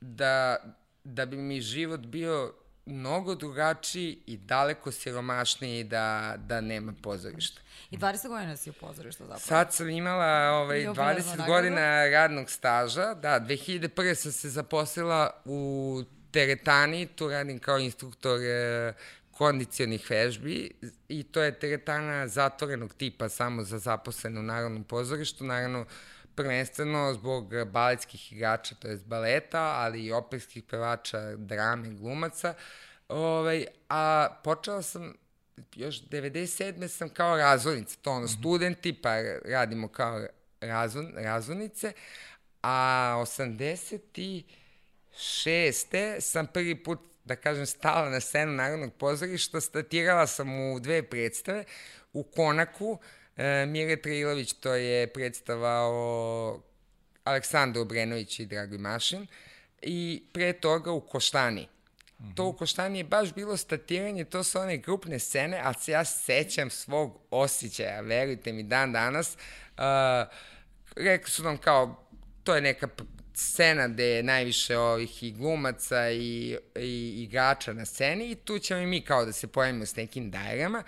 [0.00, 0.56] da,
[1.04, 2.54] da bi mi život bio
[2.86, 7.60] mnogo drugačiji i daleko siromašniji da, da nema pozorišta.
[7.90, 9.40] I 20 godina si u pozorištu zapravo.
[9.40, 11.52] Sad sam imala ovaj, I obilaznu 20 nagradu?
[11.52, 13.14] godina radnog staža.
[13.14, 14.14] Da, 2001.
[14.14, 18.92] sam se zaposlila u teretani, tu radim kao instruktor e,
[19.30, 20.70] kondicionih vežbi
[21.08, 25.44] i to je teretana zatvorenog tipa samo za zaposlene u Narodnom pozorištu.
[25.44, 25.84] Naravno,
[26.34, 32.54] prvenstveno zbog baletskih igrača, to je baleta, ali i operskih pevača, drame, glumaca.
[33.08, 35.14] Ovaj, a počela sam
[35.74, 36.88] još 97.
[36.88, 39.10] sam kao razvodnica, to ono, studenti, pa
[39.44, 40.26] radimo kao
[40.60, 41.92] razvon, razvodnice,
[42.62, 46.20] a 86.
[46.20, 51.64] sam prvi put da kažem, stala na scenu Narodnog pozorišta, statirala sam u dve predstave,
[52.12, 52.98] u Konaku,
[53.36, 56.60] e, Mire Trilović, to je predstava o
[57.24, 59.26] Aleksandru Obrenoviću i Dragoj Mašin,
[59.82, 61.68] i pre toga u Koštani.
[62.34, 66.04] To u Koštani je baš bilo statiranje, to su one grupne scene, ali se ja
[66.04, 69.36] sećam svog osjećaja, verujte mi, dan danas.
[69.36, 69.82] Uh,
[70.96, 72.08] rekli su nam kao,
[72.44, 72.88] to je neka
[73.34, 78.80] scena gde je najviše ovih i glumaca i, i igrača na sceni i tu ćemo
[78.80, 80.82] i mi kao da se pojavimo s nekim dajerama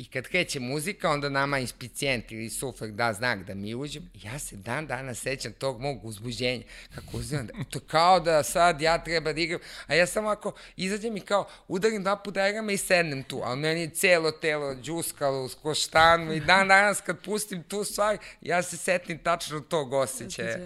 [0.00, 4.06] i kad kreće muzika, onda nama inspicijent ili sufler da znak da mi uđemo.
[4.14, 6.64] Ja se dan dana sećam tog mog uzbuđenja.
[6.94, 10.52] Kako uzimam, da, to kao da sad ja treba da igram, a ja samo ako
[10.76, 14.74] izađem i kao udarim dva puta dajerama i sednem tu, ali meni je celo telo
[14.74, 19.92] džuskalo uz koštanu i dan danas kad pustim tu stvar, ja se setim tačno tog
[19.92, 20.58] osjećaja.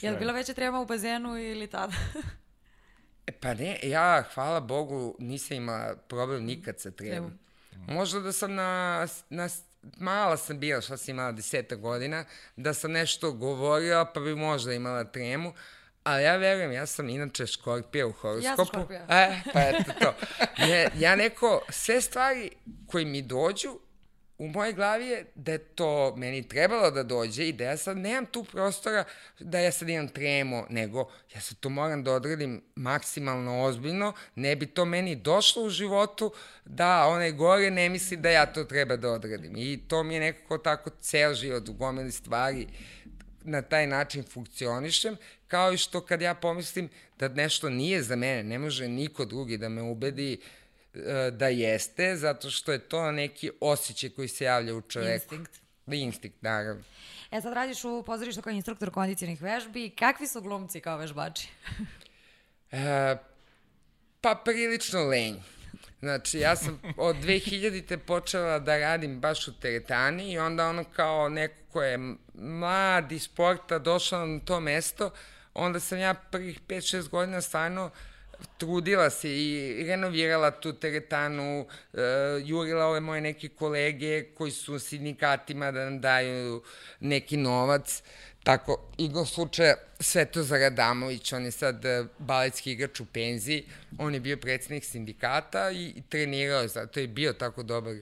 [0.00, 1.94] Je li bila veća trema u bazenu ili tada?
[3.26, 7.38] E, Pa ne, ja, hvala Bogu, nisam imala problem nikad sa tremom.
[7.86, 9.48] Možda da sam na, na
[9.98, 12.24] mala sam bila, šta sam imala deseta godina,
[12.56, 15.54] da sam nešto govorila, pa bi možda imala tremu,
[16.04, 18.64] ali ja verujem, ja sam inače škorpija u horoskopu.
[18.64, 19.06] škorpija.
[19.08, 20.14] E, pa eto to.
[20.58, 22.50] Ne, ja neko, sve stvari
[22.86, 23.78] koji mi dođu,
[24.38, 27.96] u mojoj glavi je da je to meni trebalo da dođe i da ja sad
[27.96, 29.04] nemam tu prostora
[29.40, 34.56] da ja sad imam tremo, nego ja sad to moram da odradim maksimalno ozbiljno, ne
[34.56, 36.32] bi to meni došlo u životu
[36.64, 39.56] da onaj gore ne misli da ja to treba da odradim.
[39.56, 42.66] I to mi je nekako tako ceo život u gomili stvari
[43.44, 45.16] na taj način funkcionišem,
[45.48, 46.88] kao i što kad ja pomislim
[47.18, 50.38] da nešto nije za mene, ne može niko drugi da me ubedi e,
[51.32, 55.34] da jeste, zato što je to neki osjećaj koji se javlja u čoveku.
[55.34, 55.60] Instinkt.
[55.86, 56.82] Instinkt, naravno.
[57.30, 59.90] E sad radiš u pozorištu kao instruktor kondicionih vežbi.
[59.90, 61.48] Kakvi su glumci kao vežbači?
[62.70, 63.16] E,
[64.20, 65.34] pa prilično lenj.
[66.00, 71.28] Znači, ja sam od 2000-te počela da radim baš u teretani i onda ono kao
[71.28, 71.98] neko ko je
[72.34, 75.10] mlad iz sporta došao na to mesto,
[75.54, 77.90] onda sam ja prvih 5-6 godina stvarno
[78.58, 81.60] trudila se i renovirala tu teretanu,
[81.92, 82.00] uh,
[82.44, 86.62] jurila ove moje neke kolege koji su u sindikatima da nam daju
[87.00, 88.02] neki novac.
[88.42, 93.66] Tako, iglo slučaja, Svetozar Adamović, on je sad uh, baletski igrač u penziji,
[93.98, 97.94] on je bio predsednik sindikata i, i trenirao, zato je bio tako dobar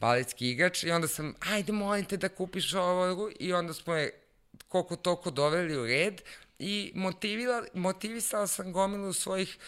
[0.00, 0.84] baletski igrač.
[0.84, 3.30] I onda sam, ajde molim te da kupiš ovo.
[3.38, 4.12] I onda smo je
[4.68, 6.22] koliko toliko doveli u red
[6.60, 6.92] i
[7.74, 9.58] motivisala sam gomilu svojih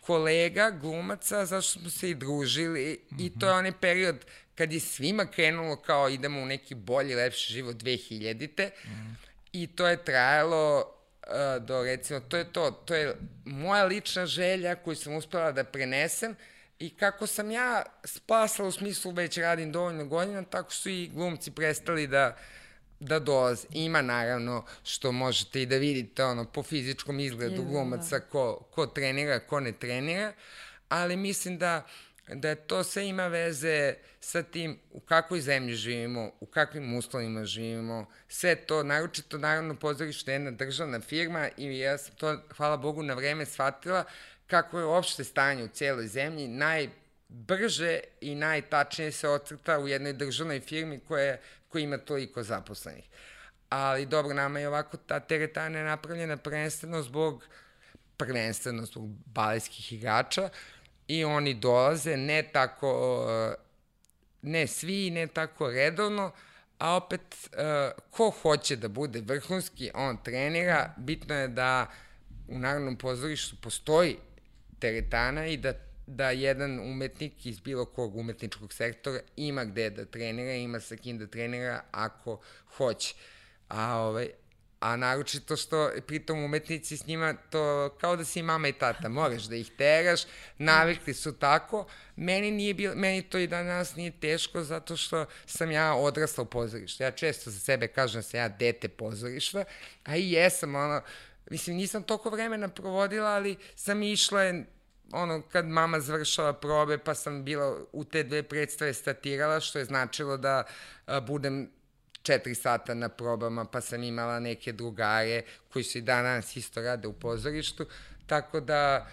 [0.00, 3.26] kolega, glumaca, zašto smo se i družili mm -hmm.
[3.26, 4.16] i to je onaj period
[4.54, 9.14] kad je svima krenulo kao idemo u neki bolji, lepši život 2000-te mm -hmm.
[9.52, 14.74] i to je trajalo uh, do recimo, to je to, to je moja lična želja
[14.74, 16.36] koju sam uspela da prenesem
[16.78, 21.50] i kako sam ja spasala u smislu već radim dovoljno godina, tako su i glumci
[21.50, 22.57] prestali da uh,
[23.00, 23.66] da dolaze.
[23.70, 29.38] Ima naravno što možete i da vidite ono, po fizičkom izgledu glumaca ko, ko trenira,
[29.38, 30.32] ko ne trenira,
[30.88, 31.86] ali mislim da
[32.34, 38.06] da to sve ima veze sa tim u kakvoj zemlji živimo, u kakvim uslovima živimo,
[38.28, 43.02] sve to, naročito naravno pozorište je jedna državna firma i ja sam to, hvala Bogu,
[43.02, 44.04] na vreme shvatila
[44.46, 50.60] kako je uopšte stanje u cijeloj zemlji, najbrže i najtačnije se ocrta u jednoj državnoj
[50.60, 53.04] firmi koja je koji ima toliko zaposlenih.
[53.68, 57.44] Ali dobro, nama je ovako ta teretana napravljena prvenstveno zbog
[58.16, 60.48] prvenstveno zbog baletskih igrača
[61.08, 63.24] i oni dolaze ne tako
[64.42, 66.32] ne svi, ne tako redovno,
[66.78, 67.50] a opet
[68.10, 71.86] ko hoće da bude vrhunski, on trenira, bitno je da
[72.48, 74.16] u Narodnom pozorištu postoji
[74.78, 75.72] teretana i da
[76.08, 81.18] da jedan umetnik iz bilo kog umetničkog sektora ima gde da trenira, ima sa kim
[81.18, 82.40] da trenira ako
[82.76, 83.14] hoće.
[83.68, 84.30] A, ovaj,
[84.80, 89.42] a naročito što pritom umetnici s njima to kao da si mama i tata, moraš
[89.42, 90.20] da ih teraš,
[90.58, 91.86] navikli su tako.
[92.16, 96.46] Meni nije bilo, meni to i danas nije teško zato što sam ja odrasla u
[96.46, 97.02] pozorištu.
[97.02, 99.64] Ja često za sebe kažem da sam ja dete pozorišta,
[100.04, 101.02] a i jesam ono,
[101.50, 104.52] mislim nisam toliko vremena provodila, ali sam išla
[105.12, 109.84] ono, kad mama završala probe, pa sam bila u te dve predstave statirala, što je
[109.84, 110.64] značilo da
[111.06, 111.70] a, budem
[112.22, 117.08] četiri sata na probama, pa sam imala neke drugare koji su i danas isto rade
[117.08, 117.86] u pozorištu,
[118.26, 119.06] tako da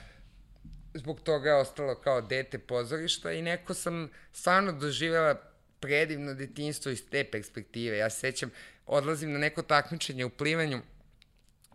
[0.93, 5.35] zbog toga je ostalo kao dete pozorišta i neko sam stvarno doživjela
[5.79, 7.97] predivno detinstvo iz te perspektive.
[7.97, 8.51] Ja se sećam,
[8.85, 10.81] odlazim na neko takmičenje u plivanju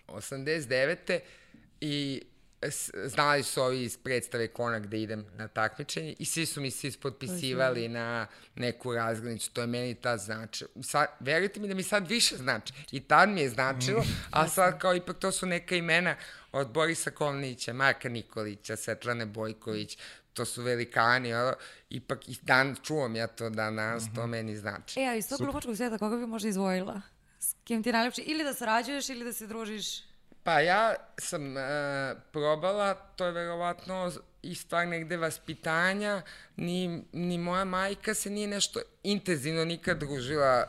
[0.07, 1.21] 89.
[1.81, 2.23] i
[3.05, 6.89] znali su ovi iz predstave Kona gde idem na takmičenje i svi su mi se
[6.89, 10.65] ispodpisivali na neku razglednicu, to je meni tad znači.
[10.83, 12.73] Sad, verujte mi da mi sad više znači.
[12.93, 16.17] I tad mi je značilo, a sad kao ipak to su neka imena
[16.53, 19.99] od Borisa Kovnića, Marka Nikolića, Svetlane Bojković,
[20.35, 21.55] to su velikani, ono,
[21.91, 24.15] ipak i dan čuvam ja to danas, mm -hmm.
[24.15, 24.31] to mhm.
[24.31, 25.01] meni znači.
[25.01, 27.01] E, a iz tog glupačkog sveta koga bi možda izvojila?
[27.39, 28.23] S kim ti najljepši?
[28.23, 30.10] Ili da sarađuješ ili da se družiš
[30.43, 31.61] Pa ja sam e,
[32.33, 34.13] probala, to je verovatno
[34.43, 36.23] i stvar negde vaspitanja,
[36.57, 40.67] ni, ni moja majka se nije nešto intenzivno nikad družila e,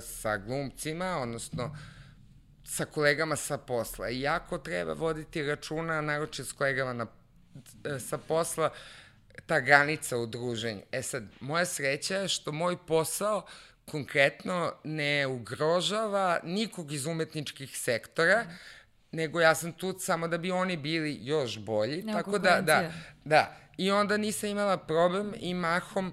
[0.00, 1.76] sa glumcima, odnosno
[2.64, 4.08] sa kolegama sa posla.
[4.08, 7.06] I jako treba voditi računa, naroče s kolegama na,
[7.84, 8.70] e, sa posla,
[9.46, 10.82] ta granica u druženju.
[10.92, 17.78] E sad, moja sreća je što moj posao uh, konkretno ne ugrožava nikog iz umetničkih
[17.78, 18.56] sektora, mm.
[19.12, 22.02] nego ja sam tu samo da bi oni bili još bolji.
[22.02, 22.92] Nema tako da, da,
[23.24, 23.56] da.
[23.76, 26.12] I onda nisam imala problem i mahom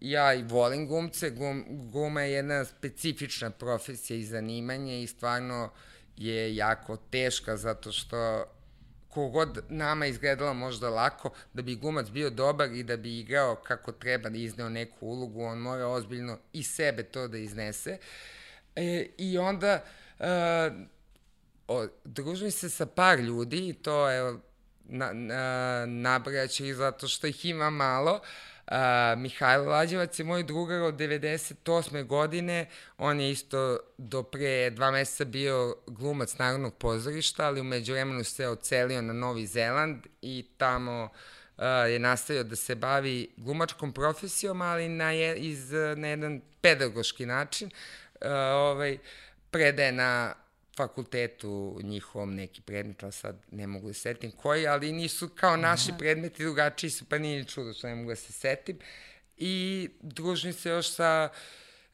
[0.00, 5.70] ja i volim glumce, glum, gluma je jedna specifična profesija i zanimanje i stvarno
[6.16, 8.44] je jako teška zato što
[9.10, 13.92] kogod nama izgledalo možda lako, da bi glumac bio dobar i da bi igrao kako
[13.92, 17.98] treba da izneo neku ulogu, on mora ozbiljno i sebe to da iznese.
[18.76, 19.84] E, I onda
[20.18, 20.70] e,
[21.68, 24.38] o, družim se sa par ljudi i to je
[24.84, 28.49] na, na, nabrajaću ih zato što ih ima malo, Uh,
[29.16, 32.06] Mihajlo Lađevac je moj drugar od 98.
[32.06, 32.66] godine,
[32.98, 38.48] on je isto do pre dva meseca bio glumac Narodnog pozorišta, ali umeđu vremenu se
[38.48, 41.08] ocelio na Novi Zeland i tamo
[41.88, 47.70] je nastavio da se bavi glumačkom profesijom, ali na, je, iz, na jedan pedagoški način.
[48.20, 48.98] Uh, ovaj,
[49.50, 50.34] predaje na
[50.82, 55.92] fakultetu njihovom neki predmet, ali sad ne mogu da setim koji, ali nisu kao naši
[55.98, 58.78] predmeti, drugačiji su, pa nije čudo što ne mogu da se setim.
[59.36, 61.28] I družim se još sa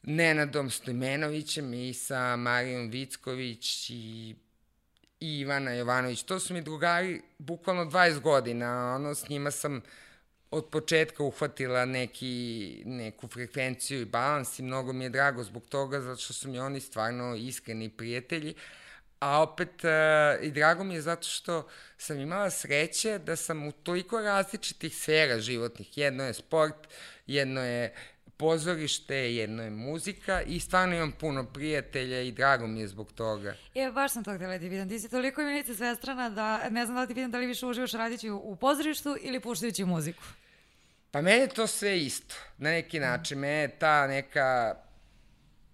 [0.03, 4.35] Nenadom Stojmenovićem i sa Marijom Vicković i
[5.19, 6.23] i Ivana Jovanović.
[6.23, 9.81] To su mi drugari bukvalno 20 godina, ono, s njima sam
[10.51, 16.01] od početka uhvatila neki, neku frekvenciju i balans i mnogo mi je drago zbog toga,
[16.01, 18.55] zato što su mi oni stvarno iskreni prijatelji.
[19.19, 21.67] A opet uh, i drago mi je zato što
[21.97, 25.97] sam imala sreće da sam u toliko različitih sfera životnih.
[25.97, 26.87] Jedno je sport,
[27.27, 27.93] jedno je
[28.37, 33.55] pozorište, jedno je muzika i stvarno imam puno prijatelja i drago mi je zbog toga.
[33.75, 34.89] E, baš sam to htjela da ti pitam.
[34.89, 37.65] Ti si toliko imenica svestrana da ne znam da li ti pitam da li više
[37.65, 40.23] uživaš radići u, pozorištu ili puštajući muziku.
[41.11, 43.39] Pa meni je to sve isto, na neki način.
[43.39, 44.75] Mene je ta neka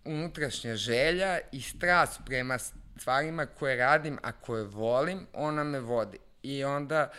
[0.05, 6.17] unutrašnja želja i strast prema stvarima koje radim, a koje volim, ona me vodi.
[6.43, 7.11] I onda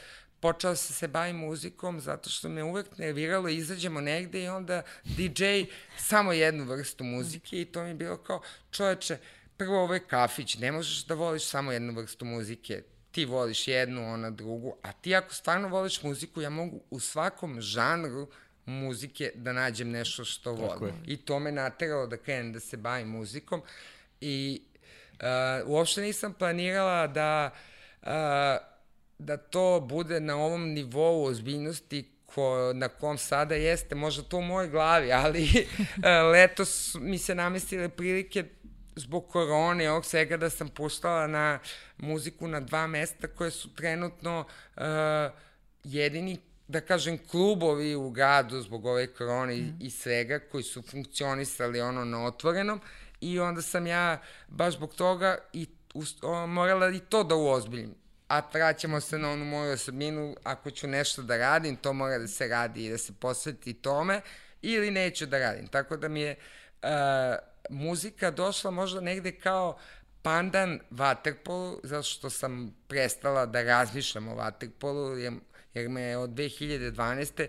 [0.44, 5.44] počeo sam se bavim muzikom zato što me uvek nerviralo, izađemo negde i onda DJ
[5.96, 8.40] samo jednu vrstu muzike i to mi je bilo kao,
[8.70, 9.18] čoveče,
[9.56, 14.12] prvo ovo je kafić, ne možeš da voliš samo jednu vrstu muzike, ti voliš jednu,
[14.12, 18.28] ona drugu, a ti ako stvarno voliš muziku, ja mogu u svakom žanru
[18.66, 20.94] muzike da nađem nešto što volim.
[21.06, 23.62] I to me nateralo da krenem da se bavim muzikom
[24.20, 24.62] i
[25.12, 27.50] uh, uopšte nisam planirala da
[28.02, 28.73] uh,
[29.18, 34.42] da to bude na ovom nivou ozbiljnosti ko, na kom sada jeste, možda to u
[34.42, 35.66] mojoj glavi, ali
[36.32, 38.44] letos mi se namestile prilike
[38.96, 41.58] zbog korone i ovog svega da sam puštala na
[41.96, 44.44] muziku na dva mesta koje su trenutno
[44.76, 44.82] uh,
[45.84, 46.38] jedini
[46.68, 49.78] da kažem, klubovi u gradu zbog ove korone mm.
[49.80, 52.80] i svega koji su funkcionisali ono na otvorenom
[53.20, 55.66] i onda sam ja baš zbog toga i
[56.22, 57.94] o, morala i to da uozbiljim
[58.34, 62.26] a vraćamo se na onu moju osobinu, ako ću nešto da radim, to mora da
[62.26, 64.20] se radi i da se posveti tome,
[64.62, 65.66] ili neću da radim.
[65.66, 66.36] Tako da mi je
[66.82, 66.88] uh,
[67.70, 69.78] muzika došla možda negde kao
[70.22, 75.32] pandan vaterpolu, zato što sam prestala da razmišljam o vaterpolu, jer,
[75.74, 77.46] jer me od 2012.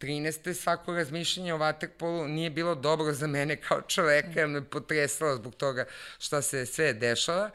[0.00, 0.54] 13.
[0.54, 5.54] svako razmišljanje o vaterpolu nije bilo dobro za mene kao čoveka, jer me potresalo zbog
[5.54, 5.84] toga
[6.18, 7.50] šta se sve dešava.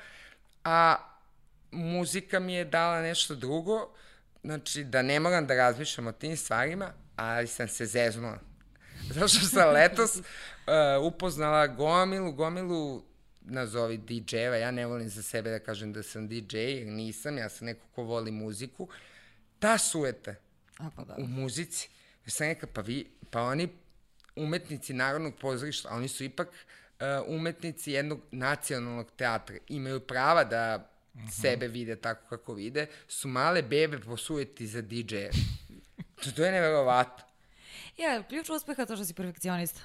[0.64, 0.96] A
[1.76, 3.90] muzika mi je dala nešto drugo,
[4.44, 8.40] znači da ne moram da razmišljam o tim stvarima, ali sam se zeznula.
[9.14, 10.24] Zato što sam letos uh,
[11.14, 13.04] upoznala gomilu, gomilu
[13.42, 17.50] nazovi DJ-eva, ja ne volim za sebe da kažem da sam DJ, jer nisam, ja
[17.50, 18.88] sam neko ko voli muziku,
[19.60, 20.36] ta sueta
[20.78, 21.16] A, pa da.
[21.18, 21.90] u muzici,
[22.26, 23.70] ja sam neka, pa vi, pa oni
[24.36, 31.32] umetnici Narodnog pozorišta, oni su ipak uh, umetnici jednog nacionalnog teatra, imaju prava da -hmm.
[31.32, 35.30] sebe vide tako kako vide, su male bebe posujeti za DJ-e.
[36.24, 37.24] To, to je neverovatno.
[37.98, 39.82] Ja, ključ uspeha to što si perfekcionista.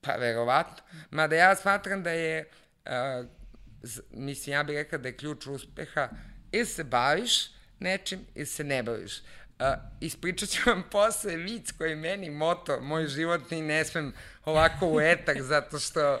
[0.00, 0.84] Pa, verovatno.
[1.10, 2.50] Mada ja smatram da je,
[2.86, 3.26] uh,
[4.10, 6.08] mislim, ja bih rekao da je ključ uspeha
[6.52, 9.18] ili se baviš nečim ili se ne baviš.
[9.18, 9.66] Uh,
[10.00, 14.12] ispričat ću vam posle vic koji meni moto, moj životni, ne smem
[14.44, 16.20] ovako u etak, zato što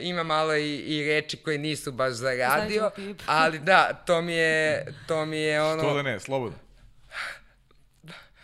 [0.00, 2.90] ima malo i, i reči koje nisu baš za radio,
[3.26, 5.82] ali da, to mi je, to mi je ono...
[5.82, 6.58] Što da ne, slobodno.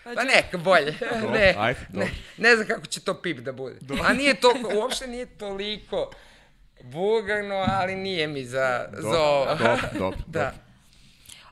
[0.04, 0.94] Pa neka, bolje.
[1.20, 3.76] Dobro, ne, ajde, ne, ne znam kako će to pip da bude.
[3.80, 4.04] Dobro.
[4.06, 6.10] A nije to, uopšte nije toliko
[6.82, 9.46] vulgarno, ali nije mi za, Dobro, za ovo.
[9.54, 10.40] dobro, dobro, da.
[10.40, 10.63] dobro.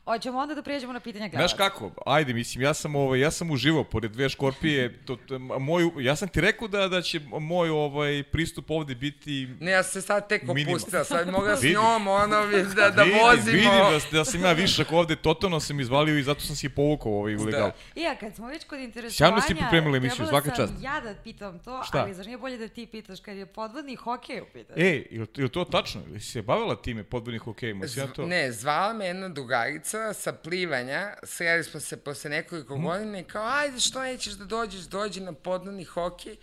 [0.04, 1.56] Hoćemo onda da prijeđemo na pitanja gledalaca.
[1.56, 5.38] Znaš kako, ajde, mislim, ja sam, ovaj, ja sam uživao pored dve škorpije, to, to,
[5.38, 9.82] moj, ja sam ti rekao da, da će moj ovaj, pristup ovde biti Ne, ja
[9.82, 12.36] se sad tek opustila, sad mogu da s njom, ono,
[12.76, 13.52] da, da vidim, vozimo.
[13.56, 17.12] Vidim da, da sam ja višak ovde, totalno sam izvalio i zato sam si povukao
[17.12, 17.70] ovaj u legal.
[17.70, 18.00] Da.
[18.00, 19.40] I ja, kad smo već kod interesovanja...
[19.40, 20.82] Sjajno si pripremila emisiju, trebala svaka sam čast.
[20.84, 21.98] ja da pitam to, Šta?
[21.98, 24.82] ali zar nije bolje da ti pitaš kad je podvodni hokej u pitanju?
[24.82, 26.02] E, je, li- je li to tačno?
[26.08, 27.88] Ili si se bavila time podvodnih hokejima?
[27.88, 28.26] Si ja to?
[28.26, 32.84] Ne, zvala me jedna drugarica sa plivanja, sreli smo se posle nekoliko Mhm.
[32.84, 36.36] godina i kao, ajde, što nećeš da dođeš, dođi na podnani hokej.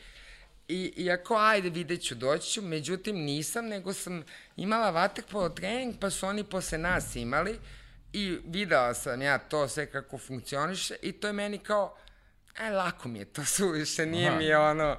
[0.67, 4.23] I, I ako, ajde, vidjet ću, doći ću, međutim nisam, nego sam
[4.55, 7.59] imala vaterpolo trening, pa su oni posle nas imali
[8.13, 11.95] i videla sam ja to sve kako funkcioniše i to je meni kao,
[12.57, 14.37] aj, lako mi je to suviše, nije Aha.
[14.37, 14.97] mi je ono,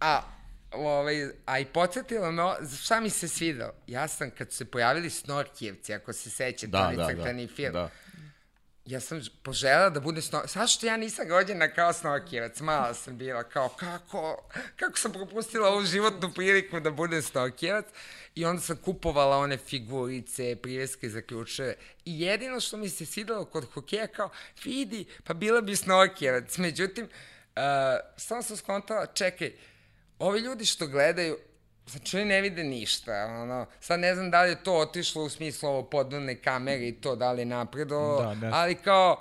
[0.00, 0.20] a
[0.74, 2.42] Ovaj, a i podsjetilo me,
[2.82, 3.72] šta mi se svidalo?
[3.86, 7.90] Ja sam, kad su se pojavili Snorkijevci, ako se sećate, Da, da, da, film, da.
[8.84, 10.48] ja sam poželjela da bude snor...
[10.48, 15.68] Sad što ja nisam rođena kao snorkijevac, mala sam bila, kao kako, kako sam propustila
[15.68, 17.84] ovu životnu priliku da budem snorkijevac.
[18.34, 21.74] I onda sam kupovala one figurice, priveske za ključeve.
[22.04, 24.30] I jedino što mi se svidalo kod hokeja, kao,
[24.64, 26.58] vidi, pa bila bi snorkijevac.
[26.58, 27.62] Međutim, uh,
[28.16, 29.52] samo sam skontala, čekaj,
[30.18, 31.36] ovi ljudi što gledaju,
[31.86, 35.28] Znači, oni ne vide ništa, ono, sad ne znam da li je to otišlo u
[35.28, 38.50] smislu ovo podvodne kamere i to da li je napredo, Da, ne.
[38.52, 39.20] ali kao,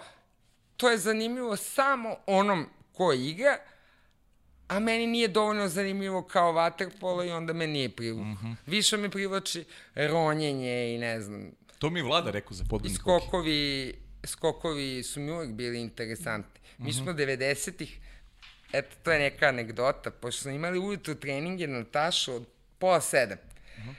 [0.78, 3.58] to je zanimljivo samo onom ko igra,
[4.68, 8.26] a meni nije dovoljno zanimljivo kao vaterpolo i onda me nije privuklo.
[8.26, 8.56] Mm -hmm.
[8.66, 9.66] Više me privlači
[9.96, 13.20] ronjenje i ne znam, To mi je vlada rekao za podvodni hokej.
[13.20, 13.94] skokovi,
[14.26, 16.60] skokovi su mi uvek bili interesantni.
[16.78, 16.92] Mi Mhm.
[16.94, 18.00] smo 90-ih,
[18.74, 22.46] eto, to je neka anegdota, pošto smo imali ujutru treninge na tašu od
[22.80, 23.38] pola sedam,
[23.78, 23.90] Mhm.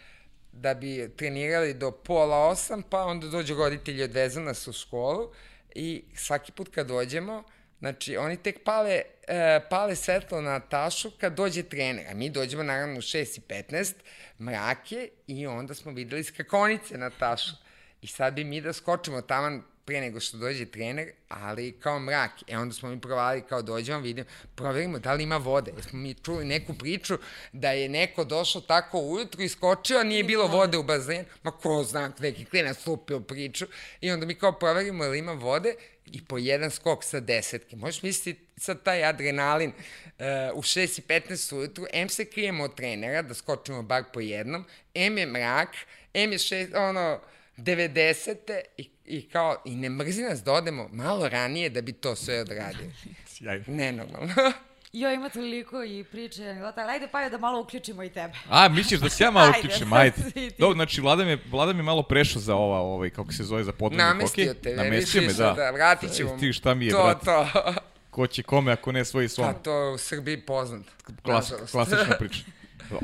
[0.52, 5.30] da bi trenirali do pola osam, pa onda dođu roditelji i odvezu nas u školu
[5.74, 7.44] i svaki put kad dođemo,
[7.78, 12.62] znači oni tek pale, e, pale svetlo na tašu kad dođe trener, a mi dođemo
[12.62, 13.94] naravno u 6 i 15,
[14.40, 17.52] mrak je i onda smo videli skakonice na tašu.
[18.02, 22.30] I sad bi mi da skočimo taman pre nego što dođe trener, ali kao mrak.
[22.48, 25.72] E onda smo mi provali kao dođemo, vidimo, proverimo da li ima vode.
[25.74, 27.18] Jer smo mi čuli neku priču
[27.52, 31.24] da je neko došao tako ujutru i skočio, a nije bilo vode u bazenu.
[31.42, 33.66] Ma ko zna, neki klinac stupio priču.
[34.00, 35.74] I onda mi kao proverimo da li ima vode
[36.06, 37.76] i po jedan skok sa desetke.
[37.76, 42.74] Možeš misliti sad taj adrenalin uh, u 6 i 15 ujutru, M se krijemo od
[42.74, 45.68] trenera da skočimo bar po jednom, M je mrak,
[46.14, 47.20] M je šest, ono,
[47.56, 48.60] 90.
[48.76, 52.40] I, i kao, i ne mrzi nas da odemo malo ranije da bi to sve
[52.40, 52.90] odradio.
[53.26, 53.64] Sjajno.
[53.66, 54.34] Nenormalno.
[54.92, 58.32] Jo, ima toliko i priče, anegdota, ali ajde pa da malo uključimo i tebe.
[58.48, 60.16] A, misliš da se ja malo uključim, ajde.
[60.58, 63.64] Dobro, znači, Vlada mi, Vlada mi je malo prešao za ova, ovaj, kako se zove,
[63.64, 64.14] za podvodni hokej.
[64.14, 65.52] Namestio te, Namestio me, da.
[65.52, 66.36] da, vratit ćemo.
[66.38, 67.74] Ti šta mi je, to, brat, To,
[68.10, 69.52] ko će kome ako ne svoji svom.
[69.52, 70.86] Pa to je u Srbiji poznat.
[71.22, 72.40] Klas, klasična priča.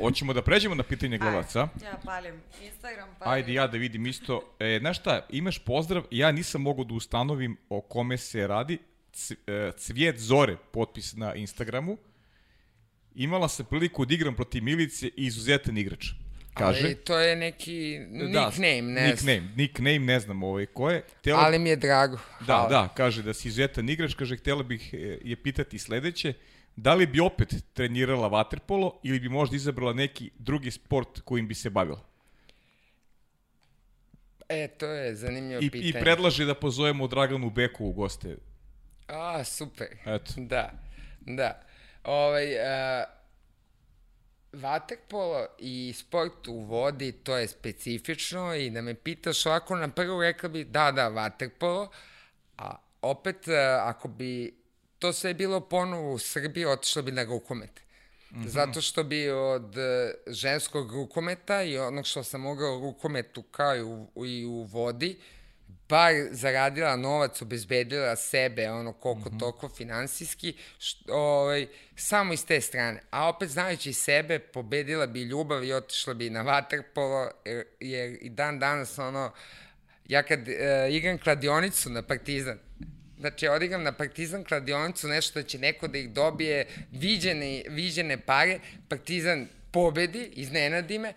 [0.01, 1.59] Hoćemo da pređemo na pitanje gledalaca.
[1.59, 3.33] Ja palim Instagram, palim.
[3.33, 4.55] Ajde ja da vidim isto.
[4.59, 8.79] E, znaš šta, imaš pozdrav, ja nisam mogao da ustanovim o kome se radi.
[9.13, 11.97] C, e, Cvijet Zore, potpis na Instagramu.
[13.15, 16.07] Imala sam priliku da igram protiv Milice i izuzetan igrač.
[16.55, 16.85] Kaže.
[16.85, 19.35] Ali to je neki nickname, ne znam.
[19.35, 21.03] Nickname, nickname, ne znam ovaj ko je.
[21.19, 22.17] Htjela, Ali mi je drago.
[22.41, 22.69] Da, Hvala.
[22.69, 26.33] da, kaže da si izuzetan igrač, kaže htjela bih e, je pitati sledeće,
[26.77, 31.55] da li bi opet trenirala vaterpolo ili bi možda izabrala neki drugi sport kojim bi
[31.55, 32.11] se bavila?
[34.49, 35.89] E, to je zanimljivo I, pitanje.
[35.89, 38.37] I predlaže da pozovemo Draganu Beku u goste.
[39.07, 39.89] A, super.
[40.07, 40.33] Eto.
[40.51, 40.71] Da,
[41.27, 41.63] da.
[42.05, 43.05] Ovaj, uh,
[44.53, 50.21] vaterpolo i sport u vodi, to je specifično i da me pitaš ovako na prvu
[50.23, 51.91] rekla bi da, da, vaterpolo,
[52.59, 54.60] a opet uh, ako bi
[55.01, 57.71] to sve bilo ponovo u Srbiji, otišlo bi na rukomet.
[58.31, 58.49] Mm -hmm.
[58.49, 63.83] Zato što bi od e, ženskog rukometa i onog što sam mogao rukometu kao i
[63.83, 65.19] u, i u vodi,
[65.89, 69.39] bar zaradila novac, obezbedila sebe, ono, koliko mm -hmm.
[69.41, 71.67] toliko finansijski, što, ovaj,
[71.97, 73.03] samo iz te strane.
[73.11, 78.31] A opet, znajući sebe, pobedila bi ljubav i otišla bi na vaterpolo, jer, jer i
[78.31, 79.33] dan danas, ono,
[80.09, 82.59] ja kad e, igram kladionicu na Partizan,
[83.21, 88.59] znači odigram na Partizan kladionicu nešto da će neko da ih dobije viđene, viđene pare,
[88.89, 91.13] Partizan pobedi, iznenadi me,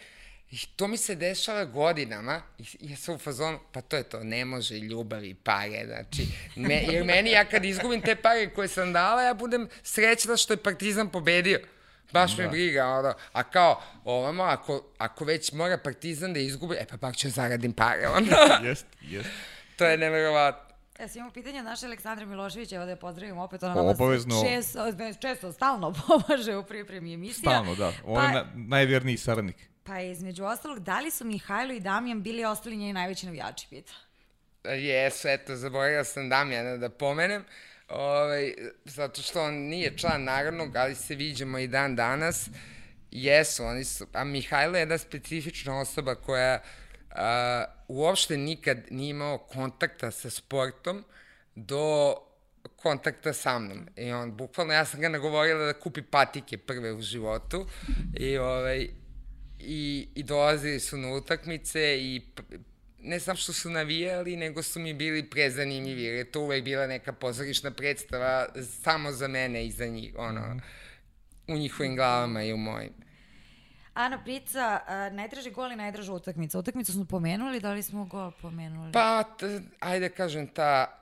[0.53, 4.23] I to mi se dešava godinama i ja sam u fazonu, pa to je to,
[4.23, 8.67] ne može ljubav i pare, znači, me, jer meni ja kad izgubim te pare koje
[8.67, 11.59] sam dala, ja budem srećna što je Partizan pobedio.
[12.11, 12.43] Baš da.
[12.43, 16.97] me briga, ono, a kao, ovamo, ako, ako već mora Partizan da izgubi, e pa
[16.97, 18.61] bar ću zaradim pare, onda.
[18.63, 19.30] Jest, jest.
[19.77, 20.73] to je neverovatno.
[21.03, 24.43] Ja sam imamo pitanje naše Aleksandre Milošević, evo da je pozdravim opet, ona nama obavezno.
[24.47, 24.80] često,
[25.21, 27.51] često, stalno pomaže u pripremi emisija.
[27.51, 27.93] Stalno, da.
[28.05, 29.55] On Pa- je na, najverniji saradnik.
[29.84, 33.93] Pa između ostalog, da li su Mihajlo i Damjan bili ostali njeni najveći navijači, pita?
[34.63, 37.43] Jesu, eto, zaboravio sam Damjana da pomenem,
[37.89, 38.53] ovaj,
[38.85, 42.49] zato što on nije član narodnog, ali se viđamo i dan danas.
[43.11, 46.59] Jesu, oni su, a Mihajlo je jedna specifična osoba koja
[47.15, 51.03] a, uopšte nikad nije imao kontakta sa sportom
[51.56, 52.15] do
[52.76, 53.88] kontakta sa mnom.
[53.95, 57.68] I on, bukvalno, ja sam ga nagovorila da kupi patike prve u životu
[58.14, 58.88] i, ovaj,
[59.60, 62.22] i, i dolazili su na utakmice i
[62.99, 66.88] ne samo što su navijali, nego su mi bili prezanimljivi, jer je to uvek bila
[66.88, 68.48] neka pozorišna predstava
[68.84, 70.60] samo za mene i za njih, ono,
[71.48, 73.02] u njihovim glavama i u mojim.
[73.94, 74.80] Ana Prica,
[75.11, 76.60] najdraži gol i najdraža utakmica.
[76.60, 78.91] Utakmicu smo pomenuli, da li smo gol pomenuli?
[78.91, 80.99] Pa, t, ajde kažem, ta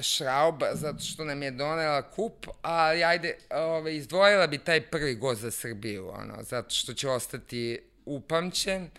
[0.00, 5.34] šrauba, zato što nam je donela kup, ali ajde, ove, izdvojila bi taj prvi gol
[5.34, 8.90] za Srbiju, ono, zato što će ostati upamćen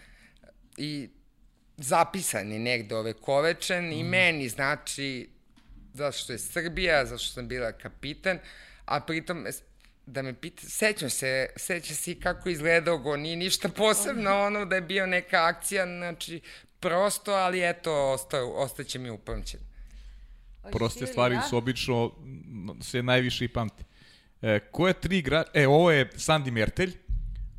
[0.77, 1.09] i
[1.77, 3.91] zapisan je negde ove kovečen mm.
[3.91, 5.29] i meni znači
[5.93, 8.39] zašto je Srbija, zašto sam bila kapitan,
[8.85, 9.47] a pritom
[10.05, 14.65] da me pita, sećam se, seća se i kako izgledao go, nije ništa posebno ono
[14.65, 16.41] da je bio neka akcija, znači
[16.79, 19.59] prosto, ali eto, ostao, ostaće mi upamćen.
[20.71, 22.11] Proste stvari su obično
[22.81, 23.83] se najviše i pamti.
[24.41, 25.43] E, koje tri igra...
[25.53, 26.97] E, ovo je Sandi Mertelj,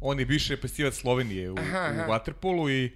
[0.01, 2.05] on je bivši reprezentativac Slovenije u, aha, aha.
[2.05, 2.93] u Waterpolu i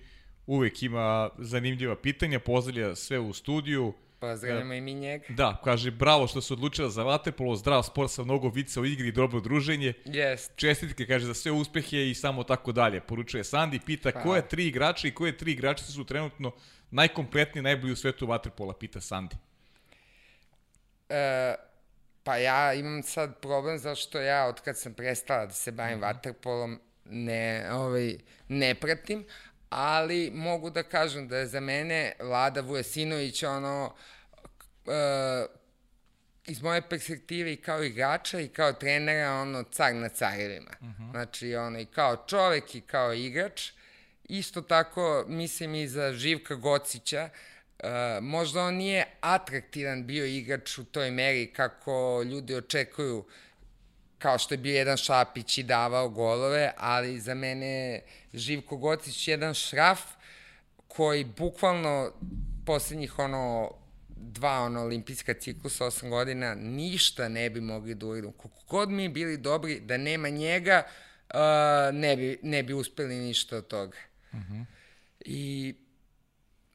[0.47, 3.95] uvek ima zanimljiva pitanja, pozdravlja sve u studiju.
[4.21, 5.25] Pozdravljamo e, i mi njega.
[5.29, 9.09] Da, kaže, bravo što se odlučila za Waterpolo, zdrav sport sa mnogo vica u igri
[9.09, 9.93] i dobro druženje.
[10.05, 10.51] Yes.
[10.57, 13.01] Čestitke, kaže, za sve uspehe i samo tako dalje.
[13.01, 14.25] Poručuje Sandi, pita Hvala.
[14.25, 16.53] koje tri igrača i koje tri igrača su trenutno
[16.91, 19.37] najkompletniji, najbolji u svetu Waterpola, pita Sandi.
[21.09, 21.55] E,
[22.23, 26.03] pa ja imam sad problem zašto ja, od kad sam prestala da se bavim mm
[26.03, 26.15] -hmm.
[26.15, 28.17] Waterpolom, ne, ovaj,
[28.49, 29.25] ne pratim,
[29.71, 33.95] ali mogu da kažem da je za mene Vlada Vujesinović ono
[34.85, 34.93] uh,
[36.47, 40.71] iz moje perspektive i kao igrača i kao trenera ono car na carevima.
[40.81, 41.03] Uh mhm.
[41.03, 41.11] -huh.
[41.11, 43.71] Znači ono i kao čovek i kao igrač.
[44.25, 47.29] Isto tako mislim i za Živka Gocića.
[47.79, 47.89] Uh,
[48.21, 53.25] možda on nije atraktivan bio igrač u toj meri kako ljudi očekuju
[54.27, 58.01] kao što je bio jedan Šapić i davao golove, ali za mene
[58.35, 60.01] Živko Gocić jedan šraf
[60.89, 62.13] koji bukvalno
[62.67, 63.71] poslednjih ono
[64.09, 68.33] dva ono olimpijska ciklusa, osam godina, ništa ne bi mogli da uridu.
[68.33, 70.83] Kako god mi bili dobri, da nema njega,
[71.35, 71.41] uh,
[71.95, 73.99] ne, bi, ne bi uspeli ništa od toga.
[74.33, 74.55] Uh mhm.
[74.55, 74.65] -huh.
[75.21, 75.75] I,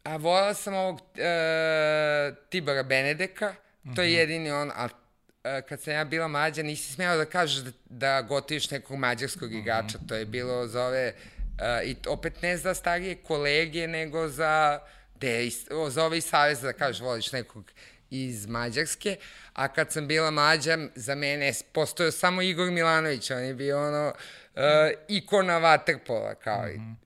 [0.03, 4.01] a volao sam ovog uh, Tibora Benedeka, to uh -huh.
[4.01, 4.19] je mhm.
[4.19, 5.00] jedini on, a E,
[5.41, 9.97] kad sam ja bila mlađa, nisi smela da kažeš da, da gotiviš nekog mađarskog igrača.
[10.07, 14.79] To je bilo za ove, uh, i opet ne za starije kolege, nego za,
[15.15, 15.49] de,
[15.89, 17.71] za ove iz Saveza da kažeš voliš nekog
[18.09, 19.17] iz Mađarske,
[19.53, 24.07] a kad sam bila mlađa, za mene postojao samo Igor Milanović, on je bio ono
[24.07, 24.61] uh,
[25.07, 26.97] ikona vaterpola, kao i mm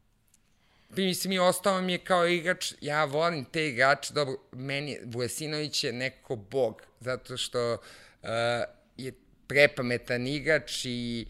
[0.89, 1.05] -hmm.
[1.05, 5.93] mislim i ostao mi je kao igrač, ja volim te igrače, dobro, meni Vujesinović je
[5.93, 7.79] neko bog, zato što uh,
[8.97, 9.11] je
[9.47, 11.27] prepametan igrač i,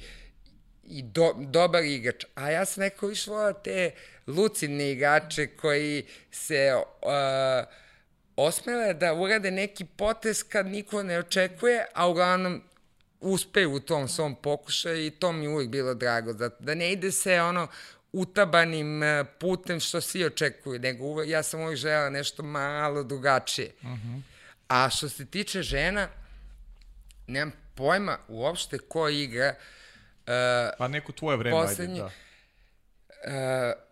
[0.84, 2.26] i do, dobar igrač.
[2.36, 3.92] A ja sam više volao te
[4.28, 7.12] lucidne igrače koji se uh,
[8.36, 12.64] osmele da urade neki potes kad niko ne očekuje, a uglavnom
[13.20, 16.34] uspeju u tom svom pokušaju i to mi uvijek bilo drago.
[16.34, 17.68] Da, da ne ide se ono
[18.12, 23.72] utabanim uh, putem što svi očekuju, nego uvek, ja sam uvijek žela nešto malo drugačije.
[23.82, 24.08] Uh mhm.
[24.08, 24.22] -huh.
[24.68, 26.10] A što se tiče žena,
[27.28, 29.56] nemam pojma uopšte ko igra.
[30.28, 32.14] Uh, pa neko tvoje vreme, poslednji, ajde,
[33.28, 33.76] da.
[33.76, 33.86] Uh,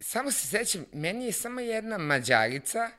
[0.00, 2.90] samo se sećam, meni je samo jedna mađarica,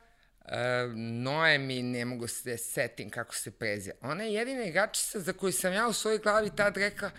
[0.44, 0.50] uh,
[0.94, 3.94] Noemi, ne mogu se setim kako se prezija.
[4.00, 7.10] Ona je jedina igračica za koju sam ja u svojoj glavi tad rekla,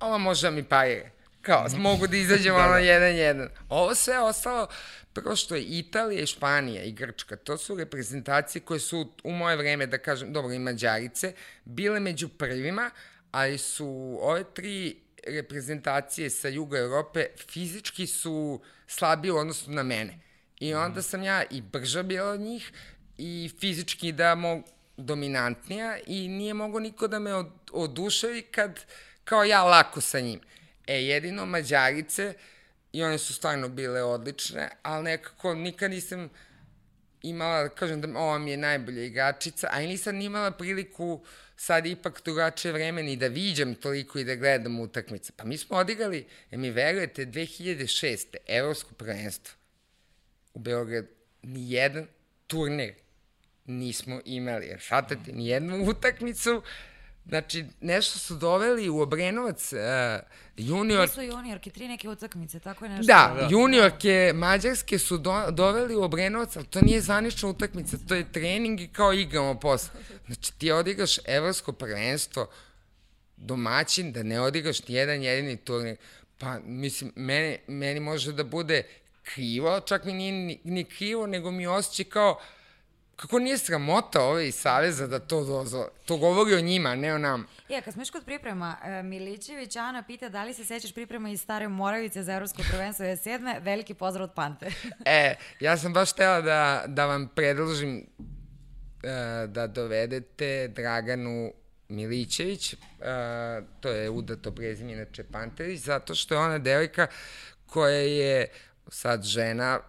[0.00, 1.10] ova može da mi parire.
[1.44, 2.78] Kao, mogu da izađemo da, ono da.
[2.78, 3.48] jedan jedan.
[3.68, 4.68] Ovo sve ostalo,
[5.12, 9.56] prvo što je Italija i Španija i Grčka, to su reprezentacije koje su u moje
[9.56, 11.32] vreme, da kažem, dobro i Mađarice,
[11.64, 12.90] bile među prvima,
[13.30, 14.96] ali su ove tri
[15.26, 20.18] reprezentacije sa juga Europe fizički su slabije u odnosu na mene.
[20.60, 22.72] I onda sam ja i brža bila od njih
[23.18, 24.64] i fizički da mogu
[24.96, 28.80] dominantnija i nije mogo niko da me od, odušavi kad
[29.24, 30.40] kao ja lako sa njim.
[30.86, 32.34] E, jedino Mađarice,
[32.92, 36.30] i one su stvarno bile odlične, ali nekako nikad nisam
[37.22, 41.24] imala, da kažem da ova mi je najbolja igračica, a i nisam imala priliku
[41.56, 45.32] sad ipak drugačije vreme ni da viđam toliko i da gledam utakmice.
[45.36, 48.36] Pa mi smo odigrali, je mi verujete, 2006.
[48.46, 49.54] Evropsko prvenstvo
[50.54, 51.08] u Beogradu.
[51.42, 52.06] Nijedan
[52.46, 52.94] turnir
[53.64, 54.66] nismo imali.
[54.66, 56.62] Jer šatate, nijednu utakmicu
[57.28, 59.78] Znači, nešto su doveli u Obrenovac uh,
[60.56, 61.08] junior...
[61.08, 63.12] To su juniorke, tri neke utakmice, tako je nešto.
[63.12, 63.48] Da, da.
[63.50, 68.80] juniorke mađarske su do, doveli u Obrenovac, ali to nije zvanična utakmica, to je trening
[68.80, 69.90] i kao igramo posle.
[70.26, 72.46] Znači, ti odigraš evropsko prvenstvo,
[73.36, 75.96] domaćin, da ne odigraš ni jedan jedini turnir.
[76.38, 78.82] Pa, mislim, meni, meni može da bude
[79.22, 82.40] krivo, čak mi nije ni, ni krivo, nego mi osjeća kao,
[83.16, 85.88] kako nije sramota ove iz Saveza da to dozvole?
[86.04, 87.46] To govori o njima, ne o nam.
[87.68, 91.28] Ja, kad smo još kod priprema, e, Milićević Ana pita da li se sećaš priprema
[91.30, 93.62] iz Stare Moravice za Evropsko prvenstvo 27.
[93.62, 94.66] Veliki pozdrav od Pante.
[95.04, 101.52] e, ja sam baš htela da, da vam predložim uh, da dovedete Draganu
[101.88, 102.78] Milićević, uh,
[103.80, 107.06] to je udato prezime, inače Panterić, zato što je ona devojka
[107.66, 108.48] koja je
[108.88, 109.80] sad žena,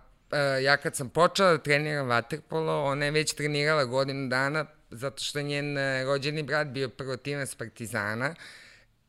[0.63, 5.39] ja kad sam počela da treniram vaterpolo, ona je već trenirala godinu dana zato što
[5.39, 8.35] je njen e, rođeni brat bio prvotimac Partizana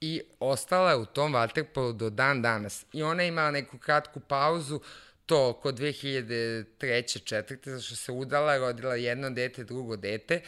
[0.01, 2.87] i ostala je u tom vaterpolu do dan danas.
[2.93, 4.81] I ona je imala neku kratku pauzu,
[5.27, 7.25] to oko 2003.
[7.25, 10.41] četvrte, zašto se udala, rodila jedno dete, drugo dete.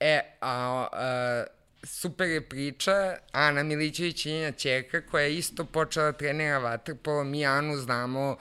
[0.00, 1.44] E, a, a
[1.82, 7.24] super je priča, Ana Milićević je njena čerka koja je isto počela da trenira vaterpolo,
[7.24, 8.36] mi Anu znamo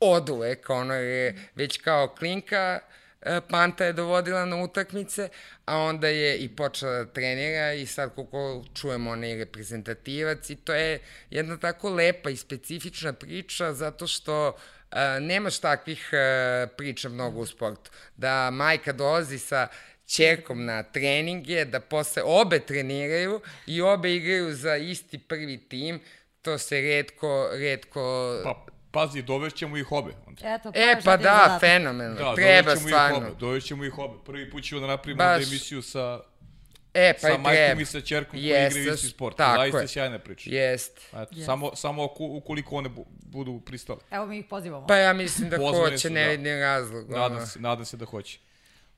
[0.00, 2.80] od uvek, ono je već kao klinka,
[3.22, 5.28] e, Panta je dovodila na utakmice,
[5.64, 10.56] a onda je i počela da trenira i sad koliko čujemo ona je reprezentativac i
[10.56, 11.00] to je
[11.30, 14.56] jedna tako lepa i specifična priča zato što
[14.92, 17.90] Uh, nemaš takvih uh, priča mnogo u sportu.
[18.16, 19.68] Da majka dolazi sa
[20.06, 26.00] čerkom na treninge, da posle obe treniraju i obe igraju za isti prvi tim,
[26.42, 28.34] to se redko, redko...
[28.44, 30.12] Pa, pazi, dovešćemo ih obe.
[30.26, 30.54] Onda.
[30.54, 32.20] Eto, e, pa da, fenomenalno.
[32.20, 33.16] Da, Treba stvarno.
[33.16, 34.14] Ih obe, dovešćemo ih obe.
[34.26, 35.46] Prvi put ćemo da napravimo Baš...
[35.46, 36.20] emisiju sa
[36.94, 37.80] E, pa sa majkom treba.
[37.80, 39.36] i sa čerkom koji igraju isti sport.
[39.36, 39.88] Tako Zaista je.
[39.88, 40.50] sjajna priča.
[40.50, 40.98] Jest.
[41.12, 41.44] Eto, yes.
[41.44, 42.90] Samo, samo ukoliko one
[43.22, 43.98] budu pristale.
[44.10, 44.86] Evo mi ih pozivamo.
[44.86, 46.30] Pa ja mislim da Pozvane hoće, su, ne da.
[46.30, 46.60] vidim da.
[46.60, 47.10] razlog.
[47.10, 48.38] Nadam se, nadam se da hoće.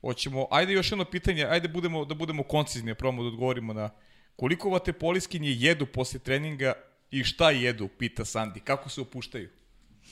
[0.01, 3.89] Hoćemo, ajde još jedno pitanje, ajde budemo, da budemo koncizni, probamo da odgovorimo na
[4.35, 6.73] koliko vaterpoliskinje jedu posle treninga
[7.11, 9.49] i šta jedu, pita Sandi, kako se opuštaju?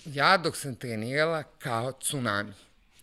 [0.06, 2.54] Ja dok sam trenirala kao tsunami.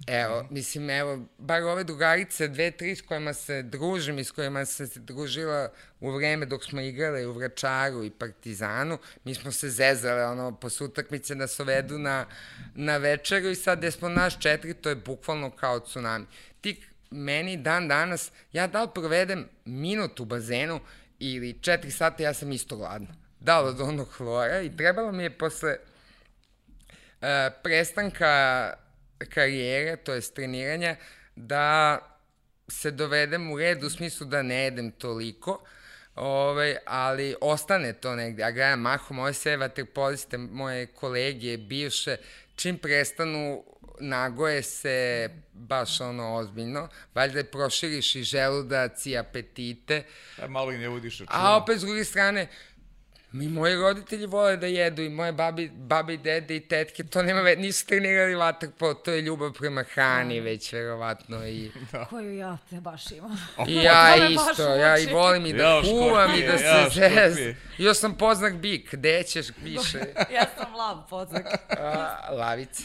[0.07, 4.65] Evo, mislim, evo, bar ove drugarice, dve, tri s kojima se družim i s kojima
[4.65, 5.69] sam se družila
[6.01, 10.87] u vreme dok smo igrali u Vračaru i Partizanu, mi smo se zezale, ono, posle
[10.87, 12.27] utakmice da se vedu na,
[12.75, 16.27] na večeru i sad gde smo naš četiri, to je bukvalno kao tsunami.
[16.61, 20.81] Ti meni dan danas, ja da li provedem minut u bazenu
[21.19, 23.15] ili četiri sata, ja sam isto gladna.
[23.41, 25.77] Da li od onog hlora i trebalo mi je posle
[27.63, 28.73] prestanka
[29.29, 30.97] karijere, to je treniranja,
[31.37, 31.99] da
[32.69, 35.65] se dovedem u red u smislu da ne jedem toliko,
[36.15, 38.43] ovaj, ali ostane to negde.
[38.45, 42.17] A gledam mahom, moje sve vaterpoliste, moje kolege, bivše,
[42.57, 43.65] čim prestanu
[44.01, 50.03] nagoje se baš ono ozbiljno, valjda proširiš i želudac i apetite.
[50.43, 51.39] A malo i ne vodiš računa.
[51.39, 52.49] A opet s druge strane,
[53.33, 57.41] Mi moji roditelji vole da jedu i moje babi, babi, dede i tetke, to nema
[57.41, 61.71] već, nisu trenirali vaterpolo, to je ljubav prema hrani već verovatno i...
[61.93, 62.05] Da.
[62.05, 63.39] Koju ja te baš imam.
[63.69, 67.55] I ja isto, ja i volim i da ja, kuvam i da se ja, zez.
[67.79, 69.99] Još sam poznak bik, gde ćeš više?
[70.37, 71.47] ja sam lav poznak.
[71.79, 72.85] A, lavice.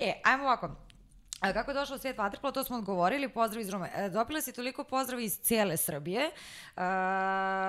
[0.00, 0.85] e, ajmo ovako,
[1.40, 3.90] A kako je došlo u svijet vaterpola, to smo odgovorili, pozdrav iz Rume.
[3.94, 6.22] E, dobila si toliko pozdrav iz cijele Srbije.
[6.22, 6.30] E,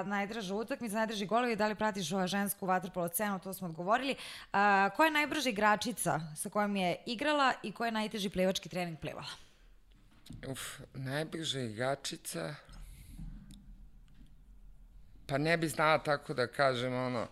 [0.05, 4.11] najdraža utakmica, najdraži golovi, da li pratiš ova žensku vaterpolo cenu, to smo odgovorili.
[4.11, 4.17] E,
[4.95, 9.31] koja je najbrža igračica sa kojom je igrala i koja je najteži plivački trening plivala?
[10.47, 10.61] Uf,
[10.93, 12.55] najbrža igračica...
[15.29, 17.27] Pa ne bi znala tako da kažem, ono,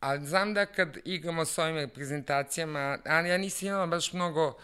[0.00, 4.54] ali znam da kad igramo s ovim reprezentacijama, ali ja nisam imala baš mnogo uh,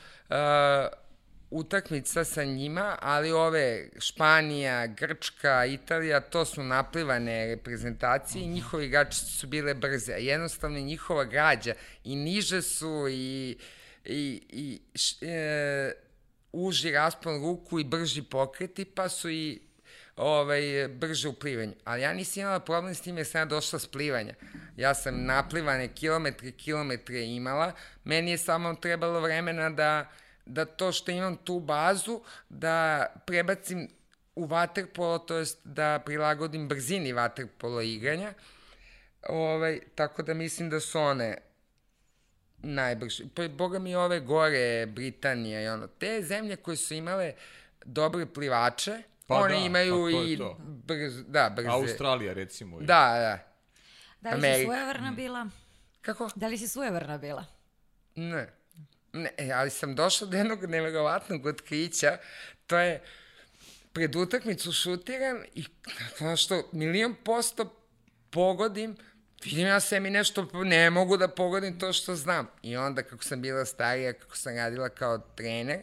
[1.50, 9.18] utakmica sa njima, ali ove Španija, Grčka, Italija, to su naplivane reprezentacije i njihovi igrači
[9.18, 10.12] su bile brze.
[10.12, 11.74] Jednostavno njihova građa
[12.04, 13.56] i niže su i,
[14.04, 15.92] i, i š, e,
[16.52, 19.60] uži raspon ruku i brži pokreti, pa su i
[20.16, 21.72] ovaj, brže u plivanju.
[21.84, 24.34] Ali ja nisam imala problem s tim jer sam ja došla s plivanja.
[24.76, 27.72] Ja sam naplivane kilometre, kilometre imala.
[28.04, 30.10] Meni je samo trebalo vremena da,
[30.46, 33.88] da to što imam tu bazu, da prebacim
[34.34, 38.32] u vaterpolo, to jest da prilagodim brzini vaterpolo igranja.
[39.28, 41.38] Ovaj, tako da mislim da su one
[42.58, 43.24] najbrže.
[43.34, 47.34] Pa, boga mi ove gore, Britanija i ono, te zemlje koje su imale
[47.84, 50.38] dobre plivače, Pa Oni da, imaju pa i
[50.86, 51.68] brz, da, brze.
[51.68, 52.80] Australija recimo.
[52.80, 52.86] Je.
[52.86, 53.55] Da, da.
[54.20, 54.58] Da li Amerika.
[54.58, 55.46] si sujevrna bila?
[56.00, 56.30] Kako?
[56.34, 57.44] Da li si sujevrna bila?
[58.14, 58.48] Ne.
[59.12, 62.18] Ne, e, ali sam došla do jednog neverovatnog otkrića.
[62.66, 63.02] To je
[63.92, 65.64] pred utakmicu šutiram i
[66.20, 67.80] ono što milion posto
[68.30, 68.96] pogodim,
[69.44, 72.46] vidim ja se mi nešto, ne mogu da pogodim to što znam.
[72.62, 75.80] I onda kako sam bila starija, kako sam radila kao trener,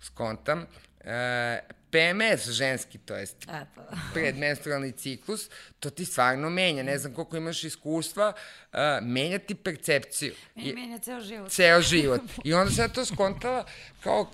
[0.00, 0.66] skontam,
[1.00, 1.60] e,
[1.92, 3.82] PMS ženski, to jest Eto.
[4.14, 5.48] predmenstrualni ciklus,
[5.80, 6.82] to ti stvarno menja.
[6.82, 8.32] Ne znam koliko imaš iskustva,
[8.72, 10.34] uh, menja ti percepciju.
[10.54, 11.50] Meni menja ceo život.
[11.50, 12.20] Ceo život.
[12.44, 13.64] I onda sam to skontala
[14.00, 14.30] kao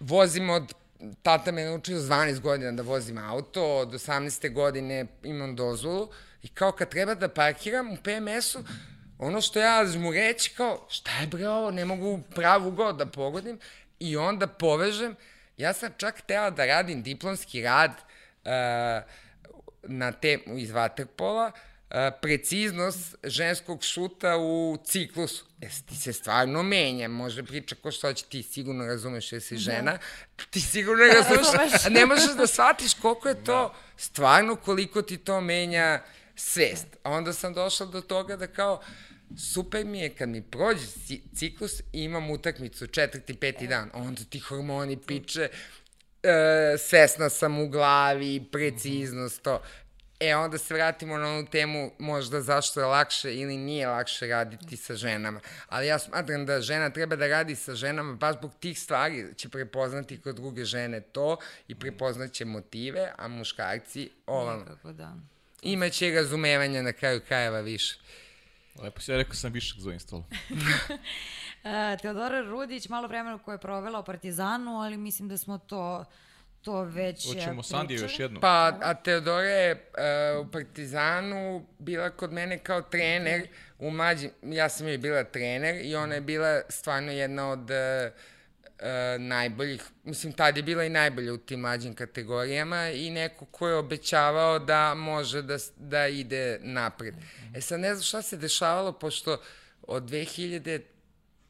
[0.00, 0.74] vozim od
[1.22, 4.52] tata me naučio 12 godina da vozim auto, od 18.
[4.52, 6.08] godine imam dozvolu
[6.42, 8.64] i kao kad treba da parkiram u PMS-u,
[9.18, 13.06] ono što ja mu reći kao, šta je bre ovo, ne mogu pravu god da
[13.06, 13.58] pogodim
[13.98, 15.16] i onda povežem
[15.56, 17.92] Ja sam čak tela da radim diplomski rad
[19.82, 21.52] na temu iz vaterpola,
[22.22, 25.44] preciznost ženskog šuta u ciklusu.
[25.60, 29.54] E, ti se stvarno menja, može priča ko što će, ti sigurno razumeš jer si
[29.54, 29.60] da.
[29.60, 29.98] žena,
[30.50, 35.40] ti sigurno razumeš, a ne možeš da shvatiš koliko je to stvarno, koliko ti to
[35.40, 36.02] menja
[36.34, 36.86] svest.
[37.02, 38.82] A onda sam došla do toga da kao,
[39.36, 40.86] super mi je kad mi prođe
[41.34, 45.48] ciklus i imam utakmicu četvrti, peti dan, onda ti hormoni piče,
[46.22, 49.62] e, svesna sam u glavi, preciznost, to.
[50.20, 54.76] E, onda se vratimo na onu temu možda zašto je lakše ili nije lakše raditi
[54.76, 55.40] sa ženama.
[55.68, 59.48] Ali ja smatram da žena treba da radi sa ženama baš zbog tih stvari će
[59.48, 61.36] prepoznati kod druge žene to
[61.68, 64.60] i prepoznaće motive, a muškarci ovamo.
[64.60, 65.14] Nekako da.
[65.62, 67.98] Imaće razumevanja na kraju krajeva više.
[68.82, 70.24] Lepo si ja rekao sam višak za ovim stolom.
[72.02, 76.04] Teodora Rudić, malo vremena koje je provela u Partizanu, ali mislim da smo to
[76.66, 78.40] to već e, Hoćemo Sandiju još jednu.
[78.40, 83.48] Pa, a Teodora je uh, u Partizanu bila kod mene kao trener
[83.78, 88.12] u mlađim, ja sam joj bila trener i ona je bila stvarno jedna od uh,
[88.80, 93.68] uh, najboljih, mislim tad je bila i najbolja u tim mlađim kategorijama i neko ko
[93.68, 97.14] je obećavao da može da, da ide napred.
[97.54, 99.42] E sad ne znam šta se dešavalo, pošto
[99.82, 100.80] od 2000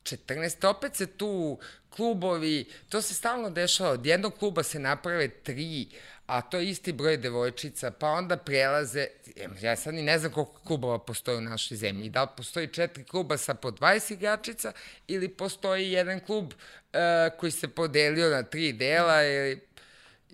[0.07, 0.67] 14.
[0.67, 1.59] Opet se tu
[1.91, 5.89] klubovi, to se stalno dešava, od jednog kluba se naprave tri,
[6.27, 9.07] a to je isti broj devojčica, pa onda prelaze,
[9.61, 13.05] ja sad ni ne znam koliko klubova postoji u našoj zemlji, da li postoji četiri
[13.05, 14.73] kluba sa po 20 igračica
[15.07, 17.01] ili postoji jedan klub uh,
[17.39, 19.61] koji se podelio na tri dela ili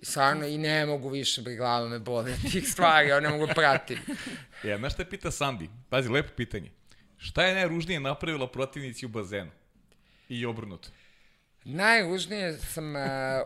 [0.01, 4.01] stvarno i ne mogu više, bre, glava me bole tih stvari, ja ne mogu pratiti.
[4.63, 5.69] Ja, znaš šta pita Sandi?
[5.89, 6.71] Pazi, lepo pitanje.
[7.17, 9.51] Šta je najružnije napravila protivnici u bazenu?
[10.29, 10.89] I obrnuto.
[11.63, 13.45] Najružnije sam, uh, uh,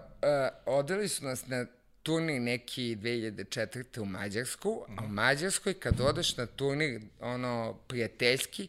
[0.66, 1.66] odeli su nas na
[2.08, 4.00] turnir neki 2004.
[4.00, 8.68] u Mađarsku, a u Mađarskoj kad odeš na turnir, ono, prijateljski,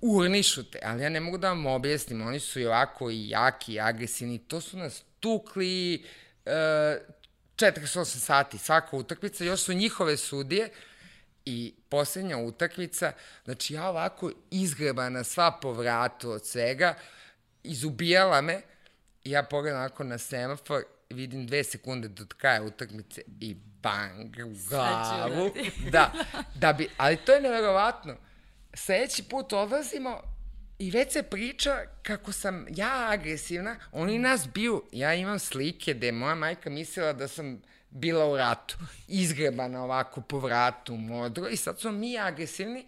[0.00, 3.74] urnišu te, ali ja ne mogu da vam objasnim, oni su i ovako i jaki
[3.74, 6.04] i agresivni, to su nas tukli
[6.46, 6.52] uh,
[7.56, 10.70] 48 sati, svaka utakmica, još su njihove sudije,
[11.44, 13.12] I poslednja utakmica,
[13.44, 16.94] znači ja ovako izgrebana sva po vratu od svega,
[17.64, 18.60] izubijala me
[19.24, 24.68] i ja pogledam onako na semafor vidim dve sekunde do kraja utakmice i bang u
[24.68, 25.50] glavu.
[25.90, 26.12] Da,
[26.54, 28.16] da bi, ali to je neverovatno.
[28.74, 30.20] Sledeći put odlazimo
[30.78, 34.82] i već se priča kako sam ja agresivna, oni nas biju.
[34.92, 38.78] Ja imam slike gde moja majka mislila da sam bila u ratu,
[39.08, 42.86] izgrebana ovako po vratu, modro, i sad smo mi agresivni,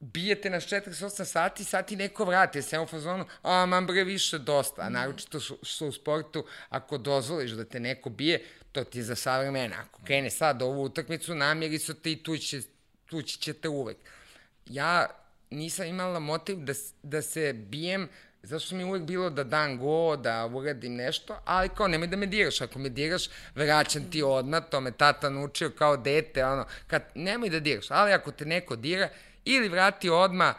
[0.00, 4.82] bijete nas 48 sati, sati neko vrati, sam u fazonu, a mam bre više dosta,
[4.82, 9.16] a naročito što u sportu, ako dozvoliš da te neko bije, to ti je za
[9.16, 9.76] savremena.
[9.80, 12.62] Ako krene sad ovu utakmicu, namjeri su te i tući,
[13.06, 13.96] tući ćete uvek.
[14.66, 15.06] Ja
[15.50, 18.08] nisam imala motiv da, da se bijem,
[18.42, 22.26] zašto mi uvek bilo da dan go, da uradim nešto, ali kao nemoj da me
[22.26, 27.02] diraš, ako me diraš, vraćam ti odmah, to me tata naučio kao dete, ono, kad,
[27.14, 29.08] nemoj da diraš, ali ako te neko dira,
[29.46, 30.54] ili vrati odma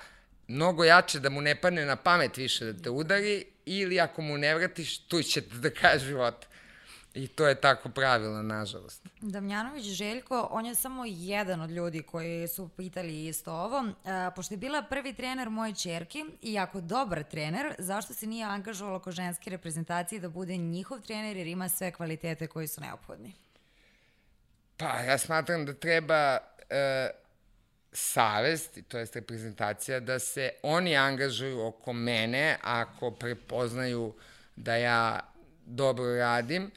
[0.48, 4.38] mnogo jače da mu ne padne na pamet više da te udari, ili ako mu
[4.38, 6.46] ne vratiš, tu će te da kaže život.
[7.14, 9.08] I to je tako pravilo, nažalost.
[9.22, 13.80] Damjanović Željko, on je samo jedan od ljudi koji su pitali isto ovo.
[13.80, 18.46] E, pošto je bila prvi trener moje čerke i jako dobar trener, zašto se nije
[18.46, 23.34] angažovalo ko ženske reprezentacije da bude njihov trener jer ima sve kvalitete koji su neophodni?
[24.78, 26.38] Pa, ja smatram da treba
[26.70, 27.10] e,
[27.98, 34.14] savest, to jest reprezentacija, da se oni angažuju oko mene ako prepoznaju
[34.56, 35.20] da ja
[35.66, 36.72] dobro radim,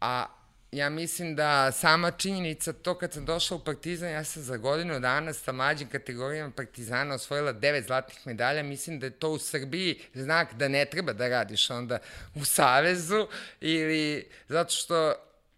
[0.00, 0.26] a
[0.72, 5.00] ja mislim da sama činjenica to kad sam došla u Partizan, ja sam za godinu
[5.00, 10.00] dana sa mlađim kategorijama Partizana osvojila devet zlatnih medalja, mislim da je to u Srbiji
[10.14, 11.98] znak da ne treba da radiš onda
[12.34, 13.26] u Savezu
[13.60, 15.14] ili zato što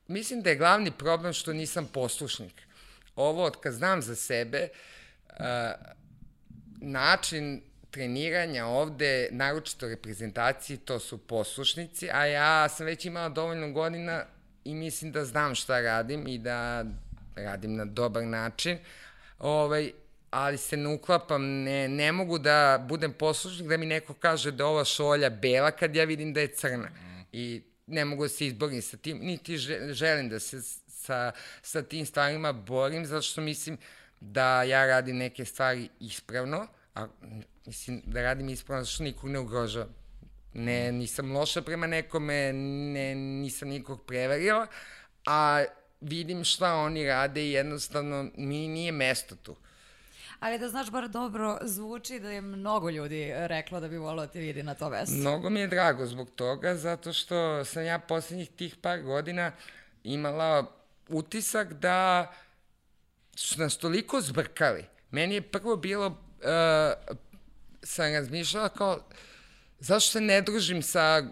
[0.08, 2.62] mislim da je glavni problem što nisam poslušnik.
[3.14, 4.95] Ovo od kad znam za sebe, uh,
[6.80, 14.24] način treniranja ovde, naročito reprezentaciji, to su poslušnici, a ja sam već imala dovoljno godina
[14.64, 16.84] i mislim da znam šta radim i da
[17.36, 18.78] radim na dobar način.
[19.38, 19.92] Ovaj,
[20.30, 24.66] ali se ne uklapam, ne, ne mogu da budem poslušnik da mi neko kaže da
[24.66, 26.88] ova šolja bela kad ja vidim da je crna.
[27.32, 29.56] I ne mogu da se izborim sa tim, niti
[29.90, 31.32] želim da se sa,
[31.62, 33.78] sa tim stvarima borim, zato što mislim
[34.20, 37.06] da ja radim neke stvari ispravno, a
[37.66, 39.94] mislim da radim ispravno zato što nikog ne ugrožavam.
[40.54, 44.66] Ne, nisam loša prema nekome, ne, nisam nikog prevarila,
[45.26, 45.64] a
[46.00, 49.56] vidim šta oni rade i jednostavno mi nije mesto tu.
[50.40, 54.32] Ali da znaš, bar dobro zvuči da je mnogo ljudi reklo da bi volio da
[54.32, 55.14] te vidi na to mesto.
[55.16, 59.52] Mnogo mi je drago zbog toga, zato što sam ja poslednjih tih par godina
[60.04, 60.66] imala
[61.08, 62.32] utisak da
[63.36, 64.84] su nas toliko zbrkali.
[65.10, 67.16] Meni je prvo bilo, uh,
[67.82, 68.98] sam razmišljala kao,
[69.80, 71.22] zašto se ne družim sa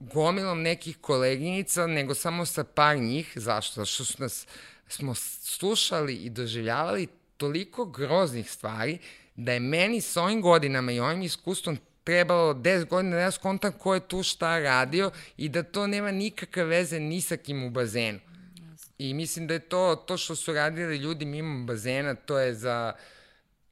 [0.00, 3.80] gomilom nekih koleginica, nego samo sa par njih, zašto?
[3.80, 4.46] Zašto su nas,
[4.88, 8.98] smo slušali i doživljavali toliko groznih stvari,
[9.36, 13.72] da je meni s ovim godinama i ovim iskustvom trebalo 10 godina da ja skontam
[13.72, 17.70] ko je tu šta radio i da to nema nikakve veze ni sa kim u
[17.70, 18.18] bazenu.
[19.00, 22.92] I mislim da je to, to što su radili ljudi mimo bazena, to je za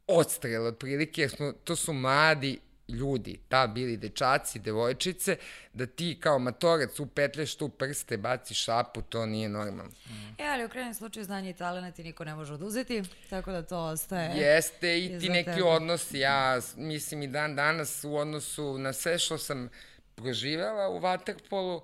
[0.06, 5.36] odstrel otprilike, jer smo, to su mladi ljudi, ta bili dečaci, devojčice,
[5.72, 9.92] da ti kao matorac upetlješ tu prste, baciš šapu, to nije normalno.
[10.38, 13.62] E, ali u krenem slučaju znanje i talent ti niko ne može oduzeti, tako da
[13.62, 14.36] to ostaje...
[14.36, 15.62] Jeste i ti neki tebe.
[15.62, 19.68] odnosi, ja mislim i dan danas u odnosu na sve što sam
[20.14, 21.80] proživela u Waterpolu,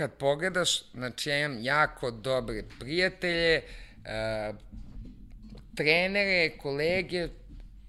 [0.00, 3.62] kad pogledaš, znači ja imam jako dobre prijatelje,
[3.96, 4.56] uh,
[5.76, 7.28] trenere, kolege,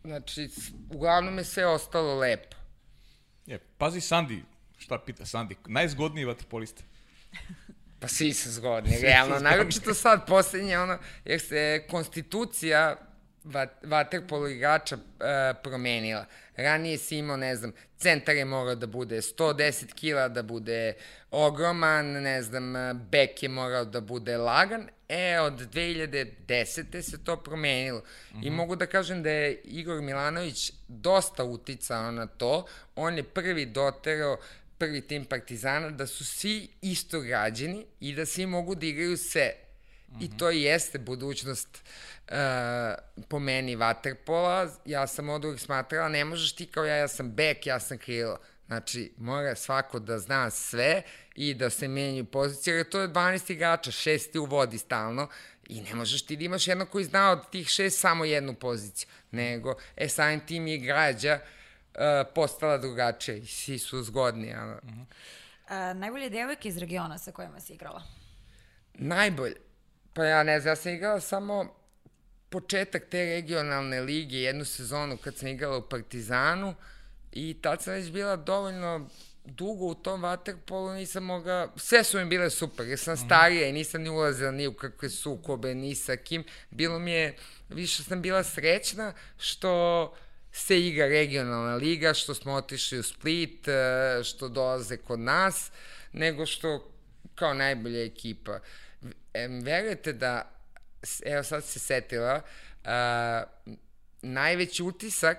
[0.03, 0.49] znači
[0.89, 2.55] uglavnom je sve ostalo lepo.
[3.45, 4.43] Je, pazi Sandi,
[4.77, 6.83] šta pita Sandi, najzgodniji vaterpolista.
[7.99, 9.39] Pa svi su zgodni, realno.
[9.39, 12.95] Naročito sad poslednje, ono, jer se konstitucija
[13.83, 16.25] vaterpolo igrača e, promenila.
[16.55, 20.93] Ranije si imao, ne znam, centar je morao da bude 110 kila, da bude
[21.31, 22.73] ogroman, ne znam,
[23.11, 24.87] bek je morao da bude lagan.
[25.09, 27.01] E, od 2010.
[27.01, 27.99] se to promenilo.
[27.99, 28.45] Mm -hmm.
[28.45, 28.55] I mhm.
[28.55, 32.65] mogu da kažem da je Igor Milanović dosta uticao na to.
[32.95, 34.37] On je prvi doterao
[34.77, 39.53] prvi tim Partizana da su svi isto građeni i da svi mogu da igraju sve.
[40.07, 40.25] Mm -hmm.
[40.25, 41.83] I to i jeste budućnost
[42.31, 44.69] uh, po meni Waterpola.
[44.85, 47.97] Ja sam od uvijek smatrala, ne možeš ti kao ja, ja sam bek, ja sam
[47.97, 48.37] krilo.
[48.67, 51.01] Znači, mora svako da zna sve
[51.35, 55.27] i da se menjaju pozicije, jer to je 12 igrača, šesti u vodi stalno
[55.69, 59.09] i ne možeš ti da imaš jedno koji zna od tih šest samo jednu poziciju,
[59.31, 61.99] nego, e, samim tim je građa uh,
[62.35, 64.53] postala drugačija i svi su zgodni.
[64.55, 64.73] Ali...
[64.73, 65.05] Uh -huh.
[65.91, 68.03] uh, najbolje devojke iz regiona sa kojima si igrala?
[68.93, 69.55] Najbolje?
[70.13, 71.80] Pa ja ne znam, ja sam igrala samo
[72.51, 76.75] početak te regionalne lige, jednu sezonu kad sam igrala u Partizanu
[77.31, 79.09] i tad sam već bila dovoljno
[79.45, 83.25] dugo u tom vaterpolu nisam mogla, sve su mi bile super, jer sam mhm.
[83.25, 86.43] starija i nisam ni ulazila ni u kakve sukobe, ni sa kim.
[86.69, 87.35] Bilo mi je,
[87.69, 90.13] više sam bila srećna što
[90.51, 95.71] se igra regionalna liga, što smo otišli u Split, e, što dolaze kod nas,
[96.13, 96.91] nego što
[97.35, 98.59] kao najbolja ekipa.
[99.63, 100.60] Verujete da,
[101.25, 102.41] evo sad se setila,
[102.83, 102.89] uh,
[104.21, 105.37] najveći utisak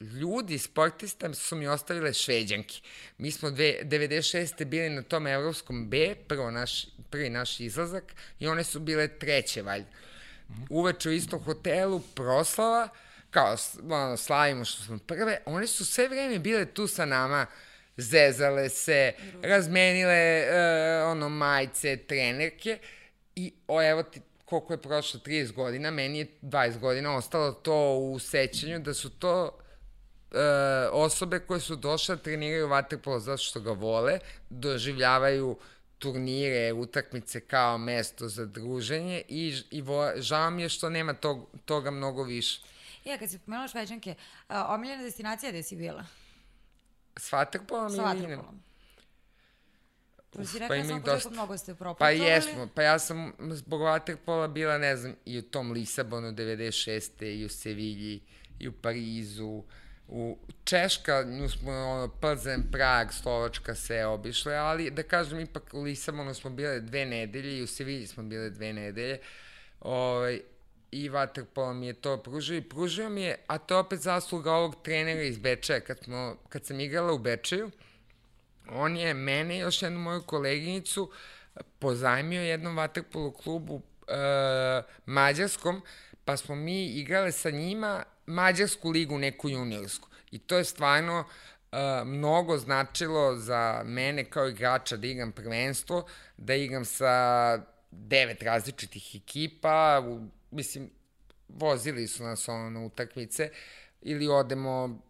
[0.00, 2.74] ljudi, sportista su mi ostavile šveđanke.
[3.18, 4.64] Mi smo dve, 96.
[4.64, 9.62] bili na tom evropskom B, prvo naš, prvi naš izlazak, i one su bile treće,
[9.62, 9.88] valjda.
[10.70, 12.88] Uveče u istom hotelu, proslava,
[13.30, 17.46] kao ono, slavimo što smo prve, one su sve vreme bile tu sa nama,
[17.96, 19.12] zezale se,
[19.42, 22.78] razmenile uh, ono majice, trenerke
[23.36, 27.96] i o, evo ti koliko je prošlo 30 godina, meni je 20 godina ostalo to
[27.96, 29.58] u sećanju da su to
[30.32, 30.38] e,
[30.92, 34.18] osobe koje su došle da treniraju vaterpolo zato što ga vole,
[34.50, 35.58] doživljavaju
[35.98, 41.48] turnire, utakmice kao mesto za druženje i, i vo, žao mi je što nema tog,
[41.64, 42.60] toga mnogo više.
[43.04, 44.14] Ja, kad si pomenula Šveđanke,
[44.48, 46.04] a, omiljena destinacija gde si bila?
[47.16, 47.96] S vaterpolom ili...
[47.96, 48.65] S vaterpolom.
[50.36, 51.30] Pa si rekla pa sam dosta...
[51.30, 52.18] mnogo ste proputovali.
[52.18, 57.24] Pa jesmo, pa ja sam zbog vaterpola bila, ne znam, i u tom Lisabonu 96.
[57.24, 58.20] i u Sevilji,
[58.58, 59.62] i u Parizu,
[60.08, 65.82] u Češka, nju smo ono, Plzen, Prag, Slovačka se obišle, ali da kažem ipak u
[65.82, 69.18] Lisabonu smo bile dve nedelje i u Sevilji smo bile dve nedelje.
[69.80, 70.40] Ovaj,
[70.90, 74.52] i Waterpolo mi je to pružio i pružio mi je, a to je opet zasluga
[74.52, 75.80] ovog trenera iz Bečaja.
[75.80, 77.70] Kad, smo, kad sam igrala u Bečaju,
[78.70, 81.10] on je mene i još jednu moju koleginicu
[81.78, 84.12] pozajmio jednom Waterpolo klubu e,
[85.06, 85.82] mađarskom,
[86.24, 90.08] pa smo mi igrale sa njima mađarsku ligu, neku juniorsku.
[90.30, 96.06] I to je stvarno uh, mnogo značilo za mene kao igrača da igram prvenstvo,
[96.36, 97.58] da igram sa
[97.90, 100.90] devet različitih ekipa, u, mislim,
[101.48, 103.50] vozili su nas ono na utakmice,
[104.02, 105.02] ili odemo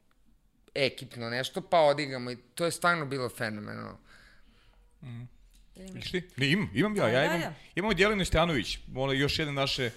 [0.76, 3.98] ekipno nešto, pa odigramo i to je stvarno bilo fenomenalno.
[5.02, 5.22] Mm.
[5.76, 6.22] Imaš ti?
[6.36, 7.08] Ne, imam, imam ja.
[7.08, 7.54] Ja Ajde, imam, ajde.
[7.74, 9.90] imamo Djelinu Stjanović, ono, još jedne naše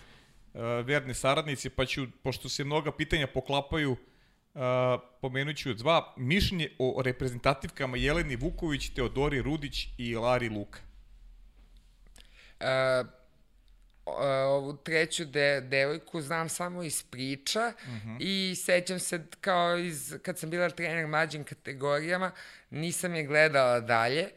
[0.54, 4.62] uh, verne saradnice, pa ću, pošto se mnoga pitanja poklapaju, uh,
[5.22, 10.80] pomenut ću dva mišljenje o reprezentativkama Jeleni Vuković, Teodori Rudić i Lari Luka.
[12.60, 13.04] E,
[14.48, 17.74] ovu treću de, devojku znam samo iz priča
[18.20, 22.32] i sećam se kao iz, kad sam bila trener mlađim kategorijama,
[22.70, 24.30] nisam je gledala dalje.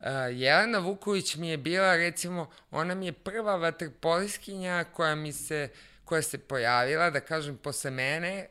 [0.00, 5.68] Uh, Jelena Vuković mi je bila, recimo, ona mi je prva vaterpoliskinja koja mi se,
[6.04, 8.46] koja se pojavila, da kažem, posle mene,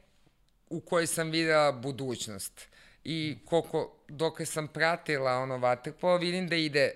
[0.70, 2.68] u kojoj sam videla budućnost.
[3.04, 6.94] I koliko, dok sam pratila ono vaterpolo, vidim da ide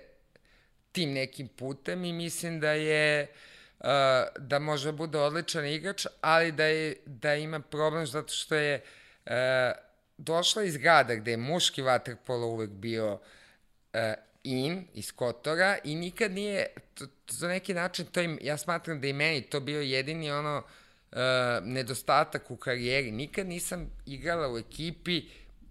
[0.92, 3.51] tim nekim putem i mislim da je uh,
[4.38, 8.82] da može da bude odličan igrač, ali da, je, da ima problem zato što je
[9.26, 9.32] uh,
[10.18, 14.00] došla iz grada gde je muški vaterpolo uvek bio uh,
[14.44, 19.00] in, iz Kotora i nikad nije, to, to, za neki način, to im, ja smatram
[19.00, 20.62] da i meni to bio jedini ono
[21.12, 21.18] uh,
[21.62, 23.10] nedostatak u karijeri.
[23.10, 25.22] Nikad nisam igrala u ekipi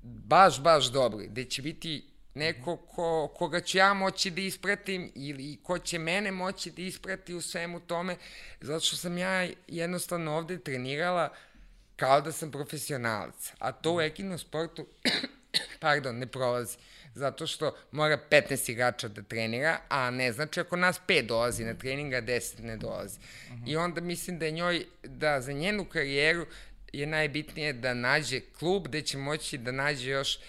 [0.04, 5.60] baš, baš dobro, gde će biti neko ko, koga ću ja moći da ispratim ili
[5.64, 8.18] ko će mene moći da isprati u svemu tome,
[8.62, 11.34] zato što sam ja jednostavno ovde trenirala
[11.96, 14.88] kao da sam profesionalac, a to u ekipnom sportu,
[15.80, 16.78] pardon, ne prolazi
[17.16, 21.74] zato što mora 15 igrača da trenira, a ne znači ako nas 5 dolazi na
[21.74, 23.20] trening, a 10 ne dolazi.
[23.66, 26.46] I onda mislim da je njoj, da za njenu karijeru
[26.94, 30.40] je najbitnije da nađe klub gde će moći da nađe još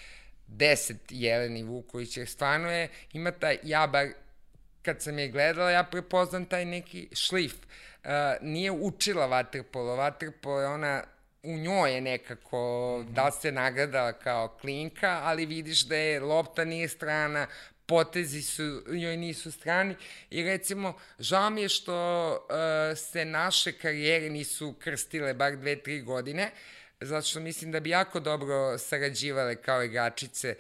[0.57, 4.07] 10 Jeleni Vuković, jer stvarno je, ima taj, ja bar
[4.83, 7.55] kad sam je gledala, ja prepoznam taj neki šlif.
[7.55, 8.11] Uh,
[8.41, 11.05] nije učila vaterpolo, vaterpolo je ona
[11.43, 12.59] u njoj je nekako,
[12.99, 13.13] mm -hmm.
[13.13, 17.47] da se nagradala kao klinka, ali vidiš da je lopta nije strana,
[17.87, 19.97] potezi su, njoj nisu strani
[20.31, 26.01] i recimo, žao mi je što uh, se naše karijere nisu krstile bar dve, tri
[26.01, 26.51] godine,
[27.03, 30.57] zato što mislim da bi jako dobro sarađivale kao igračice,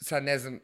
[0.00, 0.60] sad ne znam,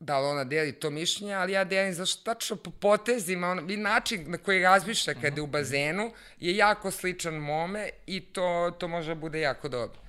[0.00, 3.76] da li ona deli to mišljenje, ali ja delim zašto tačno po potezima, on, i
[3.76, 8.88] način na koji razmišlja kada je u bazenu je jako sličan mome i to, to
[8.88, 10.00] može da bude jako dobro.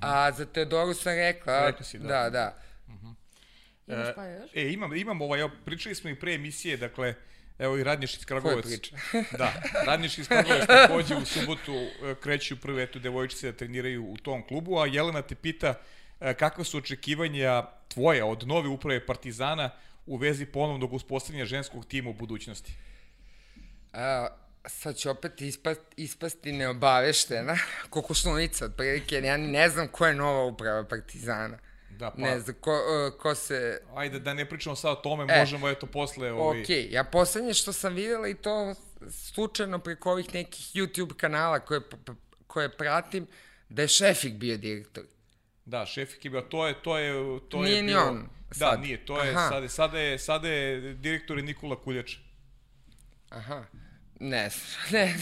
[0.00, 1.66] A za Teodoru sam rekla...
[1.66, 2.06] Rekla si, da.
[2.06, 2.62] Da, da.
[3.86, 4.50] Imaš pa još?
[4.54, 7.14] E, imam, imam ovaj, pričali smo i pre emisije, dakle,
[7.60, 8.26] evo i Radnješ iz
[8.62, 8.96] priča?
[9.38, 9.52] da,
[9.86, 14.46] Radnješ iz Kragovac takođe u subotu e, kreću prve eto devojčice da treniraju u tom
[14.46, 15.74] klubu, a Jelena te pita
[16.20, 19.70] e, kakva su očekivanja tvoja od nove uprave Partizana
[20.06, 22.72] u vezi ponovnog uspostavljanja ženskog tima u budućnosti?
[23.92, 24.28] A,
[24.66, 27.56] sad ću opet ispast, ispasti neobaveštena,
[27.90, 31.58] kokošlunica otprilike, jer ja ne znam ko je nova uprava Partizana.
[32.00, 33.82] Da, pa, Ne znam, ko, uh, ko se...
[33.94, 36.32] ajde da ne pričamo sad o tome, E, možemo eto posle...
[36.32, 38.74] Ovaj, Okej, ja poslednje što sam videla i to
[39.10, 41.80] slučajno preko ovih nekih YouTube kanala koje,
[42.46, 43.26] koje pratim,
[43.68, 45.04] da je Šefik bio direktor.
[45.64, 48.54] Da, šef je bio, to je, to je, to Nije je ni bio, on Da,
[48.54, 48.80] sad.
[48.80, 49.48] nije, to je, Aha.
[49.48, 52.16] sada, sada je, sada je direktor je Nikola Kuljač.
[53.28, 53.64] Aha,
[54.20, 54.50] ne
[54.92, 55.14] ne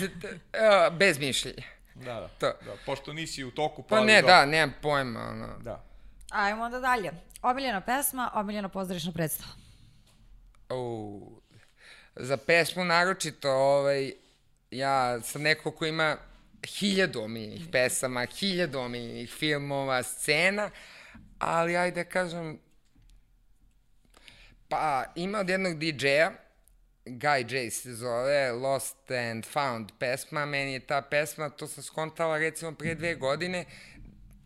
[0.52, 1.62] e, bez mišljenja.
[1.94, 2.28] Da, da.
[2.28, 2.46] To.
[2.46, 2.76] da.
[2.86, 3.96] Pošto nisi u toku, pa...
[3.96, 4.34] Pa ne, dobro.
[4.36, 5.58] da, nemam pojma, ono.
[5.58, 5.87] Da.
[6.30, 7.10] Ajmo onda dalje.
[7.42, 9.50] Omiljena pesma, omiljena pozorišna predstava.
[10.70, 11.40] U,
[12.16, 14.12] za pesmu naročito, ovaj,
[14.70, 16.16] ja sam neko ko ima
[16.66, 20.70] hiljadu omiljenih pesama, hiljadu omiljenih filmova, scena,
[21.38, 22.58] ali ajde da kažem,
[24.68, 26.32] pa ima od jednog DJ-a,
[27.04, 32.38] Guy J se zove, Lost and Found pesma, meni je ta pesma, to sam skontala
[32.38, 33.64] recimo pre dve godine,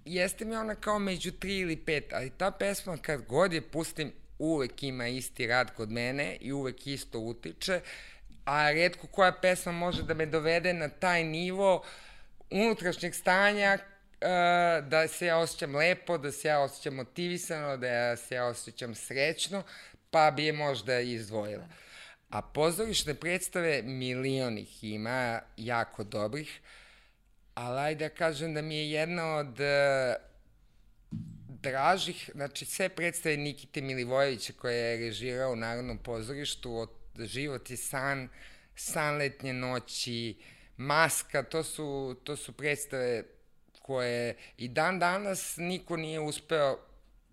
[0.05, 4.13] jeste mi ona kao među tri ili pet, ali ta pesma kad god je pustim,
[4.39, 7.81] uvek ima isti rad kod mene i uvek isto utiče,
[8.45, 11.85] a redko koja pesma može da me dovede na taj nivo
[12.51, 18.17] unutrašnjeg stanja uh, da se ja osjećam lepo, da se ja osjećam motivisano, da ja
[18.17, 19.63] se ja osjećam srećno,
[20.11, 21.69] pa bi je možda izdvojila.
[22.31, 26.61] A pozorišne predstave milion ih ima, jako dobrih,
[27.55, 30.33] ali ajde da kažem da mi je jedna od uh,
[31.63, 37.77] dražih, znači sve predstave Nikite Milivojevića koje je režirao u Narodnom pozorištu, od Život i
[37.77, 38.29] san,
[38.77, 40.37] San letnje noći,
[40.77, 43.25] Maska, to su, to su predstave
[43.83, 46.79] koje i dan danas niko nije uspeo,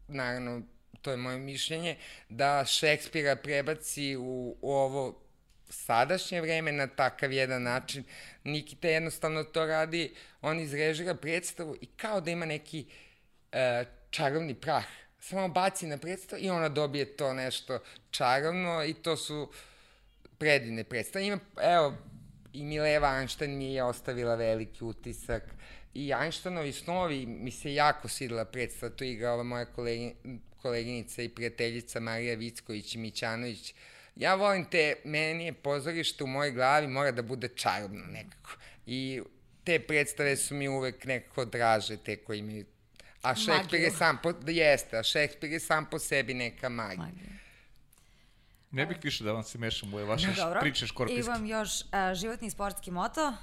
[0.07, 0.61] naravno,
[1.01, 1.97] to je moje mišljenje,
[2.29, 5.21] da Šekspira prebaci u, u ovo
[5.69, 8.03] sadašnje vreme na takav jedan način.
[8.43, 12.85] Nikita jednostavno to radi, on izrežira predstavu i kao da ima neki
[13.51, 14.85] e, čarovni prah
[15.19, 17.79] samo baci na predstavu i ona dobije to nešto
[18.11, 19.51] čarovno i to su
[20.37, 21.25] predivne predstave.
[21.25, 21.97] Ima, evo,
[22.53, 25.43] i Mileva Einstein mi je ostavila veliki utisak
[25.93, 30.15] i Einsteinovi snovi mi se jako svidela predstava, to je igrala moja kolegi,
[30.61, 33.73] koleginica i prijateljica Marija Vicković i Mićanović.
[34.19, 38.51] Ja volim te, meni je pozorište u mojoj glavi mora da bude čarobno nekako.
[38.85, 39.21] I
[39.63, 42.65] te predstave su mi uvek nekako draže, te koji mi...
[43.21, 47.05] A Šekspir je sam po, jeste, a Šekspir je sam po sebi neka magija.
[47.05, 47.29] magija.
[48.71, 50.59] Ne bih više da vam se mešam u ove vaše Dobro.
[50.59, 51.25] priče škorpijske.
[51.25, 53.33] Imam još uh, životni sportski moto.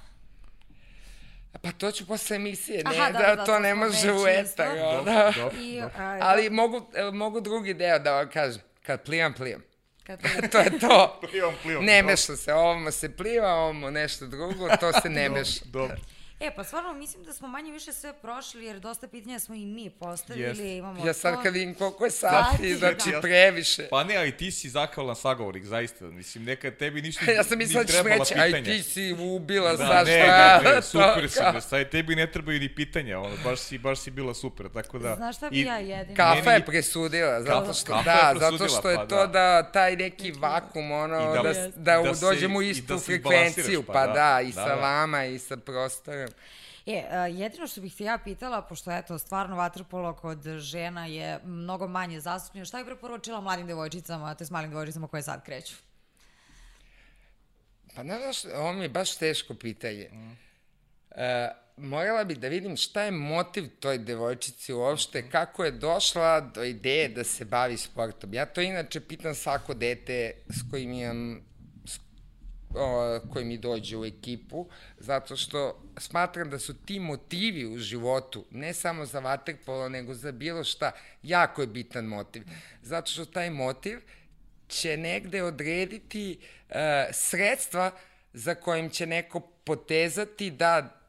[1.62, 4.76] Pa to ću posle emisije, ne, Aha, da, da, da, to ne može u etar.
[5.04, 5.32] Da.
[5.60, 5.90] I, uh,
[6.20, 8.62] Ali mogu, mogu drugi deo da vam kažem.
[8.82, 9.62] Kad plivam, plivam.
[10.52, 11.20] To je to.
[11.30, 11.84] plivam, plivam.
[11.84, 15.64] Ne meša se, ovamo se pliva, ovamo nešto drugo, to se ne meša.
[15.64, 15.96] Dobro.
[16.40, 19.66] E, pa stvarno mislim da smo manje više sve prošli, jer dosta pitanja smo i
[19.66, 20.64] mi postavili.
[20.64, 20.78] Yes.
[20.78, 23.20] Imamo ja sad kad vidim koliko je sati, znači da.
[23.20, 23.88] previše.
[23.90, 26.04] Pa ne, ali ti si zahvalan sagovornik, zaista.
[26.04, 29.86] Mislim, nekad tebi ništa ja sam mislila da ćeš reći, aj ti si ubila da,
[29.86, 30.60] sa ne, šta.
[30.64, 33.98] Ne, ne, super si, da sad tebi ne trebaju ni pitanja, ono, baš si, baš
[33.98, 35.14] si bila super, tako da...
[35.16, 36.16] Znaš šta bi ja jedina?
[36.16, 39.26] Kafa je presudila, zato što, kafa da, zato što je pa, to da.
[39.26, 43.92] da taj neki vakum, ono, da, da, da, da dođemo u istu da frekvenciju, pa,
[43.92, 46.25] pa da, da, i sa vama i sa prostorom.
[46.86, 51.88] E, jedino što bih se ja pitala, pošto eto, stvarno vaterpolo kod žena je mnogo
[51.88, 55.74] manje zastupnio, šta je preporučila mladim devojčicama, to je s malim devojčicama koje sad kreću?
[57.96, 60.08] Pa ne znaš, ovo mi je baš teško pitanje.
[60.12, 60.36] Mm.
[61.10, 65.30] E, morala bih da vidim šta je motiv toj devojčici uopšte, mm.
[65.30, 68.34] kako je došla do ideje da se bavi sportom.
[68.34, 71.40] Ja to inače pitam svako dete s kojim imam
[72.74, 74.66] o, koji mi dođe u ekipu,
[74.98, 80.32] zato što smatram da su ti motivi u životu, ne samo za vaterpolo, nego za
[80.32, 82.42] bilo šta, jako je bitan motiv.
[82.82, 83.98] Zato što taj motiv
[84.68, 86.38] će negde odrediti
[86.68, 87.90] e, sredstva
[88.32, 91.00] za kojim će neko potezati da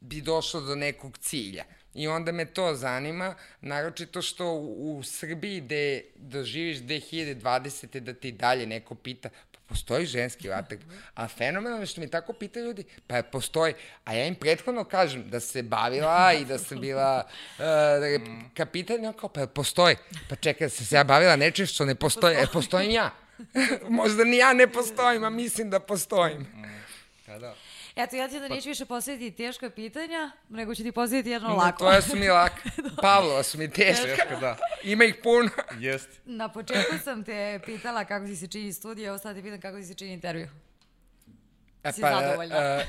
[0.00, 1.64] bi došlo do nekog cilja.
[1.94, 8.00] I onda me to zanima, naročito što u, u Srbiji gde da živiš 2020.
[8.00, 9.28] da ti dalje neko pita,
[9.68, 10.88] Postoji ženski vaterpol.
[11.14, 13.74] A fenomenalno što mi tako pitaju ljudi, pa postoji.
[14.04, 17.24] A ja im prethodno kažem da se bavila i da sam bila
[17.58, 17.64] uh,
[18.54, 19.96] kapitan, ja kao, pa postoji.
[20.28, 22.36] Pa čekaj, da sam se ja bavila nečim što ne postoji.
[22.36, 23.10] E, postojim ja.
[23.88, 26.46] Možda ni ja ne postojim, a mislim da postojim.
[27.26, 27.54] Pa da.
[27.98, 31.78] Eto, ja ti da neću više postaviti teška pitanja, nego ću ti postaviti jedno lako.
[31.78, 32.70] Tvoja su mi laka.
[33.02, 34.04] Pavlova su mi teška.
[34.04, 34.56] teška, da.
[34.82, 35.50] Ima ih puno.
[35.86, 36.08] Jest.
[36.24, 39.76] Na početku sam te pitala kako ti se čini studija, evo sad te pitam kako
[39.76, 40.48] ti se čini intervju.
[41.84, 42.56] E, si pa, zadovoljna?
[42.56, 42.86] E,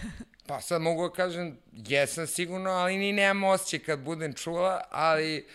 [0.47, 5.47] pa sad mogu da kažem, jesam sigurno, ali ni nemam osjećaj kad budem čula, ali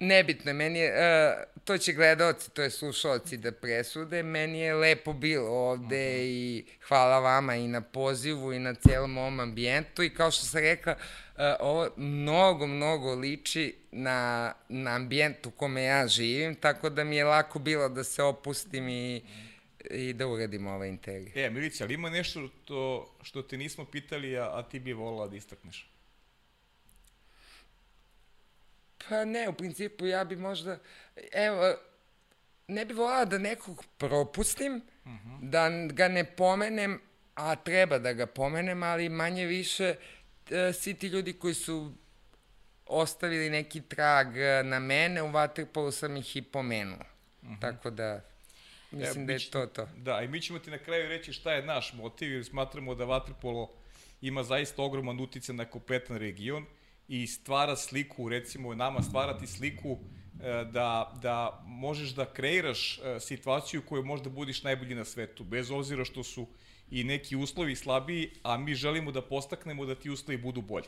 [0.00, 5.12] nebitno, meni je, uh, to će gledalci, to je slušalci da presude, meni je lepo
[5.12, 6.24] bilo ovde uh -huh.
[6.24, 10.60] i hvala vama i na pozivu i na celom ovom ambijentu i kao što sam
[10.60, 17.04] rekla, uh, ovo mnogo, mnogo liči na, na ambijent u kome ja živim, tako da
[17.04, 19.22] mi je lako bilo da se opustim i
[19.90, 21.32] i da uradim ovaj intervju.
[21.34, 25.28] E, Milica, ali ima nešto to, što te nismo pitali, a, a ti bi volila
[25.28, 25.90] da istakneš?
[29.08, 30.78] Pa ne, u principu ja bi možda,
[31.32, 31.74] evo,
[32.68, 35.28] ne bi volala da nekog propustim, uh mhm.
[35.28, 35.50] -huh.
[35.50, 37.00] da ga ne pomenem,
[37.34, 39.94] a treba da ga pomenem, ali manje više
[40.50, 41.92] e, svi ti ljudi koji su
[42.86, 46.98] ostavili neki trag e, na mene, u Waterpolu sam ih i pomenuo.
[47.42, 47.54] Uh mhm.
[47.54, 47.60] -huh.
[47.60, 48.20] Tako da,
[48.90, 49.88] mislim e, da je to to.
[49.96, 53.04] Da, i mi ćemo ti na kraju reći šta je naš motiv, jer smatramo da
[53.04, 53.68] Waterpolo
[54.20, 56.66] ima zaista ogroman utice na kompletan region
[57.08, 59.98] i stvara sliku, recimo nama stvarati sliku
[60.40, 65.70] e, da, da možeš da kreiraš e, situaciju koju možda budiš najbolji na svetu, bez
[65.70, 66.46] obzira što su
[66.90, 70.86] i neki uslovi slabiji, a mi želimo da postaknemo da ti uslovi budu bolji.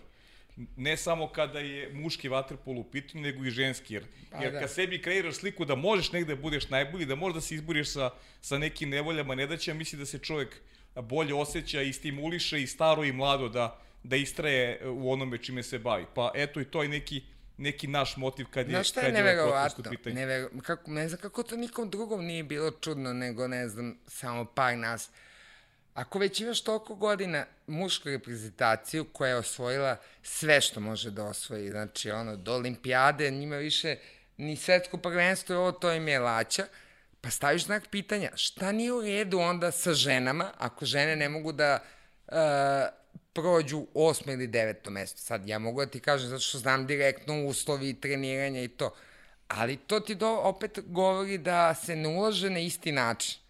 [0.77, 3.95] Ne samo kada je muški vaterpol u pitanju, nego i ženski.
[3.95, 4.61] Jer, pa, jer da.
[4.61, 7.93] kad sebi kreiraš sliku da možeš negde da budeš najbolji, da možeš da se izboriš
[7.93, 10.61] sa, sa nekim nevoljama, ne da će, misli da se čovjek
[10.95, 15.79] bolje osjeća i stimuliše i staro i mlado da, da istraje u onome čime se
[15.79, 16.07] bavi.
[16.15, 17.23] Pa eto i to je neki
[17.61, 19.85] neki naš motiv kad je, Znaš šta je neverovatno?
[20.05, 24.45] Nevero, kako, ne znam kako to nikom drugom nije bilo čudno nego, ne znam, samo
[24.45, 25.11] par nas.
[25.95, 31.71] Ako već imaš toliko godina mušku reprezentaciju koja je osvojila sve što može da osvoji,
[31.71, 33.97] znači ono, do olimpijade, njima više
[34.37, 36.67] ni svetsko prvenstvo, ovo to im je laća,
[37.21, 41.53] pa staviš znak pitanja, šta nije u redu onda sa ženama, ako žene ne mogu
[41.53, 41.83] da
[42.27, 42.35] uh,
[43.33, 45.19] prođu osmo ili deveto mesto.
[45.19, 48.95] Sad, ja mogu da ti kažem zato što znam direktno uslovi treniranja i to.
[49.49, 53.41] Ali to ti do, opet govori da se ne ulaže na isti način.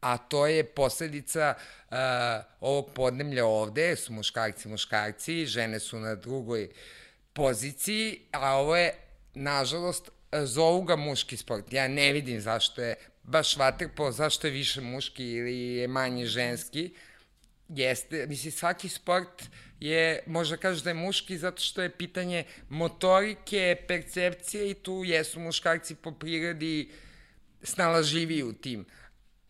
[0.00, 1.96] A to je posledica uh,
[2.60, 6.68] ovog podnemlja ovde, su muškarci muškarci, žene su na drugoj
[7.32, 8.94] poziciji, a ovo je,
[9.34, 11.72] nažalost, zovu ga muški sport.
[11.72, 16.94] Ja ne vidim zašto je baš vaterpolo, zašto je više muški ili je manje ženski.
[17.68, 19.42] Jeste, misli, svaki sport
[19.80, 25.40] je, možda kažeš da je muški zato što je pitanje motorike, percepcije i tu jesu
[25.40, 26.90] muškarci po prirodi
[27.62, 28.86] snalaživiji u tim,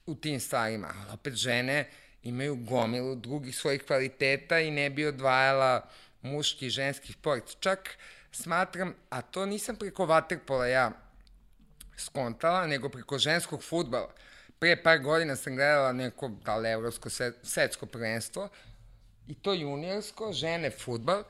[0.07, 0.95] u tim stvarima.
[0.99, 1.91] Ali opet žene
[2.23, 5.89] imaju gomilu drugih svojih kvaliteta i ne bi odvajala
[6.23, 7.57] muški i ženski sport.
[7.61, 7.99] Čak
[8.33, 10.91] smatram, a to nisam preko vaterpola ja
[11.97, 14.15] skontala, nego preko ženskog futbala.
[14.59, 17.11] Pre par godina sam gledala neko, da li evropsko
[17.43, 18.49] svetsko prvenstvo,
[19.29, 21.25] i to juniorsko, žene futbal,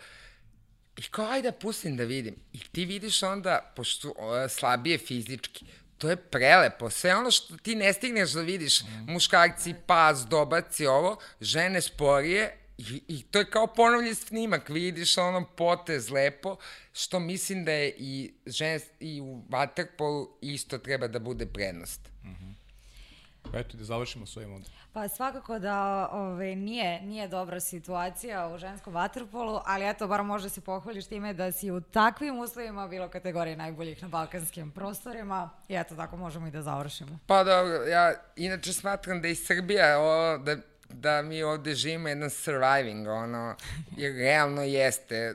[0.97, 2.37] i kao, ajde da pustim da vidim.
[2.53, 5.67] I ti vidiš onda, pošto o, slabije fizički,
[5.99, 6.91] to je prelepo.
[6.91, 9.13] Sve ono što ti ne stigneš da vidiš, mm.
[9.13, 15.45] muškarci, pas, dobaci, ovo, žene sporije, I, I to je kao ponovljen snimak, vidiš ono
[15.45, 16.57] potez lepo,
[16.93, 22.01] što mislim da je i, žens, i u waterpolu isto treba da bude prednost.
[22.25, 22.55] Mm -hmm.
[23.55, 24.69] Eto, da završimo s ovim onda.
[24.93, 30.49] Pa svakako da ove, nije, nije dobra situacija u ženskom vaterpolu, ali eto, bar možda
[30.49, 35.75] se pohvališ time da si u takvim uslovima bilo kategorije najboljih na balkanskim prostorima i
[35.75, 37.19] eto, tako možemo i da završimo.
[37.27, 37.61] Pa da,
[37.91, 40.57] ja inače smatram da i Srbija, o, da
[40.91, 43.57] da mi ovde živimo jedan surviving, ono,
[43.97, 45.35] jer realno jeste.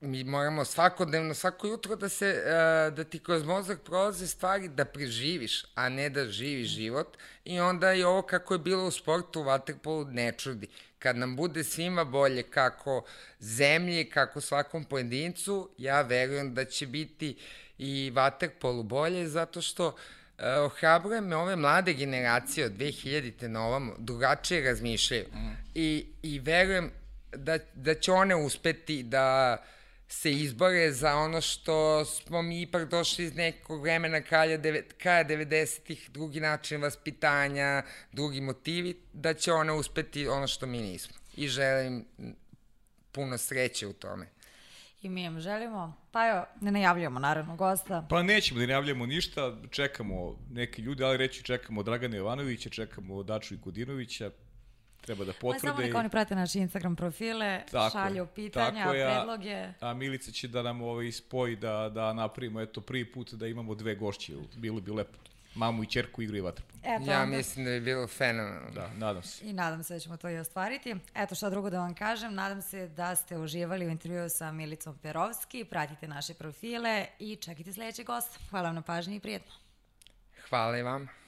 [0.00, 4.84] Mi moramo svakodnevno, svako jutro da se, uh, da ti kroz mozak prolaze stvari da
[4.84, 7.16] preživiš, a ne da živiš život.
[7.44, 10.68] I onda i ovo kako je bilo u sportu, u vaterpolu ne čudi.
[10.98, 13.04] Kad nam bude svima bolje kako
[13.40, 17.36] zemlji, kako svakom pojedincu, ja verujem da će biti
[17.78, 19.94] i vaterpolu bolje, zato što uh,
[20.64, 25.50] ohrabruje me ove mlade generacije od 2000-te na ovom drugačije razmišljaju mm.
[25.74, 26.90] I, i verujem
[27.32, 29.56] da, da će one uspeti da
[30.12, 34.20] se izbore za ono što smo mi ipak došli iz nekog vremena
[34.62, 37.82] deve, kraja 90-ih, drugi način vaspitanja,
[38.12, 41.16] drugi motivi, da će one uspeti ono što mi nismo.
[41.36, 42.04] I želim
[43.12, 44.26] puno sreće u tome.
[45.02, 45.96] I mi im želimo.
[46.10, 48.06] Pa evo, ne najavljamo naravno gosta.
[48.10, 53.54] Pa nećemo da najavljamo ništa, čekamo neki ljudi, ali reći čekamo Dragana Jovanovića, čekamo Daču
[53.54, 54.30] i Kudinovića,
[55.00, 55.66] treba da potvrde.
[55.66, 59.68] Pa samo neka oni prate naše Instagram profile, tako, šalju pitanja, tako ja, predloge.
[59.80, 63.74] A Milica će da nam ovaj spoji da, da napravimo, eto, prvi put da imamo
[63.74, 65.18] dve gošće, bilo bi lepo
[65.54, 66.80] mamu i čerku igru i vaterpolo.
[66.84, 67.36] Eto, ja onda...
[67.36, 68.70] mislim da bi bilo fenomenalno.
[68.70, 69.48] Da, nadam se.
[69.48, 70.96] I nadam se da ćemo to i ostvariti.
[71.14, 74.98] Eto šta drugo da vam kažem, nadam se da ste uživali u intervju sa Milicom
[74.98, 78.38] Perovski, pratite naše profile i čekajte sledećeg gosta.
[78.50, 79.52] Hvala vam na pažnji i prijetno.
[80.48, 81.19] Hvala i vam.